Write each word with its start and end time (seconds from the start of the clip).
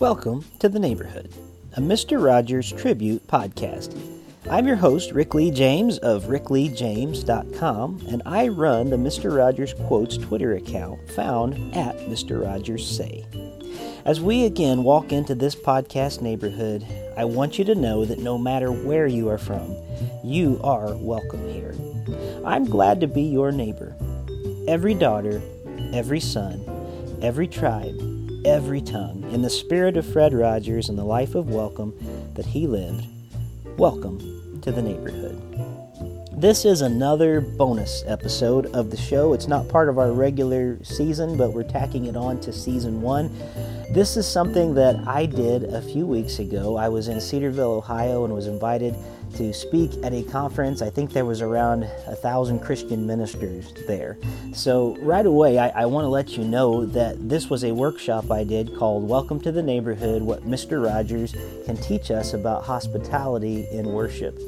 Welcome 0.00 0.46
to 0.60 0.70
The 0.70 0.78
Neighborhood, 0.78 1.30
a 1.76 1.80
Mr. 1.82 2.24
Rogers 2.24 2.72
tribute 2.72 3.26
podcast. 3.26 3.94
I'm 4.50 4.66
your 4.66 4.76
host, 4.76 5.12
Rick 5.12 5.34
Lee 5.34 5.50
James 5.50 5.98
of 5.98 6.24
rickleejames.com, 6.24 8.06
and 8.08 8.22
I 8.24 8.48
run 8.48 8.88
the 8.88 8.96
Mr. 8.96 9.36
Rogers 9.36 9.74
Quotes 9.86 10.16
Twitter 10.16 10.54
account 10.54 11.06
found 11.10 11.76
at 11.76 11.98
Mr. 11.98 12.42
Rogers 12.42 12.88
Say. 12.88 13.26
As 14.06 14.22
we 14.22 14.46
again 14.46 14.84
walk 14.84 15.12
into 15.12 15.34
this 15.34 15.54
podcast 15.54 16.22
neighborhood, 16.22 16.82
I 17.18 17.26
want 17.26 17.58
you 17.58 17.66
to 17.66 17.74
know 17.74 18.06
that 18.06 18.20
no 18.20 18.38
matter 18.38 18.72
where 18.72 19.06
you 19.06 19.28
are 19.28 19.36
from, 19.36 19.76
you 20.24 20.58
are 20.64 20.96
welcome 20.96 21.46
here. 21.46 21.74
I'm 22.46 22.64
glad 22.64 23.02
to 23.02 23.06
be 23.06 23.24
your 23.24 23.52
neighbor. 23.52 23.94
Every 24.66 24.94
daughter, 24.94 25.42
every 25.92 26.20
son, 26.20 27.18
every 27.20 27.46
tribe, 27.46 28.09
every 28.44 28.80
tongue, 28.80 29.22
in 29.32 29.42
the 29.42 29.50
spirit 29.50 29.96
of 29.96 30.06
Fred 30.06 30.32
Rogers 30.32 30.88
and 30.88 30.98
the 30.98 31.04
life 31.04 31.34
of 31.34 31.50
welcome 31.50 31.94
that 32.34 32.46
he 32.46 32.66
lived. 32.66 33.06
Welcome 33.76 34.60
to 34.62 34.72
the 34.72 34.80
neighborhood. 34.80 35.36
This 36.32 36.64
is 36.64 36.80
another 36.80 37.42
bonus 37.42 38.02
episode 38.06 38.66
of 38.74 38.90
the 38.90 38.96
show. 38.96 39.34
It's 39.34 39.46
not 39.46 39.68
part 39.68 39.90
of 39.90 39.98
our 39.98 40.12
regular 40.12 40.82
season, 40.82 41.36
but 41.36 41.52
we're 41.52 41.64
tacking 41.64 42.06
it 42.06 42.16
on 42.16 42.40
to 42.40 42.52
season 42.52 43.02
one. 43.02 43.30
This 43.92 44.16
is 44.16 44.26
something 44.26 44.74
that 44.74 44.96
I 45.06 45.26
did 45.26 45.64
a 45.64 45.82
few 45.82 46.06
weeks 46.06 46.38
ago. 46.38 46.78
I 46.78 46.88
was 46.88 47.08
in 47.08 47.20
Cedarville, 47.20 47.72
Ohio, 47.72 48.24
and 48.24 48.32
was 48.32 48.46
invited 48.46 48.94
to 49.34 49.52
speak 49.52 49.92
at 50.02 50.12
a 50.12 50.22
conference. 50.22 50.82
I 50.82 50.90
think 50.90 51.12
there 51.12 51.24
was 51.24 51.40
around 51.42 51.84
a 52.06 52.14
thousand 52.14 52.60
Christian 52.60 53.06
ministers 53.06 53.72
there. 53.86 54.18
So, 54.52 54.96
right 55.00 55.24
away, 55.24 55.58
I, 55.58 55.68
I 55.68 55.86
want 55.86 56.04
to 56.04 56.08
let 56.08 56.36
you 56.36 56.44
know 56.44 56.86
that 56.86 57.28
this 57.28 57.48
was 57.48 57.64
a 57.64 57.72
workshop 57.72 58.30
I 58.30 58.44
did 58.44 58.76
called 58.76 59.08
Welcome 59.08 59.40
to 59.40 59.52
the 59.52 59.62
Neighborhood 59.62 60.22
What 60.22 60.44
Mr. 60.44 60.84
Rogers 60.84 61.34
Can 61.66 61.76
Teach 61.76 62.10
Us 62.10 62.34
About 62.34 62.64
Hospitality 62.64 63.66
in 63.70 63.86
Worship. 63.86 64.38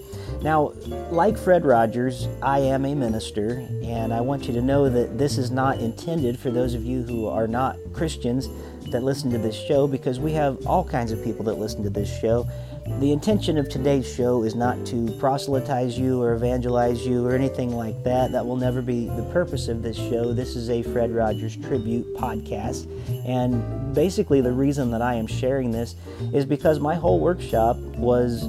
Now, 0.42 0.72
like 1.10 1.38
Fred 1.38 1.64
Rogers, 1.64 2.26
I 2.42 2.58
am 2.58 2.84
a 2.84 2.94
minister, 2.94 3.66
and 3.82 4.12
I 4.12 4.20
want 4.20 4.48
you 4.48 4.54
to 4.54 4.62
know 4.62 4.88
that 4.88 5.18
this 5.18 5.38
is 5.38 5.50
not 5.50 5.78
intended 5.78 6.38
for 6.38 6.50
those 6.50 6.74
of 6.74 6.84
you 6.84 7.02
who 7.02 7.28
are 7.28 7.46
not 7.46 7.76
Christians 7.92 8.48
that 8.90 9.02
listen 9.02 9.30
to 9.30 9.38
this 9.38 9.54
show 9.54 9.86
because 9.86 10.18
we 10.20 10.32
have 10.32 10.66
all 10.66 10.84
kinds 10.84 11.12
of 11.12 11.22
people 11.22 11.44
that 11.44 11.54
listen 11.54 11.82
to 11.82 11.90
this 11.90 12.20
show. 12.20 12.46
The 12.84 13.12
intention 13.12 13.58
of 13.58 13.68
today's 13.68 14.12
show 14.12 14.42
is 14.42 14.56
not 14.56 14.84
to 14.86 15.08
proselytize 15.18 15.96
you 15.96 16.20
or 16.20 16.34
evangelize 16.34 17.06
you 17.06 17.24
or 17.24 17.32
anything 17.32 17.76
like 17.76 18.02
that. 18.02 18.32
That 18.32 18.44
will 18.44 18.56
never 18.56 18.82
be 18.82 19.06
the 19.06 19.22
purpose 19.32 19.68
of 19.68 19.82
this 19.82 19.96
show. 19.96 20.32
This 20.32 20.56
is 20.56 20.68
a 20.68 20.82
Fred 20.82 21.12
Rogers 21.12 21.56
tribute 21.56 22.12
podcast. 22.16 22.88
And 23.24 23.94
basically, 23.94 24.40
the 24.40 24.52
reason 24.52 24.90
that 24.90 25.00
I 25.00 25.14
am 25.14 25.28
sharing 25.28 25.70
this 25.70 25.94
is 26.32 26.44
because 26.44 26.80
my 26.80 26.96
whole 26.96 27.20
workshop 27.20 27.76
was 27.76 28.48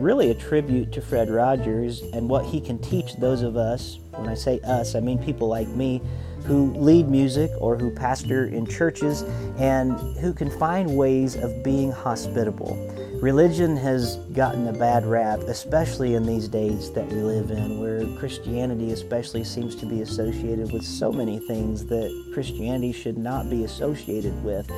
really 0.00 0.30
a 0.30 0.34
tribute 0.34 0.90
to 0.92 1.02
Fred 1.02 1.28
Rogers 1.28 2.00
and 2.14 2.30
what 2.30 2.46
he 2.46 2.62
can 2.62 2.78
teach 2.78 3.16
those 3.16 3.42
of 3.42 3.58
us. 3.58 3.98
When 4.12 4.28
I 4.28 4.34
say 4.34 4.58
us, 4.60 4.94
I 4.94 5.00
mean 5.00 5.18
people 5.18 5.48
like 5.48 5.68
me 5.68 6.00
who 6.44 6.72
lead 6.74 7.08
music 7.08 7.50
or 7.58 7.76
who 7.76 7.90
pastor 7.90 8.46
in 8.46 8.66
churches 8.66 9.22
and 9.58 9.92
who 10.18 10.32
can 10.32 10.48
find 10.48 10.96
ways 10.96 11.36
of 11.36 11.62
being 11.62 11.92
hospitable. 11.92 12.95
Religion 13.22 13.76
has 13.78 14.16
gotten 14.34 14.68
a 14.68 14.72
bad 14.72 15.06
rap, 15.06 15.40
especially 15.40 16.14
in 16.14 16.26
these 16.26 16.48
days 16.48 16.92
that 16.92 17.06
we 17.08 17.16
live 17.16 17.50
in, 17.50 17.80
where 17.80 18.04
Christianity, 18.18 18.92
especially, 18.92 19.42
seems 19.42 19.74
to 19.76 19.86
be 19.86 20.02
associated 20.02 20.70
with 20.70 20.84
so 20.84 21.10
many 21.10 21.38
things 21.38 21.86
that 21.86 22.30
Christianity 22.34 22.92
should 22.92 23.16
not 23.16 23.48
be 23.48 23.64
associated 23.64 24.44
with. 24.44 24.70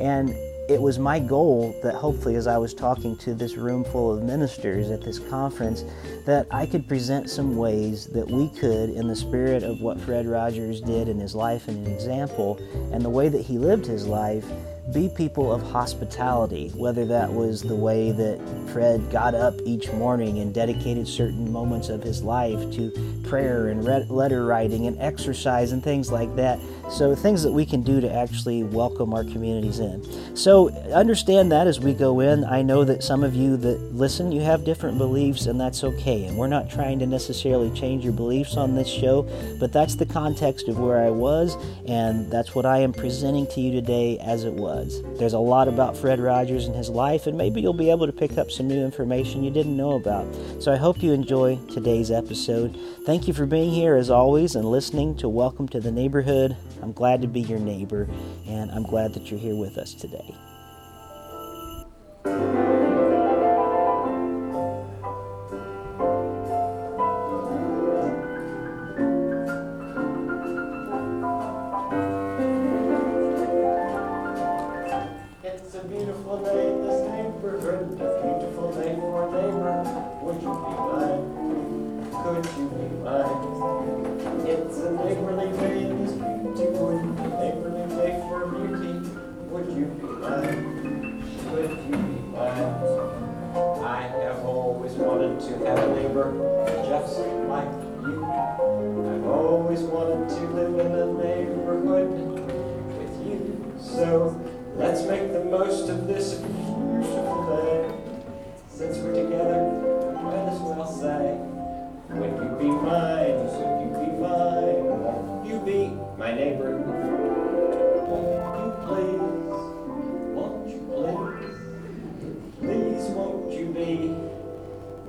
And 0.00 0.30
it 0.68 0.80
was 0.80 0.98
my 0.98 1.18
goal 1.18 1.74
that 1.82 1.94
hopefully, 1.94 2.36
as 2.36 2.46
I 2.46 2.58
was 2.58 2.74
talking 2.74 3.16
to 3.18 3.34
this 3.34 3.56
room 3.56 3.84
full 3.84 4.14
of 4.14 4.22
ministers 4.22 4.90
at 4.90 5.00
this 5.00 5.18
conference, 5.18 5.82
that 6.26 6.46
I 6.50 6.66
could 6.66 6.86
present 6.86 7.30
some 7.30 7.56
ways 7.56 8.06
that 8.08 8.30
we 8.30 8.50
could, 8.50 8.90
in 8.90 9.08
the 9.08 9.16
spirit 9.16 9.62
of 9.62 9.80
what 9.80 9.98
Fred 9.98 10.26
Rogers 10.26 10.82
did 10.82 11.08
in 11.08 11.18
his 11.18 11.34
life 11.34 11.68
and 11.68 11.86
an 11.86 11.92
example, 11.92 12.60
and 12.92 13.02
the 13.02 13.08
way 13.08 13.30
that 13.30 13.40
he 13.40 13.56
lived 13.56 13.86
his 13.86 14.06
life, 14.06 14.44
be 14.92 15.08
people 15.08 15.52
of 15.52 15.62
hospitality, 15.62 16.70
whether 16.70 17.04
that 17.06 17.32
was 17.32 17.62
the 17.62 17.74
way 17.74 18.10
that 18.12 18.40
Fred 18.72 19.10
got 19.10 19.34
up 19.34 19.54
each 19.64 19.90
morning 19.92 20.38
and 20.38 20.54
dedicated 20.54 21.06
certain 21.06 21.50
moments 21.52 21.88
of 21.88 22.02
his 22.02 22.22
life 22.22 22.58
to 22.72 22.90
prayer 23.28 23.68
and 23.68 23.84
letter 23.84 24.46
writing 24.46 24.86
and 24.86 24.98
exercise 25.00 25.72
and 25.72 25.82
things 25.82 26.10
like 26.10 26.34
that. 26.36 26.58
So, 26.90 27.14
things 27.14 27.42
that 27.42 27.52
we 27.52 27.66
can 27.66 27.82
do 27.82 28.00
to 28.00 28.10
actually 28.10 28.62
welcome 28.62 29.12
our 29.12 29.24
communities 29.24 29.78
in. 29.78 30.02
So, 30.34 30.70
understand 30.92 31.52
that 31.52 31.66
as 31.66 31.80
we 31.80 31.92
go 31.92 32.20
in. 32.20 32.44
I 32.44 32.62
know 32.62 32.84
that 32.84 33.02
some 33.02 33.22
of 33.22 33.34
you 33.34 33.58
that 33.58 33.78
listen, 33.94 34.32
you 34.32 34.40
have 34.40 34.64
different 34.64 34.96
beliefs, 34.96 35.46
and 35.46 35.60
that's 35.60 35.84
okay. 35.84 36.24
And 36.24 36.38
we're 36.38 36.46
not 36.46 36.70
trying 36.70 36.98
to 37.00 37.06
necessarily 37.06 37.70
change 37.78 38.04
your 38.04 38.14
beliefs 38.14 38.56
on 38.56 38.74
this 38.74 38.88
show, 38.88 39.28
but 39.60 39.72
that's 39.72 39.96
the 39.96 40.06
context 40.06 40.68
of 40.68 40.78
where 40.78 41.04
I 41.04 41.10
was, 41.10 41.56
and 41.86 42.30
that's 42.30 42.54
what 42.54 42.64
I 42.64 42.78
am 42.78 42.94
presenting 42.94 43.46
to 43.48 43.60
you 43.60 43.70
today 43.70 44.18
as 44.20 44.44
it 44.44 44.54
was. 44.54 44.77
There's 44.86 45.32
a 45.32 45.38
lot 45.38 45.68
about 45.68 45.96
Fred 45.96 46.20
Rogers 46.20 46.66
and 46.66 46.76
his 46.76 46.88
life, 46.88 47.26
and 47.26 47.36
maybe 47.36 47.60
you'll 47.60 47.72
be 47.72 47.90
able 47.90 48.06
to 48.06 48.12
pick 48.12 48.38
up 48.38 48.50
some 48.50 48.68
new 48.68 48.84
information 48.84 49.42
you 49.42 49.50
didn't 49.50 49.76
know 49.76 49.92
about. 49.92 50.26
So 50.60 50.72
I 50.72 50.76
hope 50.76 51.02
you 51.02 51.12
enjoy 51.12 51.56
today's 51.72 52.10
episode. 52.10 52.78
Thank 53.04 53.26
you 53.26 53.34
for 53.34 53.46
being 53.46 53.70
here 53.70 53.96
as 53.96 54.10
always 54.10 54.54
and 54.54 54.64
listening 54.64 55.16
to 55.16 55.28
Welcome 55.28 55.68
to 55.68 55.80
the 55.80 55.90
Neighborhood. 55.90 56.56
I'm 56.82 56.92
glad 56.92 57.22
to 57.22 57.28
be 57.28 57.40
your 57.40 57.58
neighbor, 57.58 58.08
and 58.46 58.70
I'm 58.70 58.84
glad 58.84 59.14
that 59.14 59.30
you're 59.30 59.40
here 59.40 59.56
with 59.56 59.78
us 59.78 59.94
today. 59.94 60.34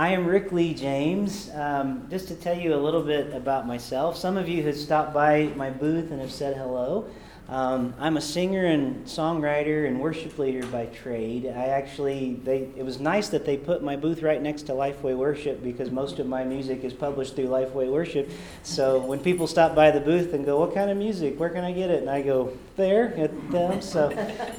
I 0.00 0.12
am 0.12 0.24
Rick 0.24 0.50
Lee 0.50 0.72
James. 0.72 1.50
Um, 1.52 2.06
just 2.08 2.26
to 2.28 2.34
tell 2.34 2.58
you 2.58 2.74
a 2.74 2.80
little 2.80 3.02
bit 3.02 3.34
about 3.34 3.66
myself, 3.66 4.16
some 4.16 4.38
of 4.38 4.48
you 4.48 4.62
have 4.62 4.74
stopped 4.74 5.12
by 5.12 5.52
my 5.56 5.68
booth 5.68 6.10
and 6.10 6.22
have 6.22 6.32
said 6.32 6.56
hello. 6.56 7.04
Um, 7.48 7.94
I'm 7.98 8.16
a 8.16 8.20
singer 8.20 8.66
and 8.66 9.04
songwriter 9.06 9.88
and 9.88 9.98
worship 9.98 10.38
leader 10.38 10.64
by 10.68 10.86
trade. 10.86 11.46
I 11.46 11.66
actually, 11.66 12.34
they, 12.44 12.68
it 12.76 12.84
was 12.84 13.00
nice 13.00 13.28
that 13.30 13.44
they 13.44 13.56
put 13.56 13.82
my 13.82 13.96
booth 13.96 14.22
right 14.22 14.40
next 14.40 14.62
to 14.62 14.72
Lifeway 14.72 15.16
Worship 15.16 15.60
because 15.62 15.90
most 15.90 16.20
of 16.20 16.28
my 16.28 16.44
music 16.44 16.84
is 16.84 16.92
published 16.92 17.34
through 17.34 17.46
Lifeway 17.46 17.90
Worship. 17.90 18.30
So 18.62 19.00
when 19.00 19.18
people 19.18 19.48
stop 19.48 19.74
by 19.74 19.90
the 19.90 19.98
booth 19.98 20.32
and 20.32 20.44
go, 20.44 20.60
"What 20.60 20.74
kind 20.74 20.92
of 20.92 20.96
music? 20.96 21.40
Where 21.40 21.50
can 21.50 21.64
I 21.64 21.72
get 21.72 21.90
it?" 21.90 22.02
and 22.02 22.10
I 22.10 22.22
go, 22.22 22.56
"There 22.76 23.14
at 23.16 23.50
them." 23.50 23.82
So 23.82 24.10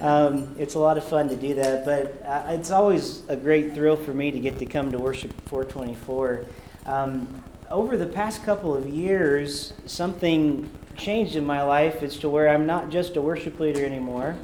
um, 0.01 0.53
it's 0.59 0.75
a 0.75 0.79
lot 0.79 0.97
of 0.97 1.05
fun 1.05 1.29
to 1.29 1.37
do 1.37 1.53
that. 1.55 1.85
But 1.85 2.21
uh, 2.25 2.51
it's 2.51 2.71
always 2.71 3.23
a 3.29 3.37
great 3.37 3.73
thrill 3.73 3.95
for 3.95 4.13
me 4.13 4.31
to 4.31 4.39
get 4.39 4.59
to 4.59 4.65
come 4.65 4.91
to 4.91 4.97
Worship 4.97 5.31
424. 5.47 6.45
Um, 6.87 7.41
over 7.69 7.95
the 7.95 8.05
past 8.05 8.43
couple 8.43 8.75
of 8.75 8.87
years, 8.89 9.71
something 9.85 10.69
changed 10.95 11.35
in 11.35 11.45
my 11.45 11.63
life 11.63 12.03
is 12.03 12.17
to 12.19 12.29
where 12.29 12.49
I'm 12.49 12.65
not 12.65 12.89
just 12.89 13.15
a 13.17 13.21
worship 13.21 13.59
leader 13.59 13.85
anymore 13.85 14.35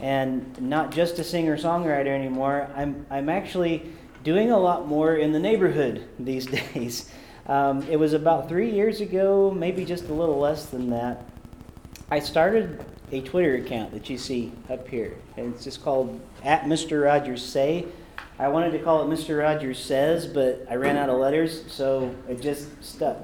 and 0.00 0.60
not 0.60 0.92
just 0.92 1.18
a 1.18 1.24
singer 1.24 1.56
songwriter 1.56 2.08
anymore. 2.08 2.68
I'm, 2.76 3.06
I'm 3.10 3.28
actually 3.28 3.90
doing 4.24 4.50
a 4.50 4.58
lot 4.58 4.86
more 4.86 5.16
in 5.16 5.32
the 5.32 5.38
neighborhood 5.38 6.08
these 6.18 6.46
days. 6.46 7.10
Um, 7.46 7.82
it 7.84 7.96
was 7.96 8.12
about 8.12 8.48
three 8.48 8.70
years 8.70 9.00
ago, 9.00 9.50
maybe 9.50 9.84
just 9.84 10.04
a 10.08 10.12
little 10.12 10.38
less 10.38 10.66
than 10.66 10.90
that. 10.90 11.24
I 12.10 12.20
started 12.20 12.84
a 13.10 13.22
Twitter 13.22 13.56
account 13.56 13.92
that 13.92 14.10
you 14.10 14.18
see 14.18 14.52
up 14.68 14.86
here, 14.86 15.14
and 15.36 15.54
it's 15.54 15.64
just 15.64 15.82
called 15.82 16.20
at 16.44 16.64
Mr. 16.64 17.04
Rogers 17.04 17.44
Say. 17.44 17.86
I 18.38 18.48
wanted 18.48 18.72
to 18.72 18.78
call 18.78 19.02
it 19.02 19.14
Mr. 19.14 19.40
Rogers 19.40 19.82
Says, 19.82 20.26
but 20.26 20.66
I 20.70 20.76
ran 20.76 20.96
out 20.96 21.08
of 21.08 21.18
letters, 21.18 21.64
so 21.72 22.14
it 22.28 22.40
just 22.40 22.68
stuck. 22.84 23.16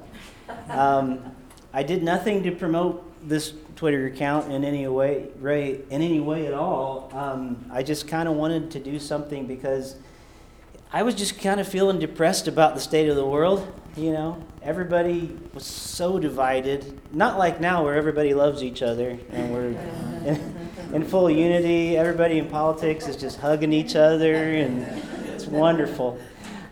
Um, 0.69 1.34
I 1.75 1.83
did 1.83 2.05
nothing 2.05 2.45
to 2.45 2.53
promote 2.53 3.29
this 3.29 3.53
Twitter 3.75 4.07
account 4.07 4.53
in 4.53 4.63
any 4.63 4.87
way, 4.87 5.27
right, 5.41 5.85
in 5.91 6.03
any 6.03 6.21
way 6.21 6.47
at 6.47 6.55
all. 6.55 7.11
Um, 7.13 7.67
I 7.73 7.83
just 7.83 8.07
kind 8.07 8.29
of 8.29 8.37
wanted 8.37 8.71
to 8.71 8.79
do 8.79 9.01
something 9.01 9.47
because 9.47 9.97
I 10.93 11.03
was 11.03 11.17
just 11.17 11.41
kind 11.41 11.59
of 11.59 11.67
feeling 11.67 11.99
depressed 11.99 12.47
about 12.47 12.77
the 12.77 12.81
state 12.81 13.09
of 13.09 13.17
the 13.17 13.27
world. 13.27 13.67
You 13.97 14.13
know, 14.13 14.45
everybody 14.63 15.37
was 15.53 15.67
so 15.67 16.21
divided. 16.21 17.01
Not 17.13 17.39
like 17.39 17.61
now 17.61 17.83
where 17.83 17.97
everybody 17.97 18.35
loves 18.35 18.63
each 18.63 18.81
other 18.81 19.19
and 19.31 19.53
we're 19.53 19.71
in, 20.29 20.57
in 20.93 21.05
full 21.05 21.29
unity. 21.29 21.97
Everybody 21.97 22.39
in 22.39 22.47
politics 22.47 23.09
is 23.09 23.17
just 23.17 23.41
hugging 23.41 23.73
each 23.73 23.97
other 23.97 24.33
and 24.33 24.83
it's 25.27 25.47
wonderful. 25.47 26.21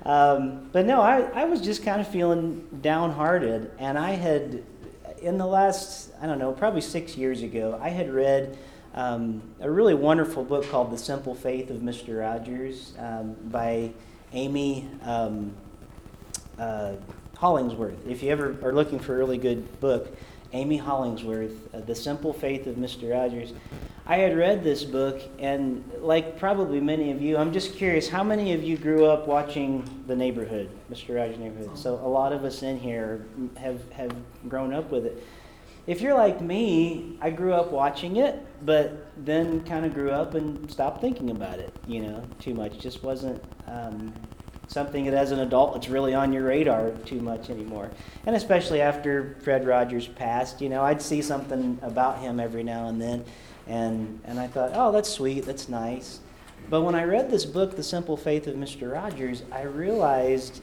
Um, 0.05 0.69
but 0.71 0.87
no, 0.87 1.01
I, 1.01 1.23
I 1.35 1.45
was 1.47 1.61
just 1.61 1.85
kind 1.85 2.01
of 2.01 2.09
feeling 2.09 2.67
downhearted, 2.81 3.71
and 3.79 3.97
I 3.97 4.11
had 4.11 4.65
in 5.23 5.39
the 5.39 5.47
last, 5.47 6.11
I 6.21 6.27
don't 6.27 6.39
know, 6.39 6.53
probably 6.53 6.81
six 6.81 7.17
years 7.17 7.43
ago, 7.43 7.79
I 7.81 7.91
had 7.91 8.13
read 8.13 8.59
um, 8.95 9.43
a 9.61 9.71
really 9.71 9.95
wonderful 9.95 10.45
book 10.45 10.69
called 10.69 10.91
The 10.91 10.99
Simple 10.99 11.35
Faith 11.35 11.71
of 11.71 11.79
Mr. 11.79 12.21
Rogers 12.21 12.93
um, 12.99 13.37
by 13.45 13.93
Amy 14.33 14.89
um, 15.03 15.55
uh, 16.59 16.95
Hollingsworth. 17.37 18.07
If 18.07 18.23
you 18.23 18.31
ever 18.31 18.57
are 18.63 18.73
looking 18.73 18.99
for 18.99 19.15
a 19.15 19.19
really 19.19 19.39
good 19.39 19.81
book, 19.81 20.15
Amy 20.53 20.77
Hollingsworth, 20.77 21.75
uh, 21.75 21.81
The 21.81 21.95
Simple 21.95 22.33
Faith 22.33 22.67
of 22.67 22.77
Mr. 22.77 23.13
Rogers. 23.13 23.53
I 24.07 24.17
had 24.17 24.37
read 24.37 24.65
this 24.65 24.85
book, 24.85 25.23
and 25.39 25.85
like 26.01 26.39
probably 26.39 26.81
many 26.81 27.11
of 27.11 27.23
you, 27.23 27.37
I'm 27.37 27.53
just 27.53 27.75
curious 27.77 28.09
how 28.09 28.25
many 28.25 28.53
of 28.53 28.63
you 28.63 28.77
grew 28.77 29.07
up 29.07 29.27
watching 29.27 29.89
The 30.07 30.17
Neighborhood, 30.17 30.71
Mr. 30.91 31.15
Rogers' 31.15 31.39
Neighborhood? 31.39 31.79
So 31.79 31.95
a 31.95 32.09
lot 32.09 32.33
of 32.33 32.45
us 32.45 32.63
in 32.63 32.79
here 32.79 33.25
have, 33.57 33.91
have 33.93 34.15
grown 34.49 34.75
up 34.75 34.91
with 34.91 35.07
it. 35.07 35.25
If 35.87 36.01
you're 36.01 36.15
like 36.15 36.41
me, 36.41 37.19
I 37.21 37.31
grew 37.31 37.53
up 37.53 37.73
watching 37.73 38.17
it, 38.17 38.39
but 38.65 39.07
then 39.25 39.65
kind 39.65 39.85
of 39.85 39.95
grew 39.95 40.11
up 40.11 40.35
and 40.35 40.71
stopped 40.71 41.01
thinking 41.01 41.31
about 41.31 41.59
it, 41.59 41.75
you 41.89 42.01
know, 42.03 42.23
too 42.39 42.55
much. 42.55 42.79
Just 42.79 43.03
wasn't 43.03 43.43
um, 43.67 44.13
something 44.73 45.05
that 45.05 45.15
as 45.15 45.31
an 45.31 45.41
adult 45.41 45.77
it's 45.77 45.89
really 45.89 46.15
on 46.15 46.33
your 46.33 46.45
radar 46.45 46.91
too 47.05 47.21
much 47.21 47.51
anymore. 47.51 47.91
And 48.27 48.35
especially 48.35 48.81
after 48.81 49.37
Fred 49.43 49.67
Rogers 49.67 50.09
passed, 50.09 50.61
you 50.61 50.69
know, 50.69 50.83
I'd 50.83 51.03
see 51.03 51.23
something 51.23 51.79
about 51.83 52.19
him 52.19 52.41
every 52.41 52.63
now 52.63 52.89
and 52.89 53.01
then, 53.01 53.25
and 53.67 54.21
and 54.25 54.41
I 54.41 54.47
thought, 54.47 54.73
oh, 54.75 54.91
that's 54.91 55.09
sweet, 55.09 55.45
that's 55.45 55.69
nice. 55.69 56.21
But 56.71 56.83
when 56.83 56.95
I 56.95 57.05
read 57.05 57.31
this 57.31 57.45
book, 57.45 57.77
The 57.77 57.83
Simple 57.83 58.17
Faith 58.17 58.47
of 58.47 58.55
Mr. 58.55 58.93
Rogers, 58.93 59.43
I 59.53 59.63
realized 59.63 60.63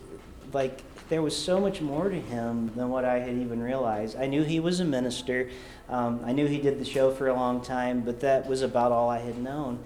like 0.53 0.81
there 1.09 1.21
was 1.21 1.35
so 1.35 1.59
much 1.59 1.81
more 1.81 2.09
to 2.09 2.19
him 2.19 2.71
than 2.75 2.89
what 2.89 3.05
I 3.05 3.19
had 3.19 3.35
even 3.35 3.61
realized. 3.61 4.15
I 4.17 4.27
knew 4.27 4.43
he 4.43 4.59
was 4.59 4.79
a 4.79 4.85
minister. 4.85 5.49
Um, 5.89 6.21
I 6.23 6.31
knew 6.31 6.45
he 6.45 6.59
did 6.59 6.79
the 6.79 6.85
show 6.85 7.11
for 7.11 7.27
a 7.27 7.33
long 7.33 7.61
time, 7.61 8.01
but 8.01 8.19
that 8.21 8.47
was 8.47 8.61
about 8.61 8.91
all 8.91 9.09
I 9.09 9.19
had 9.19 9.37
known. 9.37 9.79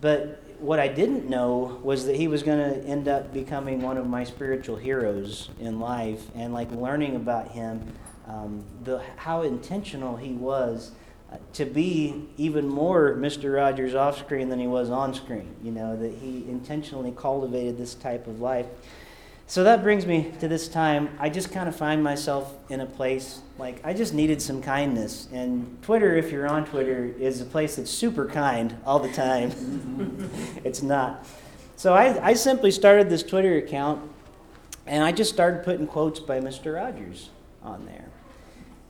But 0.00 0.42
what 0.58 0.78
I 0.78 0.88
didn't 0.88 1.28
know 1.28 1.80
was 1.82 2.06
that 2.06 2.16
he 2.16 2.28
was 2.28 2.42
going 2.42 2.58
to 2.58 2.80
end 2.86 3.08
up 3.08 3.32
becoming 3.32 3.82
one 3.82 3.96
of 3.96 4.06
my 4.06 4.24
spiritual 4.24 4.76
heroes 4.76 5.50
in 5.60 5.80
life, 5.80 6.22
and 6.34 6.52
like 6.52 6.70
learning 6.70 7.16
about 7.16 7.48
him, 7.48 7.92
um, 8.26 8.64
the 8.84 9.02
how 9.16 9.42
intentional 9.42 10.16
he 10.16 10.32
was 10.32 10.92
uh, 11.32 11.36
to 11.54 11.64
be 11.64 12.26
even 12.36 12.68
more 12.68 13.14
Mr. 13.14 13.54
Rogers 13.54 13.94
off 13.94 14.18
screen 14.18 14.48
than 14.48 14.58
he 14.58 14.66
was 14.66 14.90
on 14.90 15.14
screen. 15.14 15.54
You 15.62 15.72
know 15.72 15.96
that 15.96 16.12
he 16.14 16.44
intentionally 16.48 17.12
cultivated 17.16 17.78
this 17.78 17.94
type 17.94 18.26
of 18.26 18.40
life. 18.40 18.66
So 19.48 19.62
that 19.62 19.82
brings 19.84 20.06
me 20.06 20.32
to 20.40 20.48
this 20.48 20.66
time. 20.66 21.08
I 21.20 21.28
just 21.28 21.52
kind 21.52 21.68
of 21.68 21.76
find 21.76 22.02
myself 22.02 22.52
in 22.68 22.80
a 22.80 22.86
place 22.86 23.40
like 23.58 23.80
I 23.84 23.92
just 23.92 24.12
needed 24.12 24.42
some 24.42 24.60
kindness. 24.60 25.28
And 25.32 25.80
Twitter, 25.82 26.16
if 26.16 26.32
you're 26.32 26.48
on 26.48 26.64
Twitter, 26.66 27.14
is 27.18 27.40
a 27.40 27.44
place 27.44 27.76
that's 27.76 27.90
super 27.90 28.26
kind 28.26 28.76
all 28.84 28.98
the 28.98 29.12
time. 29.12 30.30
it's 30.64 30.82
not. 30.82 31.24
So 31.76 31.94
I, 31.94 32.30
I 32.30 32.32
simply 32.34 32.72
started 32.72 33.08
this 33.08 33.22
Twitter 33.22 33.56
account 33.56 34.10
and 34.84 35.04
I 35.04 35.12
just 35.12 35.32
started 35.32 35.62
putting 35.62 35.86
quotes 35.86 36.18
by 36.18 36.40
Mr. 36.40 36.74
Rogers 36.74 37.30
on 37.62 37.86
there. 37.86 38.08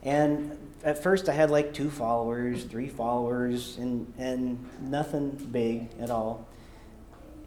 And 0.01 0.57
at 0.83 1.03
first 1.03 1.29
I 1.29 1.33
had 1.33 1.51
like 1.51 1.73
two 1.73 1.91
followers, 1.91 2.63
three 2.63 2.89
followers, 2.89 3.77
and, 3.77 4.11
and 4.17 4.65
nothing 4.81 5.31
big 5.51 5.89
at 5.99 6.09
all 6.09 6.46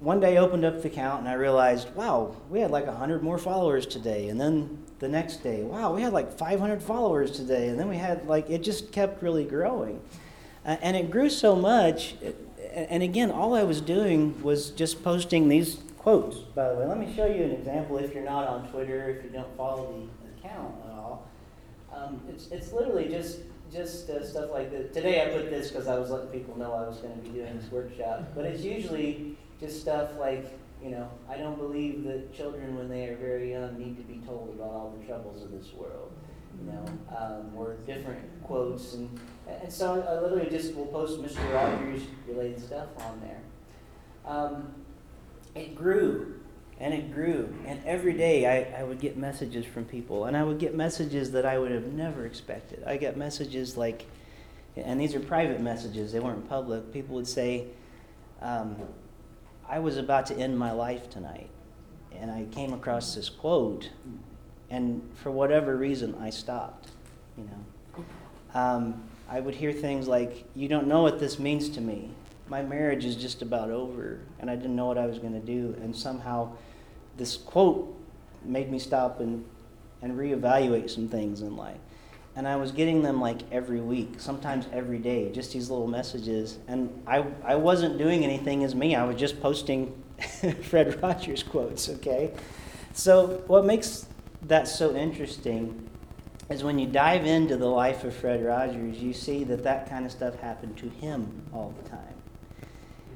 one 0.01 0.19
day 0.19 0.39
I 0.39 0.41
opened 0.41 0.65
up 0.65 0.81
the 0.81 0.89
account 0.89 1.21
and 1.21 1.29
I 1.29 1.35
realized, 1.35 1.95
wow, 1.95 2.35
we 2.49 2.61
had 2.61 2.71
like 2.71 2.87
100 2.87 3.23
more 3.23 3.37
followers 3.37 3.87
today. 3.87 4.29
And 4.29 4.41
then 4.41 4.83
the 4.99 5.09
next 5.09 5.37
day, 5.37 5.63
wow, 5.63 5.95
we 5.95 6.01
had 6.01 6.15
like 6.15 6.37
500 6.37 6.83
followers 6.83 7.33
today. 7.33 7.69
And 7.69 7.79
then 7.79 7.89
we 7.89 7.97
had 7.97 8.27
like, 8.27 8.49
it 8.49 8.63
just 8.63 8.93
kept 8.93 9.23
really 9.23 9.45
growing. 9.45 10.01
Uh, 10.65 10.77
and 10.81 10.97
it 10.97 11.11
grew 11.11 11.29
so 11.29 11.55
much. 11.55 12.15
And 12.73 13.03
again, 13.03 13.31
all 13.31 13.55
I 13.55 13.63
was 13.63 13.83
doing 13.83 14.43
was 14.43 14.71
just 14.71 15.05
posting 15.05 15.49
these 15.49 15.81
quotes, 15.99 16.39
by 16.39 16.71
the 16.71 16.77
way. 16.77 16.87
Let 16.87 16.99
me 16.99 17.13
show 17.15 17.27
you 17.27 17.45
an 17.45 17.51
example 17.51 17.99
if 17.99 18.15
you're 18.15 18.25
not 18.25 18.49
on 18.49 18.69
Twitter, 18.69 19.11
if 19.11 19.25
you 19.25 19.31
don't 19.31 19.55
follow 19.57 20.09
the 20.23 20.47
account 20.47 20.75
at 20.87 20.93
all. 20.93 21.29
Um, 21.93 22.23
it's, 22.29 22.49
it's 22.51 22.73
literally 22.73 23.09
just 23.09 23.41
just 23.71 24.11
uh, 24.11 24.25
stuff 24.27 24.51
like 24.51 24.71
this. 24.71 24.93
Today 24.93 25.25
I 25.25 25.29
put 25.37 25.49
this 25.49 25.69
because 25.69 25.87
I 25.87 25.97
was 25.97 26.11
letting 26.11 26.29
people 26.31 26.59
know 26.59 26.73
I 26.73 26.89
was 26.89 26.97
going 26.99 27.15
to 27.15 27.21
be 27.21 27.29
doing 27.29 27.57
this 27.57 27.71
workshop. 27.71 28.33
But 28.35 28.45
it's 28.47 28.63
usually 28.63 29.37
just 29.61 29.81
stuff 29.81 30.11
like, 30.19 30.59
you 30.83 30.91
know, 30.91 31.09
I 31.29 31.37
don't 31.37 31.59
believe 31.59 32.05
that 32.05 32.35
children, 32.35 32.77
when 32.77 32.89
they 32.89 33.09
are 33.09 33.17
very 33.17 33.53
young, 33.53 33.79
need 33.79 33.97
to 33.99 34.03
be 34.03 34.19
told 34.27 34.55
about 34.57 34.71
all 34.71 34.97
the 34.99 35.07
troubles 35.07 35.43
of 35.43 35.53
this 35.53 35.73
world. 35.75 36.11
You 36.59 36.73
know, 36.73 36.85
um, 37.17 37.53
or 37.57 37.77
different 37.87 38.21
quotes, 38.43 38.95
and 38.95 39.21
and 39.63 39.73
so 39.73 40.03
I 40.03 40.21
literally 40.21 40.51
just 40.51 40.75
will 40.75 40.87
post 40.87 41.23
Mr. 41.23 41.55
Rogers 41.55 42.03
related 42.27 42.61
stuff 42.61 42.89
on 42.99 43.21
there. 43.21 43.41
Um, 44.27 44.75
it 45.55 45.75
grew 45.75 46.41
and 46.81 46.95
it 46.95 47.13
grew. 47.13 47.55
And 47.67 47.81
every 47.85 48.15
day 48.15 48.47
I, 48.47 48.81
I 48.81 48.85
would 48.85 49.01
get 49.01 49.17
messages 49.17 49.67
from 49.67 49.85
people. 49.85 50.25
And 50.25 50.37
I 50.37 50.43
would 50.43 50.59
get 50.59 50.75
messages 50.75 51.31
that 51.33 51.45
I 51.45 51.59
would 51.59 51.71
have 51.71 51.93
never 51.93 52.25
expected. 52.25 52.83
I 52.87 52.97
got 52.97 53.17
messages 53.17 53.77
like, 53.77 54.07
and 54.77 54.99
these 54.99 55.15
are 55.15 55.21
private 55.21 55.61
messages, 55.61 56.13
they 56.13 56.21
weren't 56.21 56.49
public. 56.49 56.93
People 56.93 57.17
would 57.17 57.29
say, 57.29 57.67
um, 58.41 58.77
I 59.71 59.79
was 59.79 59.99
about 59.99 60.27
to 60.27 60.37
end 60.37 60.59
my 60.59 60.73
life 60.73 61.09
tonight, 61.09 61.49
and 62.13 62.29
I 62.29 62.45
came 62.51 62.73
across 62.73 63.15
this 63.15 63.29
quote, 63.29 63.91
and 64.69 65.01
for 65.15 65.31
whatever 65.31 65.77
reason, 65.77 66.17
I 66.21 66.31
stopped. 66.31 66.89
You 67.39 67.45
know, 67.45 68.05
um, 68.53 69.01
I 69.29 69.39
would 69.39 69.55
hear 69.55 69.73
things 69.73 70.09
like, 70.09 70.45
"You 70.57 70.67
don't 70.67 70.89
know 70.89 71.03
what 71.03 71.21
this 71.21 71.39
means 71.39 71.69
to 71.71 71.81
me. 71.81 72.11
My 72.49 72.63
marriage 72.63 73.05
is 73.05 73.15
just 73.15 73.43
about 73.43 73.71
over, 73.71 74.19
and 74.41 74.51
I 74.51 74.57
didn't 74.57 74.75
know 74.75 74.87
what 74.87 74.99
I 74.99 75.07
was 75.07 75.21
going 75.21 75.35
to 75.35 75.47
do." 75.47 75.77
And 75.81 75.95
somehow, 75.95 76.51
this 77.17 77.37
quote 77.37 77.95
made 78.45 78.73
me 78.73 78.81
stop 78.81 79.21
and 79.21 79.45
and 80.03 80.19
reevaluate 80.19 80.91
some 80.91 81.07
things 81.07 81.43
in 81.43 81.57
life 81.57 81.79
and 82.37 82.47
I 82.47 82.57
was 82.57 82.73
getting 82.73 83.03
them 83.03 83.21
like 83.21 83.41
every 83.51 83.81
week, 83.81 84.15
sometimes 84.19 84.67
every 84.73 84.99
day, 84.99 85.31
just 85.33 85.53
these 85.53 85.69
little 85.69 85.89
messages. 85.89 86.59
And 86.69 87.03
I, 87.07 87.25
I 87.45 87.57
wasn't 87.57 87.99
doing 87.99 88.25
anything 88.25 88.65
as 88.65 88.75
me, 88.75 88.95
I 88.95 89.05
was 89.05 89.17
just 89.17 89.41
posting 89.41 90.03
Fred 90.63 91.03
Rogers 91.03 91.43
quotes, 91.43 91.89
okay? 91.89 92.33
So, 92.93 93.43
what 93.47 93.65
makes 93.65 94.07
that 94.47 94.69
so 94.69 94.95
interesting 94.95 95.89
is 96.51 96.65
when 96.65 96.79
you 96.79 96.87
dive 96.87 97.25
into 97.25 97.57
the 97.57 97.67
life 97.67 98.05
of 98.05 98.15
Fred 98.15 98.45
Rogers, 98.45 98.99
you 98.99 99.13
see 99.13 99.45
that 99.45 99.63
that 99.63 99.89
kind 99.89 100.05
of 100.05 100.13
stuff 100.13 100.39
happened 100.41 100.77
to 100.79 100.89
him 100.89 101.43
all 101.53 101.75
the 101.83 101.89
time. 101.89 102.15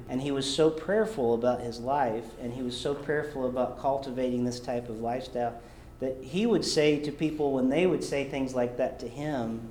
And 0.09 0.21
he 0.21 0.30
was 0.30 0.52
so 0.52 0.71
prayerful 0.71 1.35
about 1.35 1.61
his 1.61 1.80
life, 1.80 2.26
and 2.40 2.52
he 2.52 2.62
was 2.62 2.78
so 2.78 2.94
prayerful 2.94 3.47
about 3.49 3.80
cultivating 3.80 4.44
this 4.44 4.61
type 4.61 4.88
of 4.88 5.00
lifestyle 5.00 5.61
that 6.04 6.23
he 6.23 6.44
would 6.44 6.66
say 6.66 6.99
to 6.99 7.11
people 7.11 7.52
when 7.52 7.70
they 7.70 7.87
would 7.87 8.04
say 8.04 8.25
things 8.25 8.54
like 8.54 8.76
that 8.76 8.99
to 9.00 9.08
him, 9.08 9.68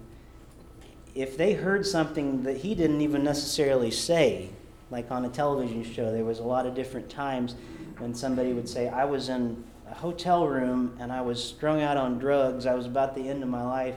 if 1.14 1.38
they 1.38 1.54
heard 1.54 1.86
something 1.86 2.42
that 2.42 2.58
he 2.58 2.74
didn't 2.74 3.02
even 3.02 3.24
necessarily 3.24 3.92
say, 3.92 4.50
like 4.90 5.12
on 5.12 5.26
a 5.26 5.30
television 5.30 5.84
show, 5.84 6.12
there 6.12 6.26
was 6.26 6.40
a 6.40 6.44
lot 6.44 6.66
of 6.66 6.74
different 6.74 7.08
times 7.08 7.56
when 8.00 8.16
somebody 8.16 8.52
would 8.52 8.68
say, 8.68 8.90
I 8.90 9.06
was 9.06 9.30
in 9.30 9.64
a 9.88 9.94
hotel 9.94 10.48
room 10.48 10.98
and 11.00 11.12
I 11.12 11.22
was 11.22 11.44
strung 11.44 11.84
out 11.84 11.98
on 11.98 12.18
drugs. 12.18 12.66
I 12.66 12.74
was 12.74 12.88
about 12.88 13.14
the 13.14 13.30
end 13.30 13.44
of 13.44 13.50
my 13.50 13.64
life. 13.64 13.96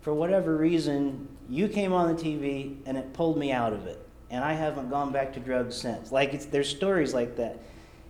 For 0.00 0.12
whatever 0.12 0.56
reason, 0.56 1.28
you 1.48 1.68
came 1.68 1.92
on 1.92 2.16
the 2.16 2.20
TV 2.20 2.78
and 2.84 2.96
it 2.96 3.12
pulled 3.12 3.38
me 3.38 3.52
out 3.52 3.72
of 3.72 3.86
it. 3.86 4.04
And 4.28 4.42
I 4.42 4.54
haven't 4.54 4.90
gone 4.90 5.12
back 5.12 5.32
to 5.34 5.40
drugs 5.40 5.76
since. 5.76 6.10
Like, 6.10 6.50
there's 6.50 6.68
stories 6.68 7.14
like 7.14 7.36
that. 7.36 7.60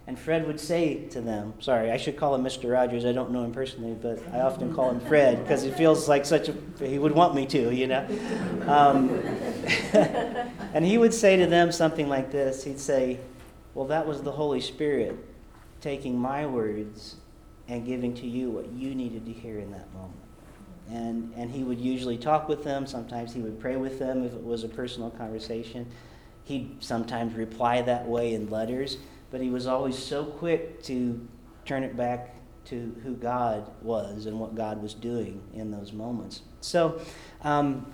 And 0.09 0.17
Fred 0.17 0.47
would 0.47 0.61
say 0.61 1.09
to 1.09 1.21
them, 1.21 1.55
sorry, 1.59 1.91
I 1.91 1.97
should 1.97 2.17
call 2.17 2.35
him 2.35 2.45
Mr. 2.45 2.73
Rogers. 2.73 3.05
I 3.05 3.13
don't 3.13 3.33
know 3.33 3.43
him 3.43 3.53
personally, 3.53 3.97
but 4.01 4.23
I 4.33 4.41
often 4.41 4.73
call 4.73 4.91
him 4.91 5.01
Fred 5.01 5.43
because 5.43 5.65
it 5.65 5.77
feels 5.77 6.09
like 6.09 6.25
such 6.25 6.49
a, 6.49 6.55
he 6.79 6.99
would 6.99 7.11
want 7.11 7.35
me 7.35 7.45
to, 7.47 7.75
you 7.75 7.89
know. 7.89 8.07
Um, 8.69 9.11
and 10.75 10.85
he 10.85 10.97
would 10.97 11.13
say 11.13 11.37
to 11.37 11.47
them 11.47 11.73
something 11.73 12.09
like 12.09 12.31
this 12.31 12.63
He'd 12.63 12.79
say, 12.79 13.19
Well, 13.75 13.87
that 13.87 14.07
was 14.07 14.23
the 14.23 14.31
Holy 14.31 14.61
Spirit 14.61 15.17
taking 15.81 16.17
my 16.17 16.47
words 16.47 17.17
and 17.69 17.85
giving 17.85 18.15
to 18.15 18.27
you 18.29 18.51
what 18.51 18.71
you 18.73 18.95
needed 18.95 19.27
to 19.27 19.33
hear 19.33 19.59
in 19.59 19.73
that 19.73 19.93
moment. 19.93 20.15
And, 20.89 21.33
and 21.37 21.51
he 21.51 21.65
would 21.65 21.81
usually 21.81 22.17
talk 22.17 22.49
with 22.49 22.63
them. 22.63 22.87
Sometimes 22.87 23.35
he 23.35 23.41
would 23.41 23.59
pray 23.59 23.77
with 23.77 23.99
them 23.99 24.25
if 24.25 24.33
it 24.33 24.43
was 24.43 24.63
a 24.63 24.69
personal 24.69 25.11
conversation. 25.11 25.87
He'd 26.45 26.77
sometimes 26.79 27.35
reply 27.35 27.83
that 27.83 28.07
way 28.07 28.35
in 28.35 28.49
letters, 28.51 28.99
but 29.31 29.41
he 29.41 29.51
was 29.51 29.67
always 29.67 29.99
so 29.99 30.25
quick 30.25 30.83
to 30.85 31.27
turn 31.65 31.83
it 31.83 31.97
back 31.97 32.35
to 32.67 32.95
who 33.03 33.15
God 33.15 33.71
was 33.83 34.27
and 34.27 34.39
what 34.41 34.55
God 34.55 34.83
was 34.83 34.95
doing 34.95 35.41
in 35.55 35.71
those 35.71 35.93
moments. 35.93 36.43
So, 36.61 37.01
um, 37.43 37.87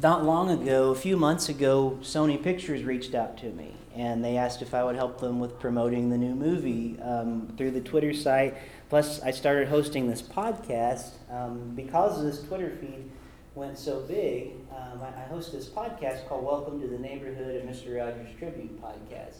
not 0.00 0.24
long 0.24 0.50
ago, 0.50 0.90
a 0.90 0.94
few 0.94 1.16
months 1.16 1.48
ago, 1.48 1.98
Sony 2.02 2.40
Pictures 2.40 2.84
reached 2.84 3.14
out 3.14 3.36
to 3.38 3.46
me 3.46 3.74
and 3.96 4.24
they 4.24 4.36
asked 4.36 4.62
if 4.62 4.72
I 4.72 4.84
would 4.84 4.94
help 4.94 5.20
them 5.20 5.40
with 5.40 5.58
promoting 5.58 6.08
the 6.08 6.16
new 6.16 6.34
movie 6.36 6.96
um, 7.02 7.52
through 7.56 7.72
the 7.72 7.80
Twitter 7.80 8.14
site. 8.14 8.56
Plus, 8.88 9.20
I 9.22 9.32
started 9.32 9.68
hosting 9.68 10.08
this 10.08 10.22
podcast 10.22 11.10
um, 11.30 11.72
because 11.74 12.22
this 12.22 12.46
Twitter 12.46 12.70
feed 12.80 13.10
went 13.56 13.76
so 13.76 14.00
big. 14.00 14.52
Um, 14.70 15.02
I, 15.02 15.08
I, 15.08 15.26
host 15.26 15.50
this 15.52 15.68
podcast 15.68 16.28
called 16.28 16.44
Welcome 16.44 16.80
to 16.80 16.86
the 16.86 16.98
Neighborhood 16.98 17.56
of 17.56 17.62
Mr. 17.64 17.98
Rogers 17.98 18.28
Tribute 18.38 18.80
Podcast. 18.80 19.38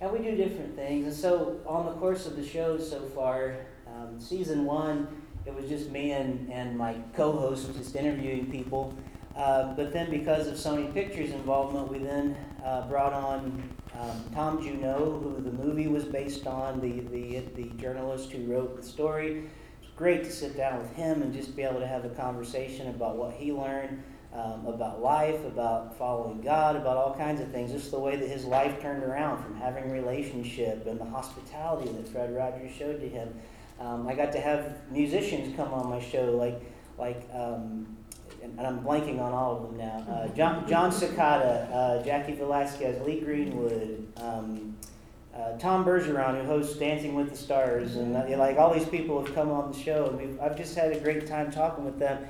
And 0.00 0.10
we 0.10 0.18
do 0.20 0.34
different 0.34 0.74
things. 0.76 1.06
And 1.06 1.14
so, 1.14 1.60
on 1.66 1.84
the 1.84 1.92
course 1.92 2.26
of 2.26 2.36
the 2.36 2.46
show 2.46 2.78
so 2.78 3.00
far, 3.14 3.56
um, 3.86 4.18
season 4.18 4.64
one, 4.64 5.08
it 5.44 5.54
was 5.54 5.68
just 5.68 5.90
me 5.90 6.12
and, 6.12 6.50
and 6.50 6.76
my 6.76 6.96
co 7.14 7.32
host 7.32 7.66
just 7.76 7.94
interviewing 7.94 8.50
people. 8.50 8.94
Uh, 9.36 9.74
but 9.74 9.92
then, 9.92 10.10
because 10.10 10.46
of 10.46 10.54
Sony 10.54 10.92
Pictures' 10.92 11.30
involvement, 11.30 11.88
we 11.88 11.98
then 11.98 12.34
uh, 12.64 12.88
brought 12.88 13.12
on 13.12 13.62
um, 13.98 14.24
Tom 14.34 14.58
Junod, 14.58 15.22
who 15.22 15.42
the 15.42 15.52
movie 15.52 15.86
was 15.86 16.04
based 16.04 16.46
on, 16.46 16.80
the, 16.80 17.00
the, 17.10 17.40
the 17.54 17.70
journalist 17.76 18.32
who 18.32 18.50
wrote 18.50 18.76
the 18.76 18.82
story. 18.82 19.36
It 19.36 19.44
was 19.82 19.90
great 19.96 20.24
to 20.24 20.32
sit 20.32 20.56
down 20.56 20.78
with 20.78 20.92
him 20.94 21.20
and 21.20 21.32
just 21.32 21.54
be 21.54 21.62
able 21.62 21.80
to 21.80 21.86
have 21.86 22.06
a 22.06 22.10
conversation 22.10 22.88
about 22.88 23.16
what 23.16 23.34
he 23.34 23.52
learned 23.52 24.02
um, 24.34 24.66
about 24.66 25.02
life, 25.02 25.44
about 25.44 25.96
following 25.98 26.40
God, 26.40 26.76
about 26.76 26.96
all 26.96 27.14
kinds 27.14 27.40
of 27.40 27.50
things. 27.50 27.72
Just 27.72 27.90
the 27.90 27.98
way 27.98 28.16
that 28.16 28.28
his 28.28 28.44
life 28.44 28.80
turned 28.80 29.02
around 29.02 29.42
from 29.42 29.56
having 29.56 29.90
relationship 29.90 30.86
and 30.86 31.00
the 31.00 31.04
hospitality 31.04 31.90
that 31.92 32.08
Fred 32.08 32.34
Rogers 32.34 32.70
showed 32.72 33.00
to 33.00 33.08
him. 33.08 33.34
Um, 33.80 34.06
I 34.06 34.14
got 34.14 34.32
to 34.32 34.40
have 34.40 34.76
musicians 34.90 35.56
come 35.56 35.72
on 35.72 35.88
my 35.88 36.00
show, 36.00 36.36
like 36.36 36.60
like 36.98 37.26
um, 37.32 37.96
and 38.42 38.66
I'm 38.66 38.80
blanking 38.80 39.20
on 39.20 39.32
all 39.32 39.56
of 39.56 39.62
them 39.62 39.78
now. 39.78 40.06
Uh, 40.08 40.28
John, 40.28 40.68
John 40.68 40.92
Cicada, 40.92 41.68
uh, 41.72 42.04
Jaci 42.04 42.36
Velasquez, 42.36 43.04
Lee 43.06 43.20
Greenwood, 43.20 44.06
um, 44.16 44.76
uh, 45.34 45.56
Tom 45.58 45.84
Bergeron, 45.84 46.40
who 46.40 46.46
hosts 46.46 46.78
Dancing 46.78 47.14
with 47.14 47.30
the 47.30 47.36
Stars, 47.36 47.96
and 47.96 48.16
uh, 48.16 48.24
like 48.36 48.56
all 48.56 48.72
these 48.72 48.88
people 48.88 49.24
have 49.24 49.34
come 49.34 49.50
on 49.50 49.72
the 49.72 49.78
show, 49.78 50.06
and 50.06 50.18
we've, 50.18 50.40
I've 50.40 50.56
just 50.56 50.74
had 50.74 50.92
a 50.92 51.00
great 51.00 51.26
time 51.26 51.50
talking 51.50 51.84
with 51.84 51.98
them. 51.98 52.26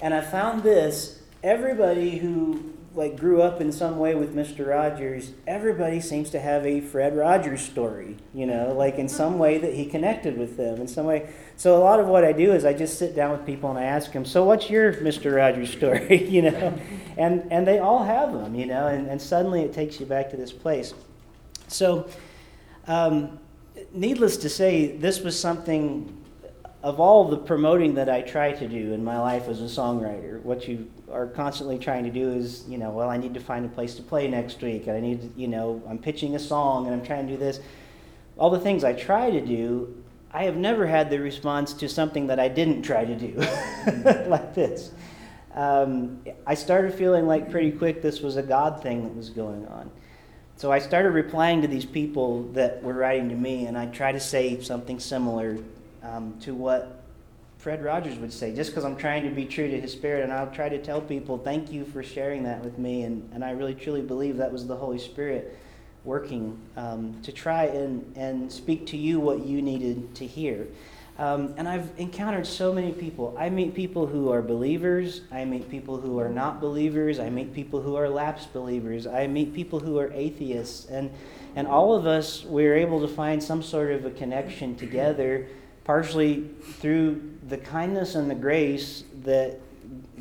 And 0.00 0.14
I 0.14 0.20
found 0.20 0.62
this: 0.62 1.22
everybody 1.46 2.18
who 2.18 2.72
like 2.96 3.16
grew 3.16 3.40
up 3.40 3.60
in 3.60 3.70
some 3.70 3.98
way 3.98 4.14
with 4.14 4.34
Mr. 4.34 4.66
Rogers, 4.66 5.32
everybody 5.46 6.00
seems 6.00 6.30
to 6.30 6.40
have 6.40 6.66
a 6.66 6.80
Fred 6.80 7.16
Rogers 7.16 7.60
story, 7.60 8.16
you 8.34 8.46
know, 8.46 8.72
like 8.72 8.96
in 8.96 9.08
some 9.08 9.38
way 9.38 9.58
that 9.58 9.74
he 9.74 9.84
connected 9.84 10.36
with 10.36 10.56
them 10.56 10.80
in 10.80 10.88
some 10.88 11.04
way. 11.06 11.28
So 11.56 11.76
a 11.76 11.78
lot 11.78 12.00
of 12.00 12.08
what 12.08 12.24
I 12.24 12.32
do 12.32 12.52
is 12.52 12.64
I 12.64 12.72
just 12.72 12.98
sit 12.98 13.14
down 13.14 13.30
with 13.30 13.46
people 13.46 13.70
and 13.70 13.78
I 13.78 13.84
ask 13.84 14.12
them, 14.12 14.24
so 14.24 14.44
what's 14.44 14.70
your 14.70 14.94
Mr. 14.94 15.36
Rogers 15.36 15.70
story, 15.70 16.24
you 16.28 16.42
know? 16.42 16.76
And, 17.16 17.46
and 17.52 17.66
they 17.66 17.78
all 17.78 18.02
have 18.02 18.32
them, 18.32 18.54
you 18.54 18.66
know, 18.66 18.88
and, 18.88 19.06
and 19.06 19.22
suddenly 19.22 19.60
it 19.60 19.72
takes 19.72 20.00
you 20.00 20.06
back 20.06 20.30
to 20.30 20.36
this 20.36 20.52
place. 20.52 20.94
So, 21.68 22.08
um, 22.88 23.38
needless 23.92 24.38
to 24.38 24.48
say, 24.48 24.96
this 24.96 25.20
was 25.20 25.38
something 25.38 26.24
of 26.86 27.00
all 27.00 27.24
the 27.24 27.36
promoting 27.36 27.94
that 27.96 28.08
I 28.08 28.20
try 28.20 28.52
to 28.52 28.68
do 28.68 28.92
in 28.92 29.02
my 29.02 29.18
life 29.18 29.48
as 29.48 29.60
a 29.60 29.64
songwriter, 29.64 30.40
what 30.42 30.68
you 30.68 30.88
are 31.10 31.26
constantly 31.26 31.80
trying 31.80 32.04
to 32.04 32.12
do 32.12 32.30
is, 32.30 32.64
you 32.68 32.78
know, 32.78 32.90
well, 32.90 33.10
I 33.10 33.16
need 33.16 33.34
to 33.34 33.40
find 33.40 33.66
a 33.66 33.68
place 33.68 33.96
to 33.96 34.02
play 34.02 34.28
next 34.28 34.62
week, 34.62 34.86
and 34.86 34.96
I 34.96 35.00
need 35.00 35.20
to, 35.20 35.40
you 35.40 35.48
know, 35.48 35.82
I'm 35.88 35.98
pitching 35.98 36.36
a 36.36 36.38
song 36.38 36.86
and 36.86 36.94
I'm 36.94 37.04
trying 37.04 37.26
to 37.26 37.32
do 37.32 37.38
this. 37.40 37.58
All 38.38 38.50
the 38.50 38.60
things 38.60 38.84
I 38.84 38.92
try 38.92 39.32
to 39.32 39.40
do, 39.44 40.00
I 40.32 40.44
have 40.44 40.56
never 40.56 40.86
had 40.86 41.10
the 41.10 41.18
response 41.18 41.72
to 41.72 41.88
something 41.88 42.28
that 42.28 42.38
I 42.38 42.46
didn't 42.46 42.82
try 42.82 43.04
to 43.04 43.16
do, 43.16 43.34
like 44.28 44.54
this. 44.54 44.92
Um, 45.54 46.22
I 46.46 46.54
started 46.54 46.94
feeling 46.94 47.26
like 47.26 47.50
pretty 47.50 47.72
quick 47.72 48.00
this 48.00 48.20
was 48.20 48.36
a 48.36 48.44
God 48.44 48.80
thing 48.80 49.02
that 49.02 49.16
was 49.16 49.30
going 49.30 49.66
on. 49.66 49.90
So 50.54 50.70
I 50.70 50.78
started 50.78 51.10
replying 51.10 51.62
to 51.62 51.68
these 51.68 51.84
people 51.84 52.44
that 52.52 52.80
were 52.80 52.94
writing 52.94 53.28
to 53.30 53.34
me, 53.34 53.66
and 53.66 53.76
I 53.76 53.86
try 53.86 54.12
to 54.12 54.20
say 54.20 54.60
something 54.60 55.00
similar 55.00 55.58
um, 56.06 56.38
to 56.40 56.54
what 56.54 57.02
Fred 57.58 57.82
Rogers 57.82 58.18
would 58.18 58.32
say, 58.32 58.54
just 58.54 58.70
because 58.70 58.84
I'm 58.84 58.96
trying 58.96 59.24
to 59.24 59.30
be 59.30 59.44
true 59.44 59.68
to 59.68 59.80
his 59.80 59.92
spirit. 59.92 60.22
And 60.22 60.32
I'll 60.32 60.50
try 60.50 60.68
to 60.68 60.80
tell 60.80 61.00
people, 61.00 61.38
thank 61.38 61.72
you 61.72 61.84
for 61.84 62.02
sharing 62.02 62.44
that 62.44 62.62
with 62.62 62.78
me. 62.78 63.02
And, 63.02 63.28
and 63.32 63.44
I 63.44 63.50
really 63.50 63.74
truly 63.74 64.02
believe 64.02 64.36
that 64.36 64.52
was 64.52 64.66
the 64.66 64.76
Holy 64.76 64.98
Spirit 64.98 65.58
working 66.04 66.58
um, 66.76 67.20
to 67.22 67.32
try 67.32 67.64
and, 67.64 68.16
and 68.16 68.52
speak 68.52 68.86
to 68.86 68.96
you 68.96 69.18
what 69.18 69.44
you 69.44 69.60
needed 69.62 70.14
to 70.16 70.26
hear. 70.26 70.68
Um, 71.18 71.54
and 71.56 71.66
I've 71.66 71.90
encountered 71.96 72.46
so 72.46 72.74
many 72.74 72.92
people. 72.92 73.34
I 73.38 73.48
meet 73.48 73.74
people 73.74 74.06
who 74.06 74.30
are 74.30 74.42
believers. 74.42 75.22
I 75.32 75.46
meet 75.46 75.70
people 75.70 75.98
who 75.98 76.20
are 76.20 76.28
not 76.28 76.60
believers. 76.60 77.18
I 77.18 77.30
meet 77.30 77.54
people 77.54 77.80
who 77.80 77.96
are 77.96 78.08
lapsed 78.08 78.52
believers. 78.52 79.06
I 79.06 79.26
meet 79.26 79.54
people 79.54 79.80
who 79.80 79.98
are 79.98 80.12
atheists. 80.12 80.84
And, 80.86 81.10
and 81.56 81.66
all 81.66 81.96
of 81.96 82.06
us, 82.06 82.44
we're 82.44 82.76
able 82.76 83.00
to 83.00 83.08
find 83.08 83.42
some 83.42 83.62
sort 83.62 83.90
of 83.92 84.04
a 84.04 84.10
connection 84.10 84.76
together 84.76 85.48
partially 85.86 86.42
through 86.80 87.22
the 87.48 87.56
kindness 87.56 88.16
and 88.16 88.28
the 88.28 88.34
grace 88.34 89.04
that 89.22 89.60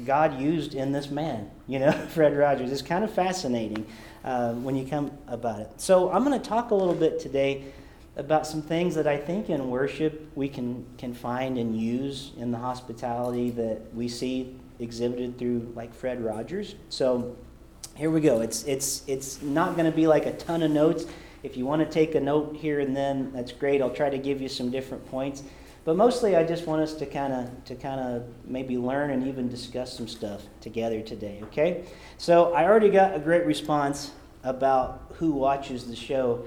God 0.05 0.39
used 0.39 0.75
in 0.75 0.91
this 0.91 1.10
man, 1.10 1.50
you 1.67 1.79
know, 1.79 1.91
Fred 2.10 2.38
Rogers. 2.38 2.72
It's 2.72 2.84
kind 2.84 3.03
of 3.03 3.12
fascinating 3.12 3.88
uh, 4.24 4.53
when 4.53 4.75
you 4.75 4.86
come 4.86 5.12
about 5.27 5.60
it. 5.62 5.72
So 5.77 6.12
I'm 6.12 6.24
going 6.24 6.39
to 6.39 6.50
talk 6.50 6.69
a 6.69 6.75
little 6.75 6.93
bit 6.93 7.19
today 7.19 7.65
about 8.15 8.45
some 8.45 8.62
things 8.62 8.93
that 8.93 9.07
I 9.07 9.17
think 9.17 9.50
in 9.50 9.67
worship 9.69 10.29
we 10.36 10.48
can, 10.48 10.86
can 11.00 11.15
find 11.15 11.57
and 11.57 11.75
use 11.75 12.31
in 12.38 12.51
the 12.51 12.60
hospitality 12.60 13.50
that 13.51 13.81
we 13.95 14.07
see 14.07 14.55
exhibited 14.79 15.39
through 15.39 15.74
like 15.75 15.95
Fred 15.95 16.24
Rogers. 16.24 16.75
So 16.89 17.36
here 17.95 18.12
we 18.12 18.22
go. 18.22 18.41
It's, 18.41 18.63
it's, 18.65 19.01
it's 19.07 19.41
not 19.41 19.75
going 19.75 19.89
to 19.89 19.95
be 19.95 20.05
like 20.05 20.27
a 20.27 20.34
ton 20.34 20.62
of 20.62 20.69
notes. 20.69 21.05
If 21.46 21.56
you 21.56 21.68
want 21.68 21.84
to 21.84 21.86
take 21.88 22.16
a 22.16 22.20
note 22.20 22.56
here 22.56 22.80
and 22.80 22.98
then, 22.98 23.32
that's 23.32 23.52
great. 23.52 23.80
I'll 23.80 23.92
try 23.92 24.10
to 24.10 24.18
give 24.18 24.42
you 24.42 24.50
some 24.50 24.72
different 24.72 25.06
points. 25.12 25.44
But 25.84 25.96
mostly, 25.96 26.36
I 26.36 26.44
just 26.44 26.66
want 26.66 26.82
us 26.82 26.96
to 26.96 27.06
kind 27.06 27.32
of 27.32 27.64
to 27.66 27.75
kind 27.75 28.00
of 28.00 28.24
maybe 28.46 28.80
learn 28.80 29.12
and 29.12 29.28
even 29.28 29.48
discuss 29.48 29.96
some 29.96 30.08
stuff 30.08 30.42
together 30.60 31.02
today. 31.02 31.42
Okay? 31.44 31.84
So 32.18 32.52
I 32.56 32.66
already 32.66 32.90
got 32.90 33.16
a 33.16 33.20
great 33.20 33.46
response 33.46 34.12
about 34.44 35.14
who 35.18 35.34
watches 35.34 35.86
the 35.86 35.96
show. 35.96 36.46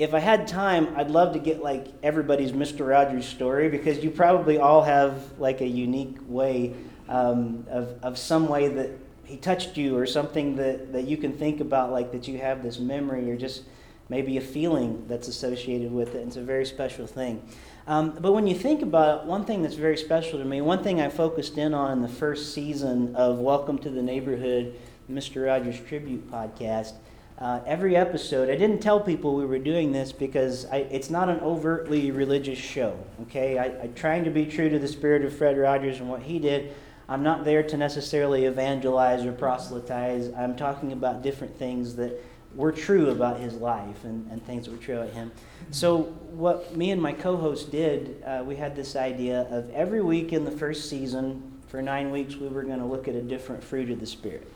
If 0.00 0.14
I 0.14 0.18
had 0.18 0.48
time, 0.48 0.94
I'd 0.96 1.12
love 1.12 1.32
to 1.34 1.38
get 1.38 1.62
like 1.62 1.86
everybody's 2.02 2.50
Mr. 2.50 2.88
Rogers 2.88 3.28
story 3.28 3.68
because 3.68 4.02
you 4.02 4.10
probably 4.10 4.58
all 4.58 4.82
have 4.82 5.38
like 5.38 5.60
a 5.60 5.68
unique 5.68 6.16
way 6.26 6.74
um, 7.08 7.64
of 7.70 7.94
of 8.02 8.18
some 8.18 8.48
way 8.48 8.66
that 8.66 8.90
he 9.24 9.36
touched 9.36 9.76
you 9.76 9.96
or 9.96 10.06
something 10.06 10.56
that 10.56 10.92
that 10.92 11.04
you 11.04 11.16
can 11.16 11.32
think 11.38 11.60
about 11.60 11.92
like 11.92 12.10
that 12.10 12.26
you 12.26 12.38
have 12.38 12.64
this 12.64 12.80
memory 12.80 13.30
or 13.30 13.36
just 13.36 13.62
maybe 14.10 14.36
a 14.36 14.40
feeling 14.40 15.04
that's 15.08 15.28
associated 15.28 15.90
with 15.90 16.14
it. 16.14 16.26
It's 16.26 16.36
a 16.36 16.42
very 16.42 16.66
special 16.66 17.06
thing. 17.06 17.42
Um, 17.86 18.18
but 18.20 18.32
when 18.32 18.46
you 18.46 18.54
think 18.54 18.82
about 18.82 19.22
it, 19.22 19.26
one 19.26 19.44
thing 19.44 19.62
that's 19.62 19.76
very 19.76 19.96
special 19.96 20.38
to 20.40 20.44
me, 20.44 20.60
one 20.60 20.82
thing 20.82 21.00
I 21.00 21.08
focused 21.08 21.56
in 21.56 21.72
on 21.72 21.92
in 21.92 22.02
the 22.02 22.08
first 22.08 22.52
season 22.52 23.14
of 23.16 23.38
Welcome 23.38 23.78
to 23.78 23.90
the 23.90 24.02
Neighborhood, 24.02 24.74
Mr. 25.10 25.46
Rogers 25.46 25.80
Tribute 25.88 26.30
podcast, 26.30 26.94
uh, 27.38 27.60
every 27.64 27.96
episode, 27.96 28.50
I 28.50 28.56
didn't 28.56 28.80
tell 28.80 29.00
people 29.00 29.34
we 29.34 29.46
were 29.46 29.58
doing 29.58 29.92
this 29.92 30.12
because 30.12 30.66
I, 30.66 30.78
it's 30.90 31.08
not 31.08 31.30
an 31.30 31.40
overtly 31.40 32.10
religious 32.10 32.58
show. 32.58 32.98
Okay, 33.22 33.58
I, 33.58 33.66
I'm 33.82 33.94
trying 33.94 34.24
to 34.24 34.30
be 34.30 34.44
true 34.44 34.68
to 34.68 34.78
the 34.78 34.88
spirit 34.88 35.24
of 35.24 35.34
Fred 35.34 35.56
Rogers 35.56 36.00
and 36.00 36.10
what 36.10 36.20
he 36.22 36.38
did. 36.38 36.74
I'm 37.08 37.22
not 37.22 37.44
there 37.44 37.62
to 37.62 37.76
necessarily 37.78 38.44
evangelize 38.44 39.24
or 39.24 39.32
proselytize. 39.32 40.30
I'm 40.36 40.54
talking 40.54 40.92
about 40.92 41.22
different 41.22 41.58
things 41.58 41.96
that 41.96 42.12
were 42.54 42.72
true 42.72 43.10
about 43.10 43.38
his 43.38 43.54
life 43.54 44.04
and, 44.04 44.30
and 44.30 44.44
things 44.44 44.66
that 44.66 44.72
were 44.72 44.82
true 44.82 44.98
about 44.98 45.12
him. 45.12 45.30
So, 45.70 46.02
what 46.32 46.76
me 46.76 46.90
and 46.90 47.00
my 47.00 47.12
co 47.12 47.36
host 47.36 47.70
did, 47.70 48.22
uh, 48.26 48.42
we 48.44 48.56
had 48.56 48.74
this 48.74 48.96
idea 48.96 49.42
of 49.50 49.70
every 49.70 50.02
week 50.02 50.32
in 50.32 50.44
the 50.44 50.50
first 50.50 50.88
season, 50.90 51.60
for 51.68 51.80
nine 51.80 52.10
weeks, 52.10 52.34
we 52.34 52.48
were 52.48 52.64
going 52.64 52.80
to 52.80 52.84
look 52.84 53.06
at 53.06 53.14
a 53.14 53.22
different 53.22 53.62
fruit 53.62 53.90
of 53.90 54.00
the 54.00 54.06
Spirit. 54.06 54.50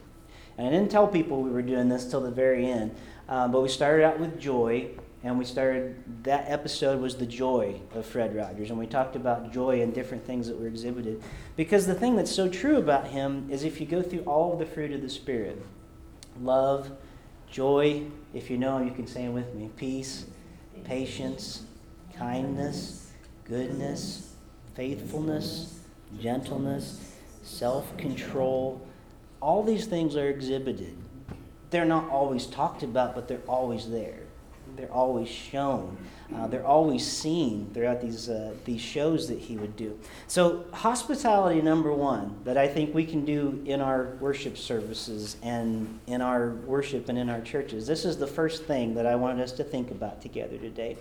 And 0.59 0.67
I 0.67 0.71
didn't 0.71 0.91
tell 0.91 1.07
people 1.07 1.43
we 1.43 1.51
were 1.51 1.63
doing 1.63 1.89
this 1.89 2.05
till 2.07 2.21
the 2.21 2.31
very 2.31 2.69
end. 2.71 2.95
Um, 3.29 3.53
but 3.53 3.63
we 3.63 3.69
started 3.69 4.05
out 4.05 4.19
with 4.19 4.39
joy, 4.39 4.91
and 5.23 5.39
we 5.39 5.45
started, 5.45 5.97
that 6.25 6.45
episode 6.49 7.01
was 7.01 7.17
the 7.17 7.27
joy 7.27 7.81
of 7.95 8.05
Fred 8.05 8.35
Rogers. 8.35 8.71
And 8.71 8.79
we 8.79 8.87
talked 8.87 9.17
about 9.17 9.53
joy 9.53 9.81
and 9.81 9.95
different 9.95 10.27
things 10.27 10.49
that 10.49 10.59
were 10.59 10.67
exhibited. 10.67 11.23
Because 11.57 11.87
the 11.87 11.95
thing 11.95 12.17
that's 12.17 12.33
so 12.35 12.49
true 12.49 12.77
about 12.77 13.07
him 13.07 13.49
is 13.51 13.65
if 13.65 13.81
you 13.81 13.87
go 13.87 14.03
through 14.03 14.23
all 14.23 14.53
of 14.53 14.59
the 14.59 14.67
fruit 14.67 14.93
of 14.93 15.01
the 15.01 15.09
Spirit 15.09 15.65
love, 16.43 16.91
joy, 17.55 18.03
if 18.35 18.51
you 18.51 18.59
know 18.59 18.79
him, 18.79 18.89
you 18.89 18.95
can 18.95 19.07
say 19.07 19.25
it 19.27 19.31
with 19.31 19.55
me 19.55 19.71
peace, 19.77 20.27
patience, 20.85 21.63
kindness, 22.17 23.13
goodness, 23.45 24.35
faithfulness, 24.75 25.81
gentleness, 26.21 27.15
self 27.43 27.97
control 27.97 28.85
all 29.45 29.63
these 29.63 29.85
things 29.85 30.17
are 30.17 30.31
exhibited. 30.31 30.97
They're 31.69 31.85
not 31.85 32.09
always 32.09 32.47
talked 32.47 32.83
about, 32.83 33.15
but 33.15 33.29
they're 33.29 33.43
always 33.47 33.91
there. 33.91 34.21
They're 34.75 34.91
always 34.91 35.29
shown. 35.29 35.99
Uh, 36.35 36.47
they're 36.47 36.67
always 36.67 37.07
seen 37.07 37.71
throughout 37.75 38.01
these, 38.01 38.31
uh, 38.31 38.55
these 38.65 38.81
shows 38.81 39.29
that 39.29 39.39
he 39.39 39.57
would 39.57 39.77
do. 39.77 39.99
So, 40.27 40.65
hospitality 40.73 41.61
number 41.61 41.93
one 41.93 42.39
that 42.45 42.57
I 42.57 42.67
think 42.67 42.95
we 42.95 43.05
can 43.05 43.25
do 43.25 43.63
in 43.67 43.81
our 43.81 44.17
worship 44.21 44.57
services 44.57 45.37
and 45.43 46.01
in 46.07 46.23
our 46.23 46.51
worship 46.67 47.11
and 47.11 47.19
in 47.19 47.29
our 47.29 47.43
churches. 47.43 47.87
This 47.87 48.07
is 48.07 48.17
the 48.17 48.27
first 48.27 48.65
thing 48.65 48.95
that 48.95 49.07
I 49.07 49.17
wanted 49.17 49.43
us 49.43 49.53
to 49.53 49.65
think 49.65 49.91
about 49.91 50.23
together 50.23 50.57
today. 50.57 50.97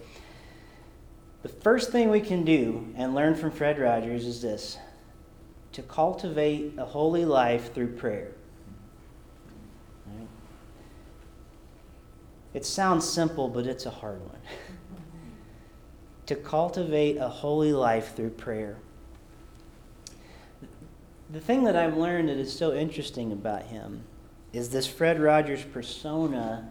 The 1.42 1.50
first 1.50 1.92
thing 1.92 2.10
we 2.10 2.22
can 2.22 2.44
do 2.44 2.94
and 2.96 3.16
learn 3.16 3.36
from 3.36 3.52
Fred 3.52 3.80
Rogers 3.80 4.26
is 4.26 4.42
this 4.42 4.78
to 5.74 5.82
cultivate 5.82 6.74
a 6.78 6.86
holy 6.86 7.26
life 7.26 7.74
through 7.74 7.96
prayer. 7.96 8.32
Right? 10.06 10.28
It 12.54 12.66
sounds 12.66 13.08
simple, 13.10 13.48
but 13.48 13.66
it's 13.66 13.86
a 13.86 13.90
hard 13.90 14.22
one. 14.22 14.40
to 16.26 16.36
cultivate 16.36 17.18
a 17.18 17.28
holy 17.28 17.74
life 17.74 18.16
through 18.16 18.30
prayer. 18.32 18.78
The 21.32 21.40
thing 21.40 21.64
that 21.64 21.76
I've 21.76 21.98
learned 21.98 22.30
that 22.30 22.38
is 22.38 22.56
so 22.56 22.74
interesting 22.74 23.32
about 23.32 23.64
him 23.64 24.04
is 24.54 24.70
this 24.70 24.86
Fred 24.86 25.20
Rogers 25.20 25.64
persona 25.64 26.70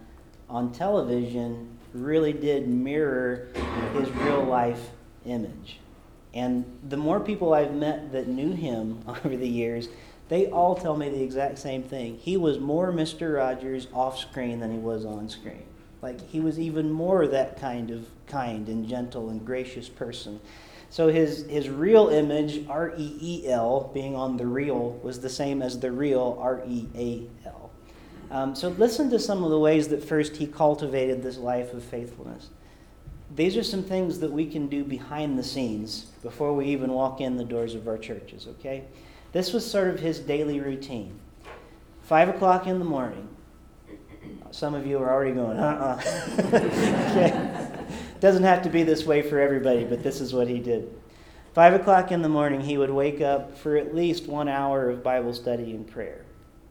on 0.49 0.71
television 0.71 1.77
really 1.93 2.33
did 2.33 2.67
mirror 2.67 3.49
his 3.93 4.09
real 4.09 4.43
life 4.43 4.89
image. 5.25 5.79
And 6.33 6.65
the 6.87 6.97
more 6.97 7.19
people 7.19 7.53
I've 7.53 7.73
met 7.73 8.11
that 8.13 8.27
knew 8.27 8.53
him 8.53 9.03
over 9.07 9.35
the 9.35 9.47
years, 9.47 9.89
they 10.29 10.47
all 10.47 10.75
tell 10.75 10.95
me 10.95 11.09
the 11.09 11.21
exact 11.21 11.59
same 11.59 11.83
thing. 11.83 12.17
He 12.17 12.37
was 12.37 12.57
more 12.57 12.91
Mr. 12.91 13.35
Rogers 13.35 13.87
off 13.93 14.17
screen 14.17 14.59
than 14.59 14.71
he 14.71 14.79
was 14.79 15.05
on 15.05 15.29
screen. 15.29 15.63
Like 16.03 16.21
he 16.29 16.39
was 16.39 16.59
even 16.59 16.91
more 16.91 17.25
that 17.27 17.59
kind 17.59 17.89
of 17.89 18.07
kind 18.27 18.67
and 18.67 18.87
gentle 18.87 19.29
and 19.29 19.43
gracious 19.43 19.89
person. 19.89 20.39
So 20.89 21.07
his 21.07 21.47
his 21.47 21.69
real 21.69 22.09
image, 22.09 22.67
R 22.69 22.93
E 22.95 23.17
E 23.19 23.47
L, 23.47 23.89
being 23.93 24.15
on 24.15 24.37
the 24.37 24.45
real, 24.45 24.99
was 25.01 25.21
the 25.21 25.29
same 25.29 25.63
as 25.63 25.79
the 25.79 25.91
real, 25.91 26.37
R 26.39 26.61
E 26.67 26.87
A 26.95 27.47
L. 27.47 27.71
Um, 28.29 28.55
so 28.55 28.69
listen 28.69 29.09
to 29.09 29.19
some 29.19 29.43
of 29.43 29.49
the 29.49 29.59
ways 29.59 29.87
that 29.87 30.03
first 30.03 30.35
he 30.35 30.45
cultivated 30.45 31.23
this 31.23 31.37
life 31.37 31.73
of 31.73 31.83
faithfulness 31.83 32.49
these 33.35 33.57
are 33.57 33.63
some 33.63 33.83
things 33.83 34.19
that 34.19 34.31
we 34.31 34.45
can 34.45 34.67
do 34.67 34.83
behind 34.83 35.37
the 35.37 35.43
scenes 35.43 36.05
before 36.21 36.53
we 36.53 36.65
even 36.67 36.91
walk 36.91 37.19
in 37.19 37.37
the 37.37 37.43
doors 37.43 37.73
of 37.75 37.87
our 37.87 37.97
churches, 37.97 38.47
okay? 38.47 38.83
This 39.31 39.53
was 39.53 39.69
sort 39.69 39.87
of 39.87 39.99
his 39.99 40.19
daily 40.19 40.59
routine. 40.59 41.19
Five 42.03 42.29
o'clock 42.29 42.67
in 42.67 42.79
the 42.79 42.85
morning. 42.85 43.27
Some 44.53 44.75
of 44.75 44.85
you 44.85 44.99
are 44.99 45.11
already 45.11 45.33
going, 45.33 45.57
uh 45.57 45.63
uh-uh. 45.63 46.41
uh 46.41 46.57
okay. 47.11 47.69
Doesn't 48.19 48.43
have 48.43 48.61
to 48.61 48.69
be 48.69 48.83
this 48.83 49.05
way 49.05 49.21
for 49.21 49.39
everybody, 49.39 49.83
but 49.83 50.03
this 50.03 50.21
is 50.21 50.33
what 50.33 50.47
he 50.47 50.59
did. 50.59 50.93
Five 51.53 51.73
o'clock 51.73 52.11
in 52.11 52.21
the 52.21 52.29
morning, 52.29 52.61
he 52.61 52.77
would 52.77 52.89
wake 52.89 53.19
up 53.19 53.57
for 53.57 53.75
at 53.75 53.93
least 53.93 54.27
one 54.27 54.47
hour 54.47 54.89
of 54.89 55.03
Bible 55.03 55.33
study 55.33 55.71
and 55.71 55.85
prayer. 55.85 56.23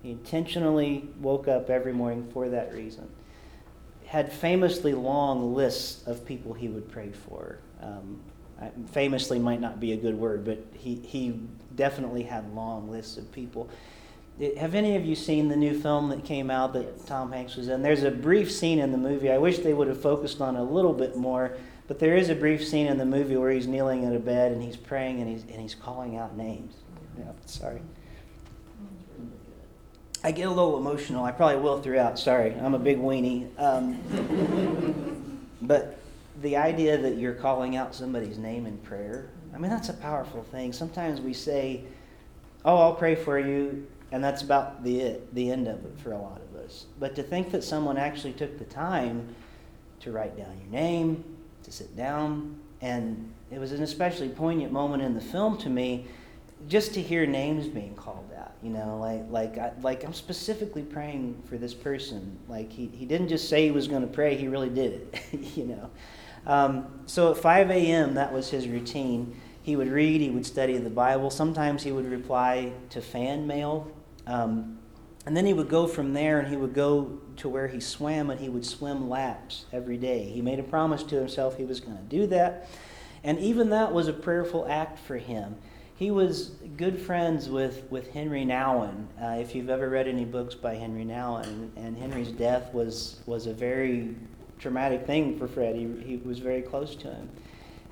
He 0.02 0.12
intentionally 0.12 1.08
woke 1.20 1.46
up 1.46 1.70
every 1.70 1.92
morning 1.92 2.28
for 2.32 2.48
that 2.48 2.72
reason 2.72 3.08
had 4.12 4.30
famously 4.30 4.92
long 4.92 5.54
lists 5.54 6.06
of 6.06 6.22
people 6.26 6.52
he 6.52 6.68
would 6.68 6.86
pray 6.92 7.10
for. 7.10 7.56
Um, 7.80 8.20
famously 8.90 9.38
might 9.38 9.58
not 9.58 9.80
be 9.80 9.92
a 9.92 9.96
good 9.96 10.18
word, 10.18 10.44
but 10.44 10.62
he, 10.74 10.96
he 10.96 11.40
definitely 11.76 12.22
had 12.22 12.54
long 12.54 12.90
lists 12.90 13.16
of 13.16 13.32
people. 13.32 13.70
Have 14.58 14.74
any 14.74 14.96
of 14.96 15.04
you 15.04 15.14
seen 15.14 15.48
the 15.48 15.56
new 15.56 15.78
film 15.78 16.08
that 16.08 16.24
came 16.24 16.50
out 16.50 16.72
that 16.72 16.84
yes. 16.84 17.04
Tom 17.06 17.32
Hanks 17.32 17.56
was 17.56 17.68
in? 17.68 17.82
There's 17.82 18.02
a 18.02 18.10
brief 18.10 18.50
scene 18.50 18.78
in 18.78 18.90
the 18.90 18.98
movie. 18.98 19.30
I 19.30 19.38
wish 19.38 19.58
they 19.58 19.74
would 19.74 19.88
have 19.88 20.00
focused 20.00 20.40
on 20.40 20.56
a 20.56 20.64
little 20.64 20.94
bit 20.94 21.16
more, 21.16 21.56
but 21.86 21.98
there 21.98 22.16
is 22.16 22.30
a 22.30 22.34
brief 22.34 22.66
scene 22.66 22.86
in 22.86 22.96
the 22.96 23.04
movie 23.04 23.36
where 23.36 23.50
he's 23.50 23.66
kneeling 23.66 24.04
at 24.04 24.16
a 24.16 24.18
bed 24.18 24.52
and 24.52 24.62
he's 24.62 24.76
praying 24.76 25.20
and 25.20 25.28
he's, 25.28 25.42
and 25.42 25.60
he's 25.60 25.74
calling 25.74 26.16
out 26.16 26.36
names. 26.36 26.74
Yeah, 27.18 27.24
sorry. 27.44 27.82
I 30.24 30.30
get 30.30 30.46
a 30.46 30.50
little 30.50 30.78
emotional. 30.78 31.24
I 31.24 31.32
probably 31.32 31.60
will 31.60 31.82
throughout. 31.82 32.18
Sorry, 32.18 32.54
I'm 32.54 32.74
a 32.74 32.78
big 32.78 32.98
weenie. 32.98 33.48
Um, 33.58 35.46
but 35.62 35.98
the 36.40 36.56
idea 36.56 36.96
that 36.96 37.16
you're 37.16 37.34
calling 37.34 37.76
out 37.76 37.94
somebody's 37.94 38.38
name 38.38 38.66
in 38.66 38.78
prayer, 38.78 39.30
I 39.52 39.58
mean, 39.58 39.70
that's 39.70 39.88
a 39.88 39.94
powerful 39.94 40.44
thing. 40.44 40.72
Sometimes 40.72 41.20
we 41.20 41.32
say, 41.32 41.84
"Oh, 42.64 42.76
I'll 42.76 42.94
pray 42.94 43.16
for 43.16 43.38
you," 43.38 43.86
and 44.12 44.22
that's 44.22 44.42
about 44.42 44.84
the 44.84 45.00
it, 45.00 45.34
the 45.34 45.50
end 45.50 45.66
of 45.66 45.84
it 45.84 45.98
for 45.98 46.12
a 46.12 46.18
lot 46.18 46.40
of 46.40 46.60
us. 46.60 46.86
But 47.00 47.16
to 47.16 47.22
think 47.22 47.50
that 47.50 47.64
someone 47.64 47.96
actually 47.96 48.34
took 48.34 48.58
the 48.58 48.64
time 48.66 49.34
to 50.00 50.12
write 50.12 50.36
down 50.36 50.54
your 50.60 50.70
name, 50.70 51.24
to 51.64 51.72
sit 51.72 51.96
down, 51.96 52.58
and 52.82 53.32
it 53.50 53.58
was 53.58 53.72
an 53.72 53.82
especially 53.82 54.28
poignant 54.28 54.70
moment 54.70 55.02
in 55.02 55.14
the 55.14 55.20
film 55.20 55.56
to 55.58 55.70
me, 55.70 56.06
just 56.68 56.94
to 56.94 57.02
hear 57.02 57.26
names 57.26 57.66
being 57.66 57.94
called 57.94 58.30
out, 58.38 58.52
you 58.62 58.70
know, 58.70 58.98
like 58.98 59.24
like 59.30 59.58
I, 59.58 59.72
like 59.80 60.04
I'm 60.04 60.12
specifically 60.12 60.82
praying 60.82 61.42
for 61.46 61.56
this 61.56 61.74
person. 61.74 62.38
Like 62.48 62.70
he, 62.70 62.88
he 62.88 63.06
didn't 63.06 63.28
just 63.28 63.48
say 63.48 63.64
he 63.64 63.72
was 63.72 63.88
going 63.88 64.02
to 64.02 64.12
pray; 64.12 64.36
he 64.36 64.46
really 64.46 64.68
did 64.68 64.92
it. 64.92 65.40
you 65.56 65.64
know. 65.64 65.90
Um, 66.44 66.86
so 67.06 67.30
at 67.30 67.38
5 67.38 67.70
a.m., 67.70 68.14
that 68.14 68.32
was 68.32 68.50
his 68.50 68.66
routine. 68.66 69.40
He 69.62 69.76
would 69.76 69.88
read, 69.88 70.20
he 70.20 70.30
would 70.30 70.44
study 70.44 70.76
the 70.76 70.90
Bible. 70.90 71.30
Sometimes 71.30 71.84
he 71.84 71.92
would 71.92 72.10
reply 72.10 72.72
to 72.90 73.00
fan 73.00 73.46
mail. 73.46 73.92
Um, 74.26 74.78
and 75.24 75.36
then 75.36 75.46
he 75.46 75.52
would 75.52 75.68
go 75.68 75.86
from 75.86 76.14
there 76.14 76.40
and 76.40 76.48
he 76.48 76.56
would 76.56 76.74
go 76.74 77.20
to 77.36 77.48
where 77.48 77.68
he 77.68 77.80
swam 77.80 78.30
and 78.30 78.40
he 78.40 78.48
would 78.48 78.66
swim 78.66 79.08
laps 79.08 79.66
every 79.72 79.96
day. 79.96 80.24
He 80.24 80.42
made 80.42 80.58
a 80.58 80.64
promise 80.64 81.02
to 81.04 81.16
himself 81.16 81.56
he 81.56 81.64
was 81.64 81.80
going 81.80 81.96
to 81.96 82.02
do 82.02 82.26
that. 82.28 82.68
And 83.22 83.38
even 83.38 83.70
that 83.70 83.92
was 83.92 84.08
a 84.08 84.12
prayerful 84.12 84.66
act 84.68 84.98
for 84.98 85.16
him 85.16 85.56
he 86.02 86.10
was 86.10 86.50
good 86.76 87.00
friends 87.00 87.48
with, 87.48 87.84
with 87.88 88.12
Henri 88.12 88.44
Nouwen. 88.44 89.06
Uh, 89.22 89.40
if 89.40 89.54
you've 89.54 89.70
ever 89.70 89.88
read 89.88 90.08
any 90.08 90.24
books 90.24 90.52
by 90.52 90.74
Henri 90.74 91.04
Nouwen, 91.04 91.70
and 91.76 91.96
Henri's 91.96 92.32
death 92.32 92.74
was, 92.74 93.20
was 93.24 93.46
a 93.46 93.54
very 93.54 94.16
traumatic 94.58 95.06
thing 95.06 95.38
for 95.38 95.46
Fred. 95.46 95.76
He, 95.76 95.88
he 96.04 96.16
was 96.16 96.40
very 96.40 96.60
close 96.60 96.96
to 96.96 97.08
him. 97.08 97.30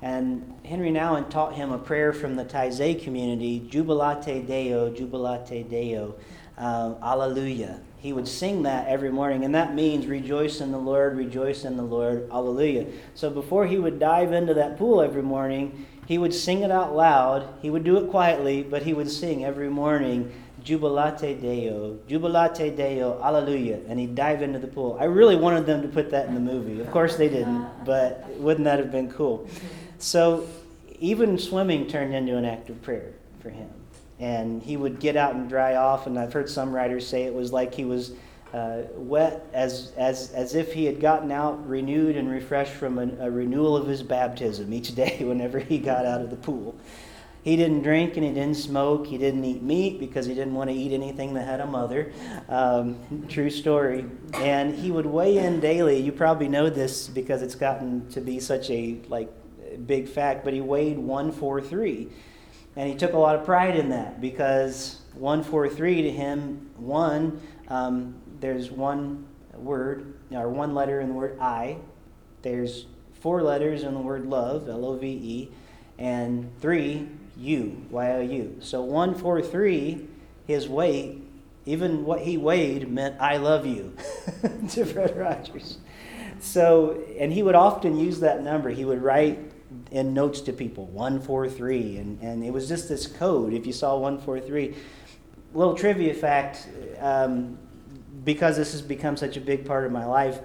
And 0.01 0.53
Henri 0.65 0.89
Nouwen 0.89 1.29
taught 1.29 1.53
him 1.53 1.71
a 1.71 1.77
prayer 1.77 2.11
from 2.11 2.35
the 2.35 2.43
Taizé 2.43 3.01
community, 3.01 3.59
Jubilate 3.69 4.47
Deo, 4.47 4.89
Jubilate 4.89 5.69
Deo, 5.69 6.15
uh, 6.57 6.95
Alleluia. 7.03 7.79
He 7.99 8.11
would 8.13 8.27
sing 8.27 8.63
that 8.63 8.87
every 8.87 9.11
morning, 9.11 9.45
and 9.45 9.53
that 9.53 9.75
means 9.75 10.07
rejoice 10.07 10.59
in 10.59 10.71
the 10.71 10.79
Lord, 10.79 11.15
rejoice 11.15 11.65
in 11.65 11.77
the 11.77 11.83
Lord, 11.83 12.27
Alleluia. 12.31 12.87
So 13.13 13.29
before 13.29 13.67
he 13.67 13.77
would 13.77 13.99
dive 13.99 14.33
into 14.33 14.55
that 14.55 14.79
pool 14.79 15.01
every 15.01 15.21
morning, 15.21 15.85
he 16.07 16.17
would 16.17 16.33
sing 16.33 16.63
it 16.63 16.71
out 16.71 16.95
loud. 16.95 17.47
He 17.61 17.69
would 17.69 17.83
do 17.83 17.97
it 17.97 18.09
quietly, 18.09 18.63
but 18.63 18.81
he 18.81 18.95
would 18.95 19.09
sing 19.09 19.45
every 19.45 19.69
morning, 19.69 20.31
Jubilate 20.63 21.41
Deo, 21.41 21.99
Jubilate 22.07 22.75
Deo, 22.75 23.21
Alleluia, 23.23 23.79
and 23.87 23.99
he'd 23.99 24.15
dive 24.15 24.41
into 24.41 24.57
the 24.57 24.67
pool. 24.67 24.97
I 24.99 25.05
really 25.05 25.35
wanted 25.35 25.67
them 25.67 25.83
to 25.83 25.87
put 25.87 26.09
that 26.09 26.27
in 26.27 26.33
the 26.33 26.39
movie. 26.39 26.81
Of 26.81 26.89
course 26.89 27.17
they 27.17 27.29
didn't, 27.29 27.67
but 27.85 28.27
wouldn't 28.37 28.65
that 28.65 28.79
have 28.79 28.91
been 28.91 29.11
cool? 29.11 29.47
So 30.01 30.47
even 30.99 31.37
swimming 31.37 31.87
turned 31.87 32.13
into 32.13 32.35
an 32.35 32.45
act 32.45 32.69
of 32.69 32.81
prayer 32.81 33.13
for 33.39 33.49
him. 33.49 33.69
And 34.19 34.61
he 34.61 34.77
would 34.77 34.99
get 34.99 35.15
out 35.15 35.33
and 35.33 35.49
dry 35.49 35.75
off, 35.75 36.05
and 36.05 36.17
I've 36.17 36.31
heard 36.31 36.49
some 36.49 36.71
writers 36.71 37.07
say 37.07 37.23
it 37.23 37.33
was 37.33 37.51
like 37.51 37.73
he 37.73 37.85
was 37.85 38.13
uh, 38.53 38.83
wet 38.95 39.47
as, 39.53 39.93
as, 39.97 40.31
as 40.33 40.53
if 40.53 40.73
he 40.73 40.85
had 40.85 40.99
gotten 40.99 41.31
out 41.31 41.67
renewed 41.67 42.17
and 42.17 42.29
refreshed 42.29 42.73
from 42.73 42.99
a, 42.99 43.25
a 43.25 43.31
renewal 43.31 43.75
of 43.75 43.87
his 43.87 44.03
baptism 44.03 44.73
each 44.73 44.93
day 44.95 45.23
whenever 45.23 45.57
he 45.59 45.77
got 45.77 46.05
out 46.05 46.21
of 46.21 46.29
the 46.29 46.35
pool. 46.35 46.75
He 47.43 47.55
didn't 47.55 47.81
drink 47.81 48.17
and 48.17 48.23
he 48.23 48.31
didn't 48.31 48.57
smoke. 48.57 49.07
He 49.07 49.17
didn't 49.17 49.43
eat 49.43 49.63
meat 49.63 49.99
because 49.99 50.27
he 50.27 50.35
didn't 50.35 50.53
want 50.53 50.69
to 50.69 50.75
eat 50.75 50.93
anything 50.93 51.33
that 51.33 51.47
had 51.47 51.59
a 51.59 51.65
mother. 51.65 52.11
Um, 52.47 53.25
true 53.27 53.49
story. 53.49 54.05
And 54.35 54.75
he 54.75 54.91
would 54.91 55.07
weigh 55.07 55.39
in 55.39 55.59
daily. 55.59 55.99
You 55.99 56.11
probably 56.11 56.47
know 56.47 56.69
this 56.69 57.07
because 57.07 57.41
it's 57.41 57.55
gotten 57.55 58.07
to 58.11 58.21
be 58.21 58.39
such 58.39 58.69
a 58.69 58.99
like 59.09 59.33
big 59.77 60.07
fact. 60.07 60.43
But 60.43 60.53
he 60.53 60.61
weighed 60.61 60.97
one 60.97 61.31
four 61.31 61.61
three, 61.61 62.09
and 62.75 62.89
he 62.89 62.95
took 62.95 63.13
a 63.13 63.17
lot 63.17 63.35
of 63.35 63.45
pride 63.45 63.75
in 63.75 63.89
that 63.89 64.21
because 64.21 65.01
one 65.13 65.43
four 65.43 65.67
three 65.69 66.01
to 66.01 66.11
him 66.11 66.69
one 66.77 67.41
um, 67.67 68.15
there's 68.39 68.71
one 68.71 69.25
word 69.53 70.15
or 70.31 70.49
one 70.49 70.73
letter 70.73 70.99
in 70.99 71.09
the 71.09 71.13
word 71.13 71.39
I. 71.39 71.77
There's 72.41 72.85
four 73.21 73.43
letters 73.43 73.83
in 73.83 73.93
the 73.93 73.99
word 73.99 74.25
love 74.25 74.67
L 74.67 74.85
O 74.85 74.97
V 74.97 75.07
E, 75.07 75.51
and 75.97 76.51
three 76.59 77.07
you, 77.37 77.85
Y-O-U. 77.89 78.57
So 78.59 78.81
143, 78.81 80.07
his 80.45 80.67
weight, 80.67 81.21
even 81.65 82.05
what 82.05 82.21
he 82.21 82.37
weighed 82.37 82.89
meant 82.89 83.19
I 83.19 83.37
love 83.37 83.65
you 83.65 83.95
to 84.69 84.85
Fred 84.85 85.17
Rogers. 85.17 85.77
So, 86.39 87.03
and 87.19 87.31
he 87.31 87.43
would 87.43 87.55
often 87.55 87.97
use 87.97 88.19
that 88.21 88.43
number. 88.43 88.69
He 88.69 88.85
would 88.85 89.01
write 89.01 89.50
in 89.91 90.13
notes 90.13 90.41
to 90.41 90.53
people, 90.53 90.85
143, 90.87 91.97
and, 91.97 92.21
and 92.21 92.43
it 92.43 92.51
was 92.51 92.67
just 92.67 92.89
this 92.89 93.07
code. 93.07 93.53
If 93.53 93.65
you 93.65 93.73
saw 93.73 93.97
143, 93.97 94.75
little 95.53 95.75
trivia 95.75 96.13
fact, 96.13 96.67
um, 96.99 97.57
because 98.23 98.57
this 98.57 98.71
has 98.71 98.81
become 98.81 99.17
such 99.17 99.37
a 99.37 99.41
big 99.41 99.65
part 99.65 99.85
of 99.85 99.91
my 99.91 100.05
life, 100.05 100.39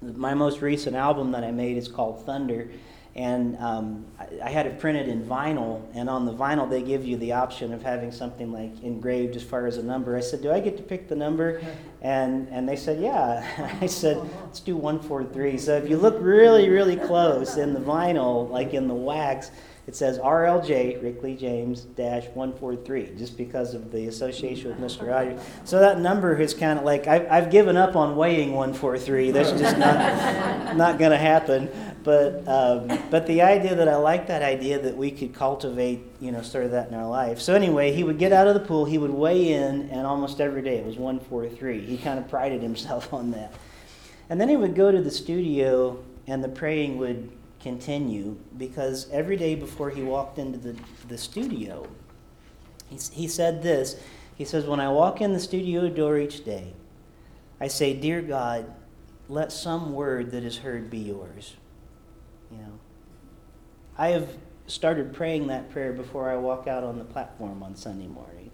my 0.00 0.34
most 0.34 0.60
recent 0.60 0.96
album 0.96 1.32
that 1.32 1.44
I 1.44 1.50
made 1.50 1.76
is 1.76 1.88
called 1.88 2.24
Thunder 2.24 2.70
and 3.18 3.58
um, 3.58 4.06
I, 4.20 4.28
I, 4.44 4.50
had 4.50 4.66
it 4.66 4.78
printed 4.78 5.08
in 5.08 5.24
vinyl 5.24 5.82
and 5.92 6.08
on 6.08 6.24
the 6.24 6.32
vinyl 6.32 6.70
they 6.70 6.82
give 6.82 7.04
you 7.04 7.16
the 7.16 7.32
option 7.32 7.72
of 7.74 7.82
having 7.82 8.12
something 8.12 8.52
like 8.52 8.80
engraved 8.84 9.34
as 9.34 9.42
far 9.42 9.66
as 9.66 9.76
a 9.76 9.82
number. 9.82 10.16
I 10.16 10.20
said 10.20 10.40
do 10.40 10.52
i 10.52 10.60
get 10.60 10.76
to 10.76 10.82
pick 10.84 11.08
the 11.08 11.16
number? 11.16 11.60
And 12.00 12.46
and 12.52 12.68
they 12.68 12.76
said 12.76 13.02
yeah. 13.02 13.76
I 13.80 13.86
said 13.86 14.18
let's 14.44 14.60
do 14.60 14.76
143 14.76 15.58
so 15.58 15.76
if 15.76 15.90
you 15.90 15.96
look 15.96 16.16
really 16.20 16.68
really 16.68 16.94
close 16.94 17.56
in 17.56 17.74
the 17.74 17.80
vinyl 17.80 18.48
like 18.48 18.72
in 18.72 18.86
the 18.86 18.94
wax 18.94 19.50
it 19.88 19.96
says 19.96 20.18
RLJ, 20.18 21.02
Rick 21.02 21.22
Lee 21.22 21.34
James, 21.34 21.80
dash 21.80 22.24
143, 22.34 23.14
just 23.16 23.38
because 23.38 23.72
of 23.72 23.90
the 23.90 24.06
association 24.06 24.68
with 24.68 24.78
Mr. 24.78 25.08
Rogers. 25.08 25.40
So 25.64 25.78
that 25.78 25.98
number 25.98 26.38
is 26.38 26.52
kind 26.52 26.78
of 26.78 26.84
like, 26.84 27.06
I've, 27.06 27.26
I've 27.30 27.50
given 27.50 27.78
up 27.78 27.96
on 27.96 28.14
weighing 28.14 28.52
143. 28.52 29.30
That's 29.30 29.52
just 29.52 29.78
not, 29.78 30.76
not 30.76 30.98
going 30.98 31.12
to 31.12 31.16
happen. 31.16 31.70
But, 32.04 32.46
um, 32.46 32.98
but 33.10 33.26
the 33.26 33.40
idea 33.40 33.76
that 33.76 33.88
I 33.88 33.96
like 33.96 34.26
that 34.26 34.42
idea 34.42 34.78
that 34.78 34.94
we 34.94 35.10
could 35.10 35.32
cultivate, 35.32 36.00
you 36.20 36.32
know, 36.32 36.42
sort 36.42 36.66
of 36.66 36.72
that 36.72 36.88
in 36.88 36.94
our 36.94 37.08
life. 37.08 37.40
So 37.40 37.54
anyway, 37.54 37.94
he 37.94 38.04
would 38.04 38.18
get 38.18 38.30
out 38.30 38.46
of 38.46 38.52
the 38.52 38.60
pool, 38.60 38.84
he 38.84 38.98
would 38.98 39.10
weigh 39.10 39.54
in, 39.54 39.88
and 39.88 40.06
almost 40.06 40.38
every 40.38 40.60
day 40.60 40.76
it 40.76 40.84
was 40.84 40.98
143. 40.98 41.80
He 41.80 41.96
kind 41.96 42.18
of 42.18 42.28
prided 42.28 42.60
himself 42.60 43.10
on 43.14 43.30
that. 43.30 43.54
And 44.28 44.38
then 44.38 44.50
he 44.50 44.56
would 44.58 44.74
go 44.74 44.92
to 44.92 45.00
the 45.00 45.10
studio, 45.10 46.04
and 46.26 46.44
the 46.44 46.50
praying 46.50 46.98
would 46.98 47.30
continue 47.60 48.38
because 48.56 49.08
every 49.10 49.36
day 49.36 49.54
before 49.54 49.90
he 49.90 50.02
walked 50.02 50.38
into 50.38 50.58
the, 50.58 50.76
the 51.08 51.18
studio, 51.18 51.86
he, 52.88 52.98
he 53.12 53.28
said 53.28 53.62
this. 53.62 54.00
He 54.36 54.44
says, 54.44 54.66
When 54.66 54.80
I 54.80 54.88
walk 54.88 55.20
in 55.20 55.32
the 55.32 55.40
studio 55.40 55.88
door 55.88 56.18
each 56.18 56.44
day, 56.44 56.72
I 57.60 57.68
say, 57.68 57.94
Dear 57.94 58.22
God, 58.22 58.72
let 59.28 59.52
some 59.52 59.92
word 59.92 60.30
that 60.30 60.44
is 60.44 60.58
heard 60.58 60.90
be 60.90 60.98
yours. 60.98 61.56
You 62.50 62.58
know, 62.58 62.78
I 63.96 64.08
have 64.08 64.28
started 64.66 65.12
praying 65.12 65.48
that 65.48 65.70
prayer 65.70 65.92
before 65.92 66.30
I 66.30 66.36
walk 66.36 66.66
out 66.66 66.84
on 66.84 66.98
the 66.98 67.04
platform 67.04 67.62
on 67.62 67.74
Sunday 67.74 68.06
morning. 68.06 68.50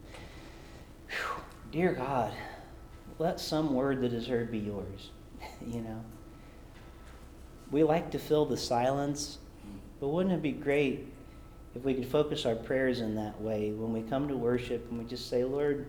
Whew, 1.09 1.43
dear 1.71 1.93
God, 1.93 2.33
let 3.19 3.39
some 3.39 3.75
word 3.75 4.01
that 4.01 4.13
is 4.13 4.27
heard 4.27 4.51
be 4.51 4.59
yours. 4.59 5.11
you 5.67 5.81
know, 5.81 6.03
we 7.71 7.83
like 7.83 8.11
to 8.13 8.19
fill 8.19 8.45
the 8.47 8.57
silence, 8.57 9.39
but 10.01 10.09
wouldn't 10.09 10.35
it 10.35 10.43
be 10.43 10.53
great 10.53 11.09
if 11.75 11.83
we 11.83 11.95
could 11.95 12.07
focus 12.07 12.47
our 12.47 12.55
prayers 12.55 13.01
in 13.01 13.15
that 13.17 13.41
way 13.41 13.73
when 13.73 13.93
we 13.93 14.03
come 14.03 14.29
to 14.29 14.37
worship 14.37 14.89
and 14.91 14.99
we 14.99 15.05
just 15.05 15.29
say, 15.29 15.45
Lord, 15.45 15.87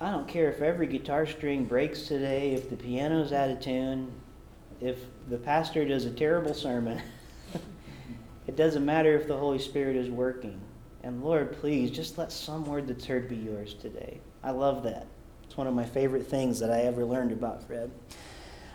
I 0.00 0.10
don't 0.10 0.28
care 0.28 0.50
if 0.50 0.60
every 0.60 0.86
guitar 0.86 1.26
string 1.26 1.64
breaks 1.64 2.02
today, 2.02 2.52
if 2.52 2.68
the 2.68 2.76
piano's 2.76 3.32
out 3.32 3.48
of 3.48 3.60
tune, 3.60 4.12
if 4.80 4.98
the 5.30 5.38
pastor 5.38 5.86
does 5.86 6.04
a 6.04 6.10
terrible 6.10 6.52
sermon. 6.52 7.00
it 8.46 8.56
doesn't 8.56 8.84
matter 8.84 9.16
if 9.16 9.26
the 9.26 9.36
Holy 9.36 9.58
Spirit 9.58 9.96
is 9.96 10.10
working. 10.10 10.60
And 11.02 11.24
Lord, 11.24 11.52
please, 11.60 11.90
just 11.90 12.18
let 12.18 12.30
some 12.30 12.66
word 12.66 12.88
that's 12.88 13.06
heard 13.06 13.28
be 13.28 13.36
yours 13.36 13.74
today. 13.74 14.20
I 14.42 14.50
love 14.50 14.82
that. 14.82 15.06
It's 15.44 15.56
one 15.56 15.66
of 15.66 15.74
my 15.74 15.84
favorite 15.84 16.26
things 16.26 16.58
that 16.58 16.70
I 16.70 16.80
ever 16.80 17.04
learned 17.04 17.32
about 17.32 17.62
Fred. 17.62 17.90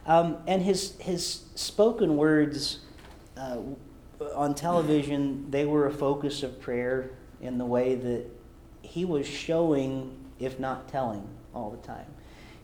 Um, 0.06 0.38
and 0.48 0.62
his, 0.62 0.98
his 1.00 1.44
spoken 1.56 2.18
words 2.18 2.80
uh, 3.38 3.58
on 4.36 4.56
television, 4.56 5.50
they 5.50 5.66
were 5.66 5.88
a 5.88 5.94
focus 5.94 6.44
of 6.44 6.60
prayer 6.60 7.12
in 7.42 7.58
the 7.58 7.66
way 7.66 7.96
that 7.96 8.26
he 8.82 9.06
was 9.06 9.28
showing, 9.28 10.16
if 10.40 10.60
not 10.60 10.88
telling, 10.88 11.28
all 11.54 11.72
the 11.72 11.88
time. 11.88 12.06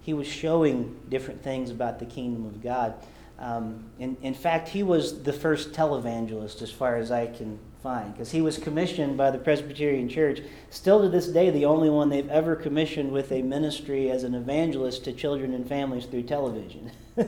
He 0.02 0.13
was 0.13 0.28
showing 0.28 0.97
different 1.10 1.43
things 1.43 1.69
about 1.69 2.00
the 2.00 2.06
kingdom 2.06 2.45
of 2.45 2.62
God. 2.62 2.95
Um, 3.39 3.84
in, 4.00 4.17
in 4.21 4.34
fact, 4.34 4.69
he 4.69 4.82
was 4.82 5.21
the 5.21 5.34
first 5.34 5.73
televangelist, 5.73 6.62
as 6.62 6.71
far 6.71 6.95
as 6.95 7.12
I 7.12 7.28
can 7.28 7.60
find, 7.84 8.13
because 8.13 8.32
he 8.32 8.41
was 8.41 8.58
commissioned 8.58 9.15
by 9.15 9.30
the 9.30 9.38
Presbyterian 9.38 10.10
Church. 10.10 10.41
Still 10.69 11.02
to 11.02 11.10
this 11.10 11.28
day, 11.28 11.50
the 11.52 11.65
only 11.65 11.89
one 11.89 12.10
they've 12.10 12.30
ever 12.30 12.56
commissioned 12.56 13.12
with 13.12 13.32
a 13.32 13.41
ministry 13.41 14.10
as 14.10 14.23
an 14.23 14.34
evangelist 14.34 15.04
to 15.06 15.13
children 15.13 15.54
and 15.54 15.67
families 15.67 16.06
through 16.06 16.23
television. 16.23 16.91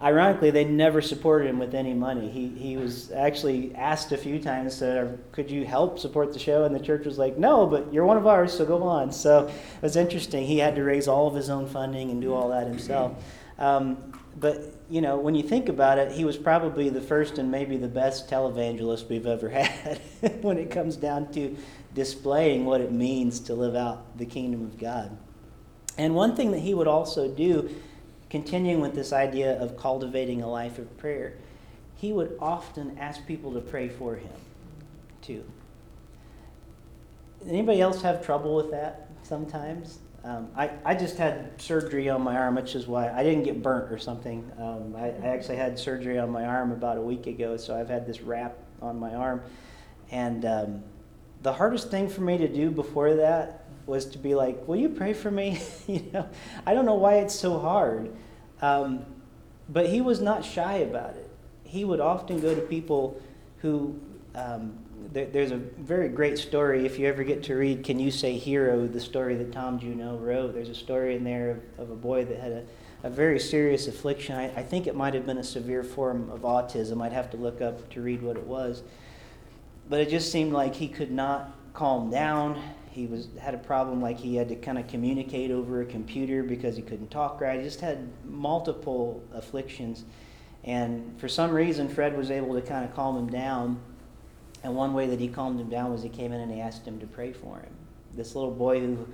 Ironically, 0.00 0.52
they 0.52 0.64
never 0.64 1.00
supported 1.00 1.48
him 1.48 1.58
with 1.58 1.74
any 1.74 1.92
money. 1.92 2.30
He, 2.30 2.48
he 2.50 2.76
was 2.76 3.10
actually 3.10 3.74
asked 3.74 4.12
a 4.12 4.16
few 4.16 4.38
times, 4.38 4.80
uh, 4.80 5.16
could 5.32 5.50
you 5.50 5.64
help 5.66 5.98
support 5.98 6.32
the 6.32 6.38
show? 6.38 6.64
And 6.64 6.74
the 6.74 6.80
church 6.80 7.04
was 7.04 7.18
like, 7.18 7.36
no, 7.36 7.66
but 7.66 7.92
you're 7.92 8.06
one 8.06 8.16
of 8.16 8.24
ours, 8.24 8.56
so 8.56 8.64
go 8.64 8.80
on. 8.84 9.10
So 9.10 9.48
it 9.48 9.82
was 9.82 9.96
interesting. 9.96 10.46
He 10.46 10.58
had 10.58 10.76
to 10.76 10.84
raise 10.84 11.08
all 11.08 11.26
of 11.26 11.34
his 11.34 11.50
own 11.50 11.66
funding 11.66 12.10
and 12.12 12.20
do 12.20 12.32
all 12.32 12.50
that 12.50 12.68
himself. 12.68 13.20
Um, 13.58 14.12
but, 14.38 14.72
you 14.88 15.00
know, 15.00 15.18
when 15.18 15.34
you 15.34 15.42
think 15.42 15.68
about 15.68 15.98
it, 15.98 16.12
he 16.12 16.24
was 16.24 16.36
probably 16.36 16.90
the 16.90 17.00
first 17.00 17.38
and 17.38 17.50
maybe 17.50 17.76
the 17.76 17.88
best 17.88 18.30
televangelist 18.30 19.08
we've 19.08 19.26
ever 19.26 19.48
had 19.48 20.00
when 20.42 20.58
it 20.58 20.70
comes 20.70 20.96
down 20.96 21.32
to 21.32 21.56
displaying 21.94 22.64
what 22.64 22.80
it 22.80 22.92
means 22.92 23.40
to 23.40 23.54
live 23.54 23.74
out 23.74 24.16
the 24.16 24.26
kingdom 24.26 24.62
of 24.62 24.78
God. 24.78 25.18
And 25.96 26.14
one 26.14 26.36
thing 26.36 26.52
that 26.52 26.60
he 26.60 26.72
would 26.72 26.86
also 26.86 27.28
do 27.28 27.74
continuing 28.30 28.80
with 28.80 28.94
this 28.94 29.12
idea 29.12 29.60
of 29.60 29.76
cultivating 29.76 30.42
a 30.42 30.48
life 30.48 30.78
of 30.78 30.96
prayer, 30.98 31.34
he 31.96 32.12
would 32.12 32.36
often 32.40 32.96
ask 32.98 33.26
people 33.26 33.52
to 33.54 33.60
pray 33.60 33.88
for 33.88 34.16
him, 34.16 34.30
too. 35.22 35.44
Anybody 37.46 37.80
else 37.80 38.02
have 38.02 38.24
trouble 38.24 38.54
with 38.54 38.70
that 38.70 39.08
sometimes? 39.22 39.98
Um, 40.24 40.48
I, 40.56 40.70
I 40.84 40.94
just 40.94 41.16
had 41.16 41.60
surgery 41.60 42.08
on 42.10 42.22
my 42.22 42.36
arm, 42.36 42.56
which 42.56 42.74
is 42.74 42.86
why 42.86 43.10
I 43.10 43.22
didn't 43.22 43.44
get 43.44 43.62
burnt 43.62 43.92
or 43.92 43.98
something. 43.98 44.50
Um, 44.58 44.94
I, 44.96 45.10
I 45.10 45.28
actually 45.28 45.56
had 45.56 45.78
surgery 45.78 46.18
on 46.18 46.30
my 46.30 46.44
arm 46.44 46.72
about 46.72 46.98
a 46.98 47.00
week 47.00 47.26
ago, 47.26 47.56
so 47.56 47.78
I've 47.78 47.88
had 47.88 48.06
this 48.06 48.20
wrap 48.20 48.56
on 48.82 48.98
my 48.98 49.14
arm. 49.14 49.42
And 50.10 50.44
um, 50.44 50.82
the 51.42 51.52
hardest 51.52 51.90
thing 51.90 52.08
for 52.08 52.22
me 52.22 52.36
to 52.38 52.48
do 52.48 52.70
before 52.70 53.14
that 53.14 53.57
was 53.88 54.04
to 54.06 54.18
be 54.18 54.34
like, 54.34 54.68
"Will 54.68 54.76
you 54.76 54.88
pray 54.88 55.12
for 55.12 55.30
me?" 55.30 55.60
you 55.86 56.04
know, 56.12 56.28
I 56.66 56.74
don't 56.74 56.86
know 56.86 56.94
why 56.94 57.16
it's 57.16 57.34
so 57.34 57.58
hard, 57.58 58.14
um, 58.60 59.04
but 59.68 59.88
he 59.88 60.00
was 60.00 60.20
not 60.20 60.44
shy 60.44 60.74
about 60.78 61.10
it. 61.10 61.30
He 61.64 61.84
would 61.84 62.00
often 62.00 62.40
go 62.40 62.54
to 62.54 62.60
people 62.60 63.20
who. 63.58 63.98
Um, 64.34 64.78
there, 65.12 65.26
there's 65.26 65.52
a 65.52 65.56
very 65.56 66.08
great 66.08 66.36
story. 66.38 66.84
If 66.84 66.98
you 66.98 67.06
ever 67.06 67.24
get 67.24 67.42
to 67.44 67.54
read 67.54 67.82
"Can 67.82 67.98
You 67.98 68.10
Say 68.10 68.36
Hero," 68.36 68.86
the 68.86 69.00
story 69.00 69.36
that 69.36 69.52
Tom 69.52 69.80
Junod 69.80 70.22
wrote, 70.22 70.54
there's 70.54 70.68
a 70.68 70.74
story 70.74 71.16
in 71.16 71.24
there 71.24 71.50
of, 71.50 71.60
of 71.78 71.90
a 71.90 71.96
boy 71.96 72.24
that 72.26 72.38
had 72.38 72.52
a, 72.52 72.64
a 73.04 73.10
very 73.10 73.38
serious 73.38 73.88
affliction. 73.88 74.36
I, 74.36 74.46
I 74.56 74.62
think 74.62 74.86
it 74.86 74.94
might 74.94 75.14
have 75.14 75.24
been 75.24 75.38
a 75.38 75.44
severe 75.44 75.82
form 75.82 76.30
of 76.30 76.40
autism. 76.40 77.02
I'd 77.02 77.12
have 77.12 77.30
to 77.30 77.36
look 77.36 77.62
up 77.62 77.88
to 77.90 78.02
read 78.02 78.22
what 78.22 78.36
it 78.36 78.46
was. 78.46 78.82
But 79.88 80.00
it 80.00 80.10
just 80.10 80.30
seemed 80.30 80.52
like 80.52 80.74
he 80.74 80.88
could 80.88 81.10
not 81.10 81.54
calm 81.72 82.10
down 82.10 82.60
he 82.98 83.06
was 83.06 83.28
had 83.38 83.54
a 83.54 83.58
problem 83.58 84.02
like 84.02 84.18
he 84.18 84.34
had 84.34 84.48
to 84.48 84.56
kind 84.56 84.76
of 84.76 84.88
communicate 84.88 85.52
over 85.52 85.80
a 85.80 85.86
computer 85.86 86.42
because 86.42 86.74
he 86.74 86.82
couldn't 86.82 87.10
talk 87.10 87.40
right. 87.40 87.60
He 87.60 87.64
just 87.64 87.80
had 87.80 88.08
multiple 88.24 89.22
afflictions. 89.32 90.04
And 90.64 91.18
for 91.18 91.28
some 91.28 91.52
reason, 91.52 91.88
Fred 91.88 92.16
was 92.16 92.30
able 92.30 92.54
to 92.54 92.60
kind 92.60 92.84
of 92.84 92.92
calm 92.94 93.16
him 93.16 93.30
down. 93.30 93.80
And 94.64 94.74
one 94.74 94.92
way 94.94 95.06
that 95.06 95.20
he 95.20 95.28
calmed 95.28 95.60
him 95.60 95.68
down 95.68 95.92
was 95.92 96.02
he 96.02 96.08
came 96.08 96.32
in 96.32 96.40
and 96.40 96.52
he 96.52 96.60
asked 96.60 96.84
him 96.84 96.98
to 96.98 97.06
pray 97.06 97.32
for 97.32 97.60
him. 97.60 97.72
This 98.14 98.34
little 98.34 98.50
boy 98.50 98.80
who 98.80 99.06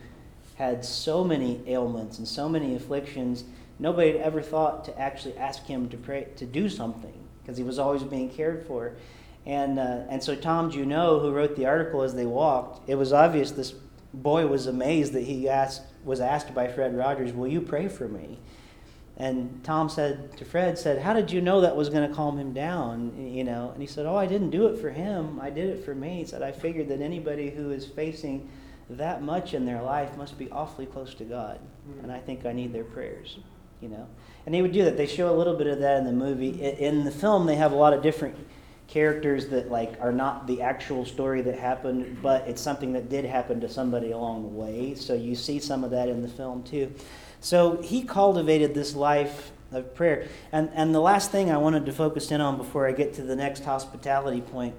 had 0.54 0.82
so 0.82 1.22
many 1.22 1.60
ailments 1.66 2.16
and 2.16 2.26
so 2.26 2.48
many 2.48 2.74
afflictions, 2.74 3.44
nobody 3.78 4.12
had 4.12 4.20
ever 4.22 4.40
thought 4.40 4.86
to 4.86 4.98
actually 4.98 5.36
ask 5.36 5.66
him 5.66 5.90
to 5.90 5.98
pray 5.98 6.28
to 6.36 6.46
do 6.46 6.70
something 6.70 7.12
because 7.42 7.58
he 7.58 7.64
was 7.64 7.78
always 7.78 8.02
being 8.02 8.30
cared 8.30 8.66
for. 8.66 8.94
And, 9.46 9.78
uh, 9.78 10.02
and 10.08 10.22
so 10.22 10.34
Tom 10.34 10.70
Junod, 10.70 11.20
who 11.20 11.32
wrote 11.32 11.56
the 11.56 11.66
article 11.66 12.02
as 12.02 12.14
they 12.14 12.26
walked, 12.26 12.88
it 12.88 12.94
was 12.94 13.12
obvious 13.12 13.50
this 13.50 13.74
boy 14.14 14.46
was 14.46 14.66
amazed 14.66 15.12
that 15.12 15.24
he 15.24 15.48
asked, 15.48 15.82
was 16.04 16.20
asked 16.20 16.54
by 16.54 16.68
Fred 16.68 16.96
Rogers, 16.96 17.32
will 17.32 17.48
you 17.48 17.60
pray 17.60 17.88
for 17.88 18.08
me? 18.08 18.38
And 19.16 19.62
Tom 19.62 19.88
said 19.88 20.36
to 20.38 20.44
Fred, 20.44 20.76
said, 20.76 21.00
how 21.00 21.12
did 21.12 21.30
you 21.30 21.40
know 21.40 21.60
that 21.60 21.76
was 21.76 21.88
going 21.88 22.08
to 22.08 22.14
calm 22.14 22.36
him 22.36 22.52
down? 22.52 23.14
You 23.16 23.44
know, 23.44 23.70
and 23.72 23.80
he 23.80 23.86
said, 23.86 24.06
oh, 24.06 24.16
I 24.16 24.26
didn't 24.26 24.50
do 24.50 24.66
it 24.66 24.78
for 24.78 24.90
him. 24.90 25.38
I 25.40 25.50
did 25.50 25.68
it 25.68 25.84
for 25.84 25.94
me. 25.94 26.18
He 26.18 26.24
said, 26.24 26.42
I 26.42 26.50
figured 26.50 26.88
that 26.88 27.00
anybody 27.00 27.50
who 27.50 27.70
is 27.70 27.86
facing 27.86 28.48
that 28.90 29.22
much 29.22 29.54
in 29.54 29.64
their 29.64 29.82
life 29.82 30.16
must 30.16 30.36
be 30.36 30.50
awfully 30.50 30.86
close 30.86 31.14
to 31.14 31.24
God. 31.24 31.60
And 32.02 32.10
I 32.10 32.18
think 32.18 32.44
I 32.44 32.52
need 32.52 32.72
their 32.72 32.84
prayers, 32.84 33.38
you 33.80 33.88
know. 33.88 34.06
And 34.46 34.54
he 34.54 34.62
would 34.62 34.72
do 34.72 34.84
that. 34.84 34.96
They 34.96 35.06
show 35.06 35.32
a 35.32 35.36
little 35.36 35.56
bit 35.56 35.68
of 35.68 35.78
that 35.78 35.98
in 35.98 36.04
the 36.04 36.12
movie. 36.12 36.60
In 36.60 37.04
the 37.04 37.10
film, 37.10 37.46
they 37.46 37.56
have 37.56 37.72
a 37.72 37.76
lot 37.76 37.92
of 37.92 38.02
different 38.02 38.36
characters 38.86 39.48
that 39.48 39.70
like 39.70 39.98
are 40.00 40.12
not 40.12 40.46
the 40.46 40.62
actual 40.62 41.04
story 41.04 41.42
that 41.42 41.58
happened, 41.58 42.18
but 42.22 42.46
it's 42.46 42.60
something 42.60 42.92
that 42.92 43.08
did 43.08 43.24
happen 43.24 43.60
to 43.60 43.68
somebody 43.68 44.10
along 44.12 44.42
the 44.42 44.48
way. 44.48 44.94
So 44.94 45.14
you 45.14 45.34
see 45.34 45.58
some 45.58 45.84
of 45.84 45.90
that 45.90 46.08
in 46.08 46.22
the 46.22 46.28
film 46.28 46.62
too. 46.62 46.92
So 47.40 47.80
he 47.82 48.02
cultivated 48.02 48.74
this 48.74 48.94
life 48.94 49.50
of 49.72 49.94
prayer. 49.94 50.28
And 50.52 50.70
and 50.74 50.94
the 50.94 51.00
last 51.00 51.30
thing 51.30 51.50
I 51.50 51.56
wanted 51.56 51.86
to 51.86 51.92
focus 51.92 52.30
in 52.30 52.40
on 52.40 52.56
before 52.56 52.86
I 52.86 52.92
get 52.92 53.14
to 53.14 53.22
the 53.22 53.36
next 53.36 53.64
hospitality 53.64 54.40
point, 54.40 54.74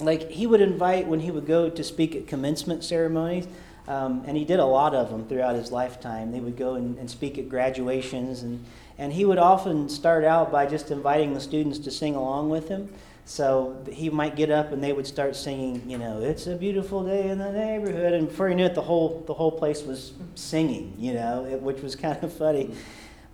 like 0.00 0.30
he 0.30 0.46
would 0.46 0.60
invite 0.60 1.06
when 1.06 1.20
he 1.20 1.30
would 1.30 1.46
go 1.46 1.70
to 1.70 1.84
speak 1.84 2.14
at 2.16 2.26
commencement 2.26 2.84
ceremonies. 2.84 3.46
Um, 3.88 4.22
and 4.26 4.36
he 4.36 4.44
did 4.44 4.60
a 4.60 4.66
lot 4.66 4.94
of 4.94 5.08
them 5.08 5.26
throughout 5.26 5.54
his 5.54 5.72
lifetime. 5.72 6.30
They 6.30 6.40
would 6.40 6.58
go 6.58 6.74
and, 6.74 6.98
and 6.98 7.10
speak 7.10 7.38
at 7.38 7.48
graduations, 7.48 8.42
and, 8.42 8.62
and 8.98 9.14
he 9.14 9.24
would 9.24 9.38
often 9.38 9.88
start 9.88 10.24
out 10.24 10.52
by 10.52 10.66
just 10.66 10.90
inviting 10.90 11.32
the 11.32 11.40
students 11.40 11.78
to 11.78 11.90
sing 11.90 12.14
along 12.14 12.50
with 12.50 12.68
him. 12.68 12.92
So 13.28 13.76
he 13.92 14.08
might 14.08 14.36
get 14.36 14.50
up 14.50 14.72
and 14.72 14.82
they 14.82 14.94
would 14.94 15.06
start 15.06 15.36
singing, 15.36 15.82
you 15.86 15.98
know, 15.98 16.22
it's 16.22 16.46
a 16.46 16.56
beautiful 16.56 17.04
day 17.04 17.28
in 17.28 17.36
the 17.36 17.52
neighborhood, 17.52 18.14
and 18.14 18.26
before 18.26 18.48
he 18.48 18.54
knew 18.54 18.64
it, 18.64 18.74
the 18.74 18.80
whole 18.80 19.22
the 19.26 19.34
whole 19.34 19.52
place 19.52 19.82
was 19.82 20.14
singing, 20.34 20.94
you 20.98 21.12
know, 21.12 21.44
it, 21.44 21.60
which 21.60 21.82
was 21.82 21.94
kind 22.06 22.24
of 22.24 22.32
funny. 22.32 22.74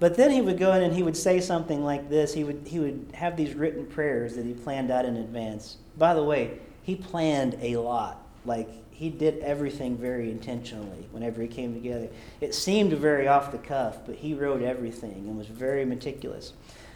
But 0.01 0.17
then 0.17 0.33
he 0.33 0.41
would 0.41 0.59
go 0.59 0.73
in 0.73 0.83
and 0.83 0.93
he 0.93 1.05
would 1.05 1.17
say 1.17 1.41
something 1.41 1.85
like 1.85 2.11
this. 2.11 2.35
He 2.35 2.43
would 2.43 2.63
he 2.67 2.81
would 2.81 3.13
have 3.15 3.37
these 3.37 3.55
written 3.55 3.87
prayers 3.87 4.35
that 4.35 4.45
he 4.45 4.53
planned 4.53 4.91
out 4.91 5.05
in 5.05 5.17
advance. 5.17 5.77
By 5.97 6.15
the 6.15 6.25
way, 6.25 6.59
he 6.83 6.97
planned 6.97 7.57
a 7.63 7.77
lot. 7.77 8.21
Like 8.45 8.69
he 8.91 9.11
did 9.11 9.39
everything 9.45 9.97
very 9.97 10.29
intentionally 10.29 11.07
whenever 11.13 11.41
he 11.41 11.47
came 11.47 11.73
together. 11.73 12.09
It 12.41 12.53
seemed 12.53 12.93
very 12.95 13.29
off 13.29 13.53
the 13.53 13.59
cuff, 13.59 13.99
but 14.05 14.17
he 14.17 14.35
wrote 14.35 14.61
everything 14.61 15.29
and 15.29 15.39
was 15.39 15.47
very 15.47 15.85
meticulous. 15.85 16.53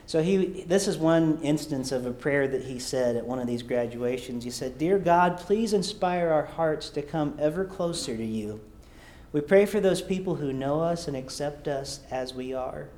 So 0.08 0.22
he, 0.22 0.64
this 0.66 0.88
is 0.88 0.96
one 0.96 1.38
instance 1.42 1.92
of 1.92 2.06
a 2.06 2.12
prayer 2.14 2.48
that 2.48 2.62
he 2.62 2.78
said 2.78 3.14
at 3.14 3.26
one 3.26 3.38
of 3.40 3.46
these 3.46 3.62
graduations. 3.62 4.42
He 4.42 4.50
said, 4.50 4.78
Dear 4.78 4.98
God, 4.98 5.36
please 5.36 5.74
inspire 5.74 6.30
our 6.30 6.46
hearts 6.46 6.88
to 6.90 7.02
come 7.02 7.36
ever 7.38 7.66
closer 7.66 8.16
to 8.16 8.24
you. 8.24 8.58
We 9.32 9.42
pray 9.42 9.66
for 9.66 9.80
those 9.80 10.00
people 10.00 10.36
who 10.36 10.50
know 10.50 10.80
us 10.80 11.08
and 11.08 11.14
accept 11.14 11.68
us 11.68 12.00
as 12.10 12.32
we 12.32 12.54
are, 12.54 12.88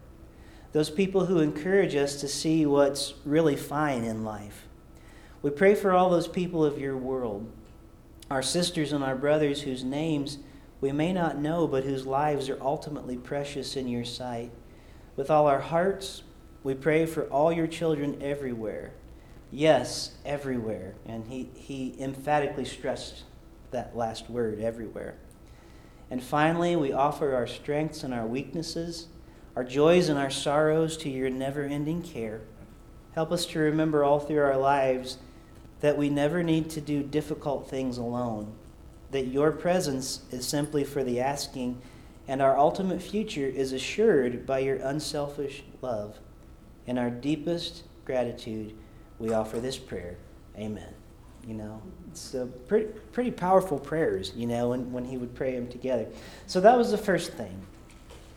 those 0.71 0.89
people 0.89 1.27
who 1.27 1.41
encourage 1.41 1.97
us 1.97 2.21
to 2.21 2.29
see 2.29 2.65
what's 2.65 3.15
really 3.25 3.57
fine 3.57 4.05
in 4.05 4.25
life. 4.25 4.69
We 5.43 5.51
pray 5.51 5.75
for 5.75 5.91
all 5.91 6.11
those 6.11 6.29
people 6.29 6.65
of 6.65 6.79
your 6.79 6.97
world, 6.97 7.51
our 8.31 8.41
sisters 8.41 8.93
and 8.93 9.03
our 9.03 9.17
brothers 9.17 9.63
whose 9.63 9.83
names 9.83 10.39
we 10.81 10.93
may 10.93 11.13
not 11.13 11.41
know, 11.41 11.67
but 11.67 11.83
whose 11.83 12.07
lives 12.07 12.49
are 12.49 12.63
ultimately 12.63 13.17
precious 13.17 13.75
in 13.75 13.89
your 13.89 14.05
sight. 14.05 14.53
With 15.17 15.29
all 15.29 15.49
our 15.49 15.59
hearts, 15.59 16.23
we 16.63 16.75
pray 16.75 17.07
for 17.07 17.25
all 17.25 17.53
your 17.53 17.67
children 17.67 18.19
everywhere. 18.23 18.93
Yes, 19.51 20.13
everywhere. 20.25 20.95
And 21.07 21.27
he, 21.27 21.51
he 21.55 21.95
emphatically 21.99 22.65
stressed 22.65 23.25
that 23.71 23.97
last 23.97 24.29
word, 24.29 24.61
everywhere. 24.61 25.15
And 26.11 26.23
finally, 26.23 26.77
we 26.77 26.93
offer 26.93 27.35
our 27.35 27.47
strengths 27.47 28.03
and 28.03 28.13
our 28.13 28.27
weaknesses, 28.27 29.07
our 29.57 29.65
joys 29.65 30.09
and 30.09 30.19
our 30.19 30.31
sorrows 30.31 30.97
to 30.99 31.09
your 31.09 31.31
never 31.31 31.63
ending 31.63 32.03
care. 32.03 32.41
Help 33.15 33.33
us 33.33 33.47
to 33.47 33.59
remember 33.59 34.05
all 34.05 34.21
through 34.21 34.43
our 34.43 34.57
lives 34.57 35.19
that 35.81 35.97
we 35.97 36.11
never 36.11 36.43
need 36.43 36.69
to 36.71 36.81
do 36.81 37.03
difficult 37.03 37.69
things 37.69 37.97
alone, 37.97 38.53
that 39.11 39.27
your 39.27 39.51
presence 39.51 40.21
is 40.31 40.47
simply 40.47 40.85
for 40.85 41.03
the 41.03 41.21
asking, 41.21 41.81
and 42.29 42.43
our 42.43 42.59
ultimate 42.59 43.03
future 43.03 43.47
is 43.47 43.73
assured 43.73 44.47
by 44.47 44.59
your 44.59 44.77
unselfish 44.77 45.63
love. 45.81 46.19
In 46.91 46.99
our 46.99 47.09
deepest 47.09 47.85
gratitude, 48.05 48.75
we 49.21 49.33
offer 49.33 49.61
this 49.61 49.79
prayer. 49.79 50.17
Amen. 50.57 50.93
You 51.47 51.55
know, 51.55 51.81
it's 52.11 52.35
a 52.35 52.47
pretty, 52.47 52.87
pretty 53.13 53.31
powerful 53.31 53.79
prayers, 53.79 54.33
you 54.35 54.49
know, 54.49 54.71
when, 54.71 54.91
when 54.91 55.05
he 55.05 55.17
would 55.17 55.33
pray 55.33 55.55
them 55.55 55.69
together. 55.69 56.07
So 56.49 56.61
that 56.61 56.77
was 56.77 56.91
the 56.91 56.99
first 56.99 57.35
thing. 57.35 57.65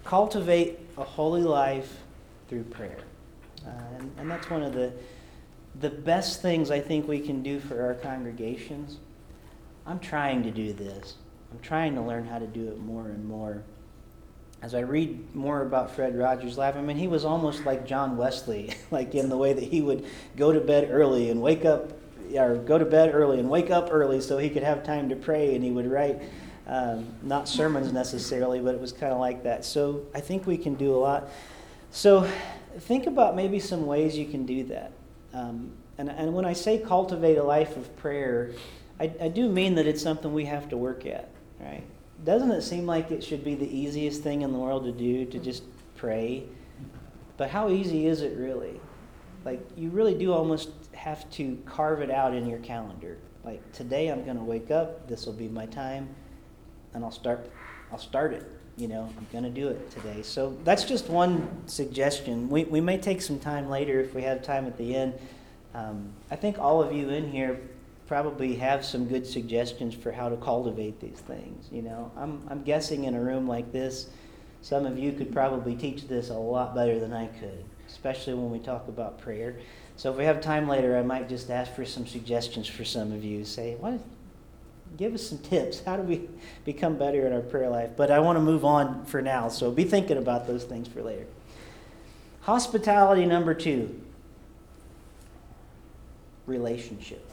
Cultivate 0.03 0.77
a 0.99 1.03
holy 1.03 1.41
life 1.41 1.97
through 2.47 2.65
prayer. 2.65 2.99
Uh, 3.65 3.71
and, 3.97 4.11
and 4.19 4.29
that's 4.29 4.47
one 4.51 4.61
of 4.61 4.73
the, 4.73 4.93
the 5.79 5.89
best 5.89 6.43
things 6.43 6.69
I 6.69 6.79
think 6.79 7.07
we 7.07 7.21
can 7.21 7.41
do 7.41 7.59
for 7.59 7.83
our 7.83 7.95
congregations. 7.95 8.99
I'm 9.87 9.97
trying 9.97 10.43
to 10.43 10.51
do 10.51 10.73
this. 10.73 11.15
I'm 11.51 11.59
trying 11.61 11.95
to 11.95 12.01
learn 12.01 12.27
how 12.27 12.37
to 12.37 12.45
do 12.45 12.67
it 12.67 12.77
more 12.77 13.07
and 13.07 13.25
more 13.25 13.63
as 14.63 14.73
I 14.73 14.79
read 14.79 15.35
more 15.35 15.61
about 15.61 15.91
Fred 15.91 16.17
Rogers' 16.17 16.57
life, 16.57 16.77
I 16.77 16.81
mean, 16.81 16.95
he 16.95 17.09
was 17.09 17.25
almost 17.25 17.65
like 17.65 17.85
John 17.85 18.15
Wesley, 18.15 18.73
like 18.91 19.13
in 19.13 19.27
the 19.27 19.35
way 19.35 19.51
that 19.51 19.63
he 19.63 19.81
would 19.81 20.05
go 20.37 20.53
to 20.53 20.61
bed 20.61 20.87
early 20.89 21.29
and 21.29 21.41
wake 21.41 21.65
up, 21.65 21.91
or 22.33 22.55
go 22.55 22.77
to 22.77 22.85
bed 22.85 23.13
early 23.13 23.39
and 23.39 23.49
wake 23.49 23.69
up 23.69 23.89
early 23.91 24.21
so 24.21 24.37
he 24.37 24.49
could 24.49 24.63
have 24.63 24.85
time 24.85 25.09
to 25.09 25.17
pray, 25.17 25.53
and 25.53 25.65
he 25.65 25.69
would 25.69 25.91
write 25.91 26.21
um, 26.65 27.05
not 27.21 27.49
sermons 27.49 27.91
necessarily, 27.91 28.61
but 28.61 28.73
it 28.73 28.79
was 28.79 28.93
kind 28.93 29.11
of 29.11 29.19
like 29.19 29.43
that. 29.43 29.65
So 29.65 30.05
I 30.15 30.21
think 30.21 30.47
we 30.47 30.57
can 30.57 30.75
do 30.75 30.95
a 30.95 30.97
lot. 30.97 31.29
So 31.91 32.25
think 32.79 33.05
about 33.05 33.35
maybe 33.35 33.59
some 33.59 33.85
ways 33.85 34.17
you 34.17 34.25
can 34.25 34.45
do 34.45 34.63
that. 34.65 34.93
Um, 35.33 35.73
and, 35.97 36.09
and 36.09 36.33
when 36.33 36.45
I 36.45 36.53
say 36.53 36.77
cultivate 36.77 37.37
a 37.37 37.43
life 37.43 37.75
of 37.75 37.93
prayer, 37.97 38.53
I, 38.97 39.11
I 39.19 39.27
do 39.27 39.49
mean 39.49 39.75
that 39.75 39.87
it's 39.87 40.01
something 40.01 40.33
we 40.33 40.45
have 40.45 40.69
to 40.69 40.77
work 40.77 41.05
at, 41.05 41.27
right? 41.59 41.83
Doesn't 42.23 42.51
it 42.51 42.61
seem 42.61 42.85
like 42.85 43.11
it 43.11 43.23
should 43.23 43.43
be 43.43 43.55
the 43.55 43.67
easiest 43.67 44.23
thing 44.23 44.41
in 44.41 44.51
the 44.51 44.57
world 44.57 44.85
to 44.85 44.91
do 44.91 45.25
to 45.25 45.39
just 45.39 45.63
pray? 45.95 46.43
But 47.37 47.49
how 47.49 47.69
easy 47.69 48.07
is 48.07 48.21
it 48.21 48.37
really? 48.37 48.79
Like, 49.43 49.61
you 49.75 49.89
really 49.89 50.13
do 50.13 50.31
almost 50.31 50.69
have 50.93 51.29
to 51.31 51.57
carve 51.65 52.01
it 52.01 52.09
out 52.09 52.33
in 52.33 52.47
your 52.47 52.59
calendar. 52.59 53.17
Like, 53.43 53.71
today 53.73 54.07
I'm 54.07 54.23
going 54.23 54.37
to 54.37 54.43
wake 54.43 54.71
up, 54.71 55.07
this 55.07 55.25
will 55.25 55.33
be 55.33 55.49
my 55.49 55.65
time, 55.65 56.07
and 56.93 57.03
I'll 57.03 57.11
start, 57.11 57.51
I'll 57.91 57.97
start 57.97 58.33
it. 58.33 58.49
You 58.77 58.87
know, 58.87 59.09
I'm 59.17 59.27
going 59.31 59.43
to 59.43 59.49
do 59.49 59.67
it 59.67 59.91
today. 59.91 60.23
So 60.23 60.57
that's 60.63 60.85
just 60.85 61.09
one 61.09 61.67
suggestion. 61.67 62.49
We, 62.49 62.63
we 62.63 62.81
may 62.81 62.97
take 62.97 63.21
some 63.21 63.39
time 63.39 63.69
later 63.69 63.99
if 63.99 64.15
we 64.15 64.23
have 64.23 64.41
time 64.41 64.65
at 64.65 64.77
the 64.77 64.95
end. 64.95 65.13
Um, 65.75 66.11
I 66.31 66.35
think 66.35 66.57
all 66.57 66.81
of 66.81 66.93
you 66.93 67.09
in 67.09 67.29
here 67.29 67.59
probably 68.07 68.55
have 68.55 68.83
some 68.83 69.07
good 69.07 69.25
suggestions 69.25 69.93
for 69.93 70.11
how 70.11 70.29
to 70.29 70.35
cultivate 70.37 70.99
these 70.99 71.19
things. 71.19 71.67
You 71.71 71.81
know, 71.81 72.11
I'm, 72.17 72.41
I'm 72.49 72.63
guessing 72.63 73.05
in 73.05 73.15
a 73.15 73.21
room 73.21 73.47
like 73.47 73.71
this, 73.71 74.09
some 74.61 74.85
of 74.85 74.97
you 74.97 75.11
could 75.11 75.31
probably 75.33 75.75
teach 75.75 76.07
this 76.07 76.29
a 76.29 76.33
lot 76.33 76.75
better 76.75 76.99
than 76.99 77.13
I 77.13 77.27
could, 77.27 77.63
especially 77.87 78.33
when 78.33 78.49
we 78.49 78.59
talk 78.59 78.87
about 78.87 79.19
prayer. 79.19 79.57
So 79.97 80.11
if 80.11 80.17
we 80.17 80.25
have 80.25 80.41
time 80.41 80.67
later, 80.67 80.97
I 80.97 81.03
might 81.03 81.29
just 81.29 81.49
ask 81.49 81.73
for 81.73 81.85
some 81.85 82.07
suggestions 82.07 82.67
for 82.67 82.83
some 82.83 83.11
of 83.11 83.23
you. 83.23 83.45
Say, 83.45 83.75
what? 83.75 83.99
Give 84.97 85.13
us 85.13 85.27
some 85.27 85.39
tips. 85.39 85.83
How 85.83 85.97
do 85.97 86.03
we 86.03 86.29
become 86.65 86.97
better 86.97 87.25
in 87.25 87.33
our 87.33 87.41
prayer 87.41 87.69
life? 87.69 87.91
But 87.95 88.11
I 88.11 88.19
want 88.19 88.37
to 88.37 88.41
move 88.41 88.65
on 88.65 89.05
for 89.05 89.21
now, 89.21 89.49
so 89.49 89.71
be 89.71 89.83
thinking 89.83 90.17
about 90.17 90.47
those 90.47 90.63
things 90.63 90.87
for 90.87 91.01
later. 91.01 91.25
Hospitality 92.41 93.25
number 93.25 93.53
two 93.53 93.99
relationship 96.45 97.25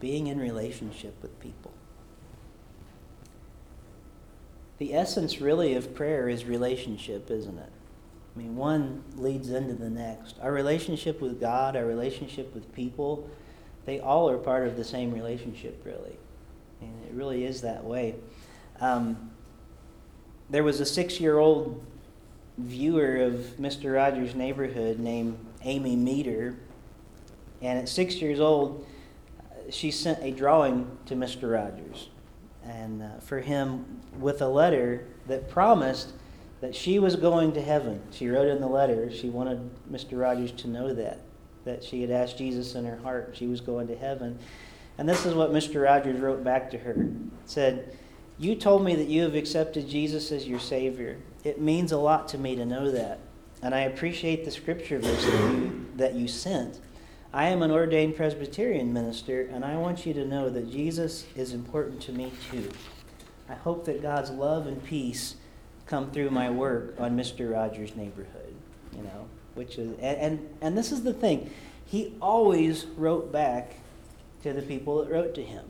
being 0.00 0.26
in 0.26 0.38
relationship 0.38 1.14
with 1.22 1.38
people. 1.40 1.72
The 4.78 4.94
essence, 4.94 5.40
really, 5.40 5.74
of 5.74 5.94
prayer 5.94 6.28
is 6.28 6.44
relationship, 6.44 7.30
isn't 7.30 7.58
it? 7.58 7.72
I 8.34 8.38
mean, 8.38 8.54
one 8.54 9.02
leads 9.16 9.50
into 9.50 9.74
the 9.74 9.90
next. 9.90 10.36
Our 10.40 10.52
relationship 10.52 11.20
with 11.20 11.40
God, 11.40 11.74
our 11.74 11.84
relationship 11.84 12.54
with 12.54 12.72
people, 12.72 13.28
they 13.86 13.98
all 13.98 14.30
are 14.30 14.38
part 14.38 14.68
of 14.68 14.76
the 14.76 14.84
same 14.84 15.12
relationship, 15.12 15.82
really. 15.84 16.16
And 16.80 17.04
it 17.06 17.12
really 17.12 17.44
is 17.44 17.62
that 17.62 17.82
way. 17.82 18.14
Um, 18.80 19.30
there 20.50 20.62
was 20.62 20.78
a 20.78 20.86
six 20.86 21.18
year 21.18 21.38
old 21.38 21.84
viewer 22.58 23.16
of 23.16 23.32
Mr. 23.58 23.94
Rogers' 23.94 24.34
Neighborhood 24.34 24.98
named 24.98 25.38
Amy 25.62 25.96
Meter. 25.96 26.56
And 27.60 27.78
at 27.78 27.88
six 27.88 28.16
years 28.16 28.38
old, 28.38 28.86
she 29.70 29.90
sent 29.90 30.22
a 30.22 30.30
drawing 30.30 30.98
to 31.06 31.14
Mr. 31.14 31.52
Rogers 31.52 32.08
and 32.64 33.02
uh, 33.02 33.18
for 33.20 33.40
him 33.40 34.00
with 34.18 34.42
a 34.42 34.48
letter 34.48 35.06
that 35.26 35.48
promised 35.48 36.12
that 36.60 36.74
she 36.74 36.98
was 36.98 37.16
going 37.16 37.52
to 37.52 37.62
heaven. 37.62 38.00
She 38.10 38.28
wrote 38.28 38.48
in 38.48 38.60
the 38.60 38.68
letter, 38.68 39.10
she 39.10 39.30
wanted 39.30 39.70
Mr. 39.90 40.20
Rogers 40.20 40.52
to 40.52 40.68
know 40.68 40.92
that, 40.92 41.20
that 41.64 41.84
she 41.84 42.00
had 42.00 42.10
asked 42.10 42.38
Jesus 42.38 42.74
in 42.74 42.84
her 42.84 42.96
heart, 42.96 43.34
she 43.34 43.46
was 43.46 43.60
going 43.60 43.86
to 43.88 43.96
heaven. 43.96 44.38
And 44.98 45.08
this 45.08 45.24
is 45.24 45.34
what 45.34 45.52
Mr. 45.52 45.84
Rogers 45.84 46.18
wrote 46.18 46.42
back 46.42 46.70
to 46.72 46.78
her. 46.78 46.92
It 46.92 47.08
said, 47.46 47.96
You 48.38 48.56
told 48.56 48.84
me 48.84 48.96
that 48.96 49.06
you 49.06 49.22
have 49.22 49.36
accepted 49.36 49.88
Jesus 49.88 50.32
as 50.32 50.48
your 50.48 50.58
Savior. 50.58 51.18
It 51.44 51.60
means 51.60 51.92
a 51.92 51.98
lot 51.98 52.26
to 52.28 52.38
me 52.38 52.56
to 52.56 52.66
know 52.66 52.90
that. 52.90 53.20
And 53.62 53.74
I 53.74 53.80
appreciate 53.80 54.44
the 54.44 54.50
scripture 54.50 54.98
verse 54.98 55.24
that 55.24 55.52
you, 55.52 55.86
that 55.96 56.14
you 56.14 56.26
sent. 56.26 56.80
I 57.32 57.48
am 57.48 57.62
an 57.62 57.70
ordained 57.70 58.16
Presbyterian 58.16 58.92
minister, 58.92 59.42
and 59.52 59.62
I 59.62 59.76
want 59.76 60.06
you 60.06 60.14
to 60.14 60.24
know 60.24 60.48
that 60.48 60.70
Jesus 60.70 61.26
is 61.36 61.52
important 61.52 62.00
to 62.02 62.12
me 62.12 62.32
too. 62.50 62.70
I 63.50 63.54
hope 63.54 63.84
that 63.84 64.00
God's 64.00 64.30
love 64.30 64.66
and 64.66 64.82
peace 64.82 65.34
come 65.86 66.10
through 66.10 66.30
my 66.30 66.48
work 66.48 66.94
on 66.98 67.16
Mr. 67.16 67.52
Rogers' 67.52 67.94
neighborhood, 67.94 68.54
you 68.96 69.02
know, 69.02 69.26
which 69.54 69.76
is, 69.76 69.92
and, 70.00 70.18
and, 70.18 70.48
and 70.62 70.78
this 70.78 70.90
is 70.90 71.02
the 71.02 71.12
thing. 71.12 71.50
He 71.84 72.14
always 72.20 72.86
wrote 72.96 73.30
back 73.30 73.74
to 74.42 74.54
the 74.54 74.62
people 74.62 74.98
that 75.02 75.10
wrote 75.10 75.34
to 75.34 75.42
him. 75.42 75.66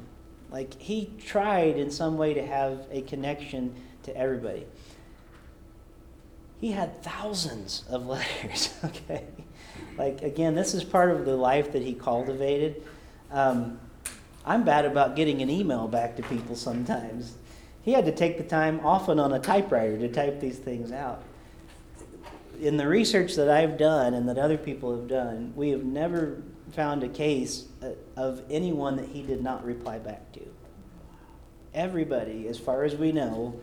Like, 0.50 0.80
he 0.80 1.10
tried 1.24 1.76
in 1.76 1.90
some 1.90 2.16
way 2.16 2.34
to 2.34 2.46
have 2.46 2.86
a 2.90 3.02
connection 3.02 3.74
to 4.04 4.16
everybody. 4.16 4.66
He 6.60 6.70
had 6.72 7.02
thousands 7.02 7.84
of 7.88 8.06
letters, 8.06 8.74
okay? 8.84 9.24
Like, 9.98 10.22
again, 10.22 10.54
this 10.54 10.74
is 10.74 10.84
part 10.84 11.10
of 11.10 11.24
the 11.24 11.36
life 11.36 11.72
that 11.72 11.82
he 11.82 11.92
cultivated. 11.92 12.82
Um, 13.32 13.80
I'm 14.46 14.64
bad 14.64 14.84
about 14.84 15.16
getting 15.16 15.42
an 15.42 15.50
email 15.50 15.88
back 15.88 16.16
to 16.16 16.22
people 16.22 16.54
sometimes. 16.54 17.34
He 17.82 17.92
had 17.92 18.04
to 18.06 18.12
take 18.12 18.38
the 18.38 18.44
time, 18.44 18.80
often 18.84 19.18
on 19.18 19.32
a 19.32 19.38
typewriter, 19.38 19.98
to 19.98 20.08
type 20.08 20.40
these 20.40 20.58
things 20.58 20.92
out. 20.92 21.22
In 22.60 22.76
the 22.76 22.86
research 22.86 23.34
that 23.36 23.50
I've 23.50 23.76
done 23.76 24.14
and 24.14 24.28
that 24.28 24.38
other 24.38 24.56
people 24.56 24.94
have 24.94 25.08
done, 25.08 25.52
we 25.56 25.70
have 25.70 25.84
never 25.84 26.42
found 26.72 27.02
a 27.02 27.08
case 27.08 27.66
uh, 27.82 27.90
of 28.16 28.42
anyone 28.50 28.96
that 28.96 29.08
he 29.08 29.22
did 29.22 29.42
not 29.42 29.64
reply 29.64 29.98
back 29.98 30.32
to. 30.32 30.40
Everybody, 31.74 32.46
as 32.48 32.58
far 32.58 32.84
as 32.84 32.96
we 32.96 33.12
know, 33.12 33.60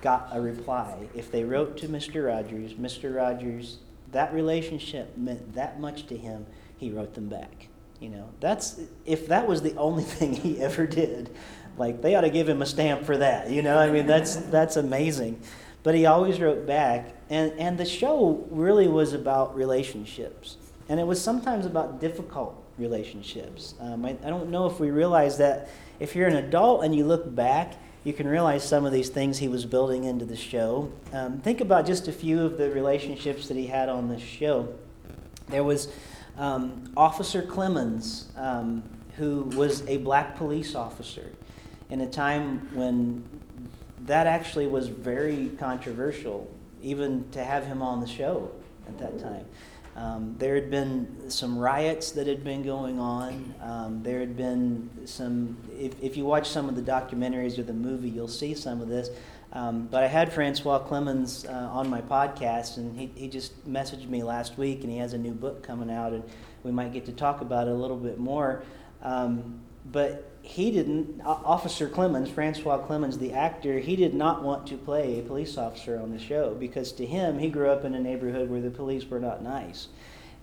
got 0.00 0.28
a 0.32 0.40
reply. 0.40 1.08
If 1.14 1.30
they 1.30 1.44
wrote 1.44 1.76
to 1.78 1.88
Mr. 1.88 2.26
Rogers, 2.26 2.74
Mr. 2.74 3.14
Rogers, 3.14 3.78
that 4.12 4.32
relationship 4.32 5.16
meant 5.16 5.54
that 5.54 5.80
much 5.80 6.06
to 6.06 6.16
him, 6.16 6.46
he 6.76 6.90
wrote 6.90 7.14
them 7.14 7.28
back. 7.28 7.68
You 8.00 8.10
know, 8.10 8.28
that's 8.40 8.80
if 9.04 9.28
that 9.28 9.46
was 9.46 9.62
the 9.62 9.74
only 9.76 10.04
thing 10.16 10.34
he 10.34 10.60
ever 10.60 10.86
did, 10.86 11.30
like 11.78 12.02
they 12.02 12.14
ought 12.14 12.22
to 12.22 12.30
give 12.30 12.48
him 12.48 12.62
a 12.62 12.66
stamp 12.66 13.04
for 13.04 13.16
that. 13.16 13.50
You 13.50 13.62
know, 13.62 13.78
I 13.78 13.90
mean 13.90 14.06
that's 14.06 14.36
that's 14.36 14.76
amazing. 14.76 15.40
But 15.82 15.94
he 15.94 16.06
always 16.06 16.40
wrote 16.40 16.66
back, 16.66 17.14
and 17.30 17.52
and 17.58 17.78
the 17.78 17.84
show 17.84 18.46
really 18.50 18.88
was 18.88 19.12
about 19.12 19.54
relationships, 19.54 20.56
and 20.88 20.98
it 20.98 21.06
was 21.06 21.20
sometimes 21.20 21.64
about 21.64 22.00
difficult 22.00 22.62
relationships. 22.78 23.74
Um, 23.80 24.04
I, 24.04 24.16
I 24.24 24.30
don't 24.30 24.50
know 24.50 24.66
if 24.66 24.78
we 24.80 24.90
realize 24.90 25.38
that 25.38 25.70
if 25.98 26.14
you're 26.14 26.28
an 26.28 26.36
adult 26.36 26.84
and 26.84 26.94
you 26.94 27.06
look 27.06 27.34
back, 27.34 27.74
you 28.06 28.12
can 28.12 28.28
realize 28.28 28.62
some 28.62 28.86
of 28.86 28.92
these 28.92 29.08
things 29.08 29.36
he 29.36 29.48
was 29.48 29.66
building 29.66 30.04
into 30.04 30.24
the 30.24 30.36
show. 30.36 30.92
Um, 31.12 31.40
think 31.40 31.60
about 31.60 31.86
just 31.86 32.06
a 32.06 32.12
few 32.12 32.40
of 32.40 32.56
the 32.56 32.70
relationships 32.70 33.48
that 33.48 33.56
he 33.56 33.66
had 33.66 33.88
on 33.88 34.08
this 34.08 34.22
show. 34.22 34.72
There 35.48 35.64
was 35.64 35.88
um, 36.38 36.92
Officer 36.96 37.42
Clemmons, 37.42 38.26
um, 38.38 38.84
who 39.16 39.50
was 39.56 39.84
a 39.88 39.96
black 39.96 40.36
police 40.36 40.76
officer 40.76 41.32
in 41.90 42.00
a 42.00 42.08
time 42.08 42.68
when 42.76 43.24
that 44.02 44.28
actually 44.28 44.68
was 44.68 44.86
very 44.86 45.50
controversial, 45.58 46.48
even 46.84 47.28
to 47.32 47.42
have 47.42 47.66
him 47.66 47.82
on 47.82 48.00
the 48.00 48.06
show 48.06 48.52
at 48.86 48.96
that 48.98 49.18
time. 49.18 49.44
Um, 49.96 50.34
there 50.38 50.54
had 50.54 50.70
been 50.70 51.30
some 51.30 51.58
riots 51.58 52.10
that 52.12 52.26
had 52.26 52.44
been 52.44 52.62
going 52.62 53.00
on. 53.00 53.54
Um, 53.62 54.02
there 54.02 54.20
had 54.20 54.36
been 54.36 54.90
some, 55.06 55.56
if, 55.78 55.94
if 56.02 56.18
you 56.18 56.26
watch 56.26 56.50
some 56.50 56.68
of 56.68 56.76
the 56.76 56.82
documentaries 56.82 57.58
or 57.58 57.62
the 57.62 57.72
movie, 57.72 58.10
you'll 58.10 58.28
see 58.28 58.54
some 58.54 58.82
of 58.82 58.88
this. 58.88 59.08
Um, 59.54 59.86
but 59.86 60.02
I 60.02 60.06
had 60.06 60.30
Francois 60.30 60.86
Clemmons 60.86 61.48
uh, 61.48 61.70
on 61.70 61.88
my 61.88 62.02
podcast, 62.02 62.76
and 62.76 62.98
he, 62.98 63.10
he 63.14 63.26
just 63.26 63.66
messaged 63.66 64.06
me 64.06 64.22
last 64.22 64.58
week, 64.58 64.82
and 64.82 64.92
he 64.92 64.98
has 64.98 65.14
a 65.14 65.18
new 65.18 65.32
book 65.32 65.62
coming 65.62 65.90
out, 65.90 66.12
and 66.12 66.22
we 66.62 66.72
might 66.72 66.92
get 66.92 67.06
to 67.06 67.12
talk 67.12 67.40
about 67.40 67.66
it 67.66 67.70
a 67.70 67.74
little 67.74 67.96
bit 67.96 68.18
more. 68.18 68.64
Um, 69.00 69.60
but 69.92 70.30
he 70.42 70.70
didn't, 70.70 71.20
Officer 71.24 71.88
Clemmons, 71.88 72.28
Francois 72.28 72.78
Clemmons, 72.86 73.18
the 73.18 73.32
actor, 73.32 73.78
he 73.78 73.96
did 73.96 74.14
not 74.14 74.42
want 74.42 74.66
to 74.68 74.76
play 74.76 75.18
a 75.18 75.22
police 75.22 75.58
officer 75.58 75.98
on 75.98 76.10
the 76.10 76.18
show 76.18 76.54
because 76.54 76.92
to 76.92 77.06
him, 77.06 77.38
he 77.38 77.48
grew 77.48 77.68
up 77.68 77.84
in 77.84 77.94
a 77.94 78.00
neighborhood 78.00 78.48
where 78.48 78.60
the 78.60 78.70
police 78.70 79.04
were 79.06 79.18
not 79.18 79.42
nice. 79.42 79.88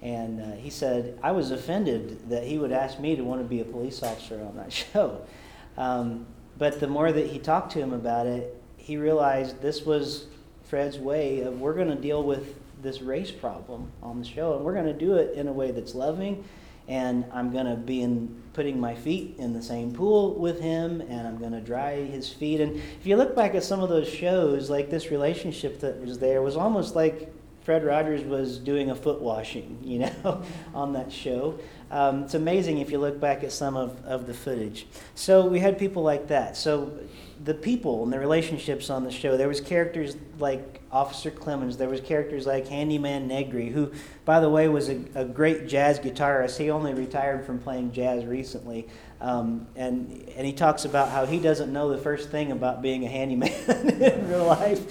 And 0.01 0.41
uh, 0.41 0.55
he 0.57 0.69
said, 0.69 1.17
I 1.23 1.31
was 1.31 1.51
offended 1.51 2.29
that 2.29 2.43
he 2.43 2.57
would 2.57 2.73
ask 2.73 2.99
me 2.99 3.15
to 3.15 3.23
want 3.23 3.41
to 3.41 3.47
be 3.47 3.61
a 3.61 3.65
police 3.65 4.03
officer 4.03 4.43
on 4.43 4.57
that 4.57 4.73
show. 4.93 5.21
Um, 5.77 6.25
but 6.57 6.79
the 6.79 6.87
more 6.87 7.11
that 7.11 7.27
he 7.27 7.39
talked 7.39 7.71
to 7.73 7.79
him 7.79 7.93
about 7.93 8.27
it, 8.27 8.61
he 8.77 8.97
realized 8.97 9.61
this 9.61 9.85
was 9.85 10.27
Fred's 10.65 10.99
way 10.99 11.41
of 11.41 11.61
we're 11.61 11.73
going 11.73 11.87
to 11.87 11.95
deal 11.95 12.23
with 12.23 12.55
this 12.81 13.01
race 13.01 13.31
problem 13.31 13.89
on 14.01 14.19
the 14.19 14.25
show, 14.25 14.55
and 14.55 14.65
we're 14.65 14.73
going 14.73 14.85
to 14.85 14.93
do 14.93 15.15
it 15.15 15.35
in 15.35 15.47
a 15.47 15.53
way 15.53 15.71
that's 15.71 15.95
loving 15.95 16.43
and 16.87 17.25
I'm 17.31 17.51
going 17.51 17.65
to 17.65 17.75
be 17.75 18.01
in 18.01 18.43
putting 18.53 18.79
my 18.79 18.93
feet 18.93 19.35
in 19.39 19.53
the 19.53 19.61
same 19.61 19.93
pool 19.93 20.35
with 20.35 20.59
him 20.59 21.01
and 21.01 21.27
I'm 21.27 21.37
going 21.37 21.53
to 21.53 21.61
dry 21.61 21.95
his 21.95 22.29
feet. 22.29 22.61
And 22.61 22.75
if 22.75 23.05
you 23.05 23.15
look 23.15 23.35
back 23.35 23.55
at 23.55 23.63
some 23.63 23.79
of 23.79 23.89
those 23.89 24.07
shows, 24.07 24.69
like 24.69 24.89
this 24.89 25.09
relationship 25.09 25.79
that 25.79 25.99
was 25.99 26.19
there 26.19 26.41
was 26.41 26.55
almost 26.55 26.95
like 26.95 27.33
Fred 27.63 27.85
Rogers 27.85 28.23
was 28.23 28.59
doing 28.59 28.91
a 28.91 28.95
foot 28.95 29.21
washing, 29.21 29.79
you 29.83 29.99
know, 29.99 30.43
on 30.73 30.93
that 30.93 31.11
show. 31.11 31.59
Um, 31.89 32.23
it's 32.23 32.33
amazing 32.33 32.79
if 32.79 32.91
you 32.91 32.97
look 32.97 33.19
back 33.19 33.43
at 33.43 33.51
some 33.51 33.77
of, 33.77 34.03
of 34.05 34.27
the 34.27 34.33
footage. 34.33 34.85
So 35.15 35.45
we 35.45 35.59
had 35.59 35.77
people 35.77 36.03
like 36.03 36.27
that. 36.27 36.57
So 36.57 36.91
the 37.43 37.53
people 37.53 38.03
and 38.03 38.13
the 38.13 38.19
relationships 38.19 38.89
on 38.89 39.03
the 39.03 39.11
show, 39.11 39.35
there 39.35 39.47
was 39.47 39.59
characters 39.59 40.15
like 40.39 40.81
Officer 40.91 41.29
Clemmons. 41.29 41.77
There 41.77 41.89
was 41.89 41.99
characters 41.99 42.45
like 42.45 42.67
Handyman 42.67 43.27
Negri, 43.27 43.69
who, 43.69 43.91
by 44.23 44.39
the 44.39 44.49
way, 44.49 44.69
was 44.69 44.89
a, 44.89 45.01
a 45.15 45.25
great 45.25 45.67
jazz 45.67 45.99
guitarist. 45.99 46.57
He 46.57 46.69
only 46.69 46.93
retired 46.93 47.45
from 47.45 47.59
playing 47.59 47.91
jazz 47.91 48.25
recently. 48.25 48.87
Um, 49.19 49.67
and, 49.75 50.23
and 50.35 50.45
he 50.45 50.53
talks 50.53 50.85
about 50.85 51.09
how 51.09 51.25
he 51.25 51.39
doesn't 51.39 51.71
know 51.71 51.89
the 51.89 51.97
first 51.97 52.29
thing 52.29 52.51
about 52.51 52.81
being 52.81 53.05
a 53.05 53.09
handyman 53.09 53.51
in 53.69 54.29
real 54.29 54.45
life, 54.45 54.81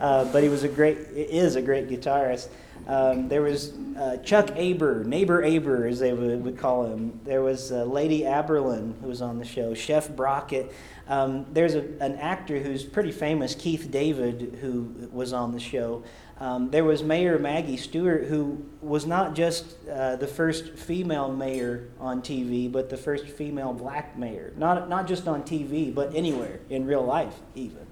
uh, 0.00 0.24
but 0.32 0.42
he 0.42 0.48
was 0.48 0.64
a 0.64 0.68
great, 0.68 0.98
is 1.14 1.56
a 1.56 1.62
great 1.62 1.88
guitarist. 1.88 2.48
Um, 2.86 3.28
there 3.28 3.42
was 3.42 3.72
uh, 3.96 4.16
Chuck 4.18 4.50
Aber, 4.56 5.04
Neighbor 5.04 5.44
Aber, 5.44 5.86
as 5.86 6.00
they 6.00 6.12
would, 6.12 6.44
would 6.44 6.58
call 6.58 6.86
him. 6.86 7.20
There 7.24 7.42
was 7.42 7.70
uh, 7.70 7.84
Lady 7.84 8.22
Aberlin, 8.22 8.94
who 9.00 9.08
was 9.08 9.22
on 9.22 9.38
the 9.38 9.44
show, 9.44 9.74
Chef 9.74 10.08
Brockett. 10.10 10.72
Um, 11.08 11.46
there's 11.52 11.74
a, 11.74 11.82
an 12.00 12.16
actor 12.16 12.58
who's 12.58 12.84
pretty 12.84 13.12
famous, 13.12 13.54
Keith 13.54 13.90
David, 13.90 14.58
who 14.60 15.08
was 15.12 15.32
on 15.32 15.52
the 15.52 15.60
show. 15.60 16.02
Um, 16.40 16.70
there 16.70 16.84
was 16.84 17.04
Mayor 17.04 17.38
Maggie 17.38 17.76
Stewart, 17.76 18.24
who 18.24 18.64
was 18.80 19.06
not 19.06 19.34
just 19.34 19.76
uh, 19.88 20.16
the 20.16 20.26
first 20.26 20.70
female 20.76 21.32
mayor 21.32 21.88
on 22.00 22.20
TV, 22.20 22.70
but 22.70 22.90
the 22.90 22.96
first 22.96 23.28
female 23.28 23.72
black 23.72 24.18
mayor. 24.18 24.52
Not, 24.56 24.88
not 24.88 25.06
just 25.06 25.28
on 25.28 25.44
TV, 25.44 25.94
but 25.94 26.14
anywhere, 26.16 26.58
in 26.68 26.84
real 26.84 27.04
life, 27.04 27.34
even. 27.54 27.86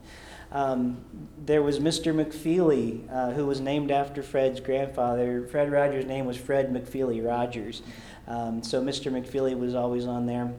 Um, 0.52 1.04
there 1.44 1.62
was 1.62 1.78
Mr. 1.78 2.14
McFeely, 2.14 3.08
uh, 3.12 3.30
who 3.30 3.46
was 3.46 3.60
named 3.60 3.90
after 3.90 4.22
Fred's 4.22 4.60
grandfather. 4.60 5.46
Fred 5.50 5.70
Rogers' 5.70 6.06
name 6.06 6.26
was 6.26 6.36
Fred 6.36 6.72
McFeely 6.72 7.24
Rogers. 7.24 7.82
Um, 8.26 8.62
so 8.62 8.82
Mr. 8.82 9.12
McFeely 9.12 9.58
was 9.58 9.74
always 9.74 10.06
on 10.06 10.26
there. 10.26 10.52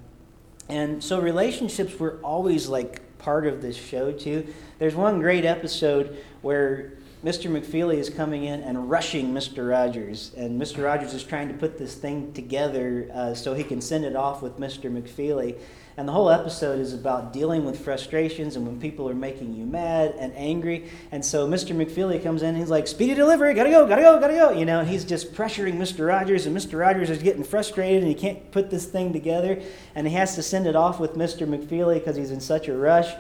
And 0.70 1.04
so 1.04 1.20
relationships 1.20 2.00
were 2.00 2.20
always 2.24 2.68
like 2.68 3.18
part 3.18 3.46
of 3.46 3.62
this 3.62 3.76
show, 3.76 4.12
too. 4.12 4.48
There's 4.80 4.96
one 4.96 5.20
great 5.20 5.44
episode 5.44 6.18
where 6.42 6.94
Mr. 7.24 7.52
McFeely 7.52 7.98
is 7.98 8.10
coming 8.10 8.46
in 8.46 8.62
and 8.62 8.90
rushing 8.90 9.32
Mr. 9.32 9.70
Rogers, 9.70 10.32
and 10.36 10.60
Mr. 10.60 10.84
Rogers 10.84 11.14
is 11.14 11.24
trying 11.24 11.50
to 11.50 11.54
put 11.54 11.78
this 11.78 11.94
thing 11.94 12.34
together 12.34 13.10
uh, 13.14 13.34
so 13.36 13.54
he 13.54 13.64
can 13.64 13.80
send 13.80 14.06
it 14.06 14.16
off 14.16 14.42
with 14.42 14.58
Mr. 14.58 14.92
McFeely. 14.92 15.60
And 15.98 16.08
the 16.08 16.14
whole 16.14 16.30
episode 16.30 16.80
is 16.80 16.94
about 16.94 17.34
dealing 17.34 17.66
with 17.66 17.84
frustrations 17.84 18.56
and 18.56 18.66
when 18.66 18.80
people 18.80 19.10
are 19.10 19.14
making 19.14 19.54
you 19.54 19.66
mad 19.66 20.16
and 20.18 20.34
angry. 20.36 20.90
And 21.12 21.24
so 21.24 21.48
Mr. 21.48 21.76
McFeely 21.76 22.22
comes 22.24 22.42
in 22.42 22.50
and 22.50 22.58
he's 22.58 22.70
like, 22.70 22.88
Speedy 22.88 23.14
delivery, 23.14 23.54
gotta 23.54 23.70
go, 23.70 23.86
gotta 23.86 24.02
go, 24.02 24.20
gotta 24.20 24.34
go. 24.34 24.52
You 24.52 24.66
know, 24.66 24.80
and 24.80 24.90
he's 24.90 25.04
just 25.04 25.34
pressuring 25.34 25.76
Mr. 25.76 26.08
Rogers, 26.08 26.46
and 26.46 26.56
Mr. 26.56 26.80
Rogers 26.80 27.10
is 27.10 27.22
getting 27.22 27.44
frustrated 27.44 28.04
and 28.04 28.08
he 28.08 28.16
can't 28.16 28.52
put 28.52 28.70
this 28.70 28.86
thing 28.86 29.12
together. 29.12 29.62
And 29.94 30.08
he 30.08 30.14
has 30.14 30.36
to 30.36 30.44
send 30.44 30.66
it 30.66 30.76
off 30.76 31.00
with 31.00 31.16
Mr. 31.16 31.48
McFeely 31.48 31.96
because 31.96 32.16
he's 32.16 32.32
in 32.32 32.42
such 32.42 32.68
a 32.68 32.76
rush. 32.76 33.14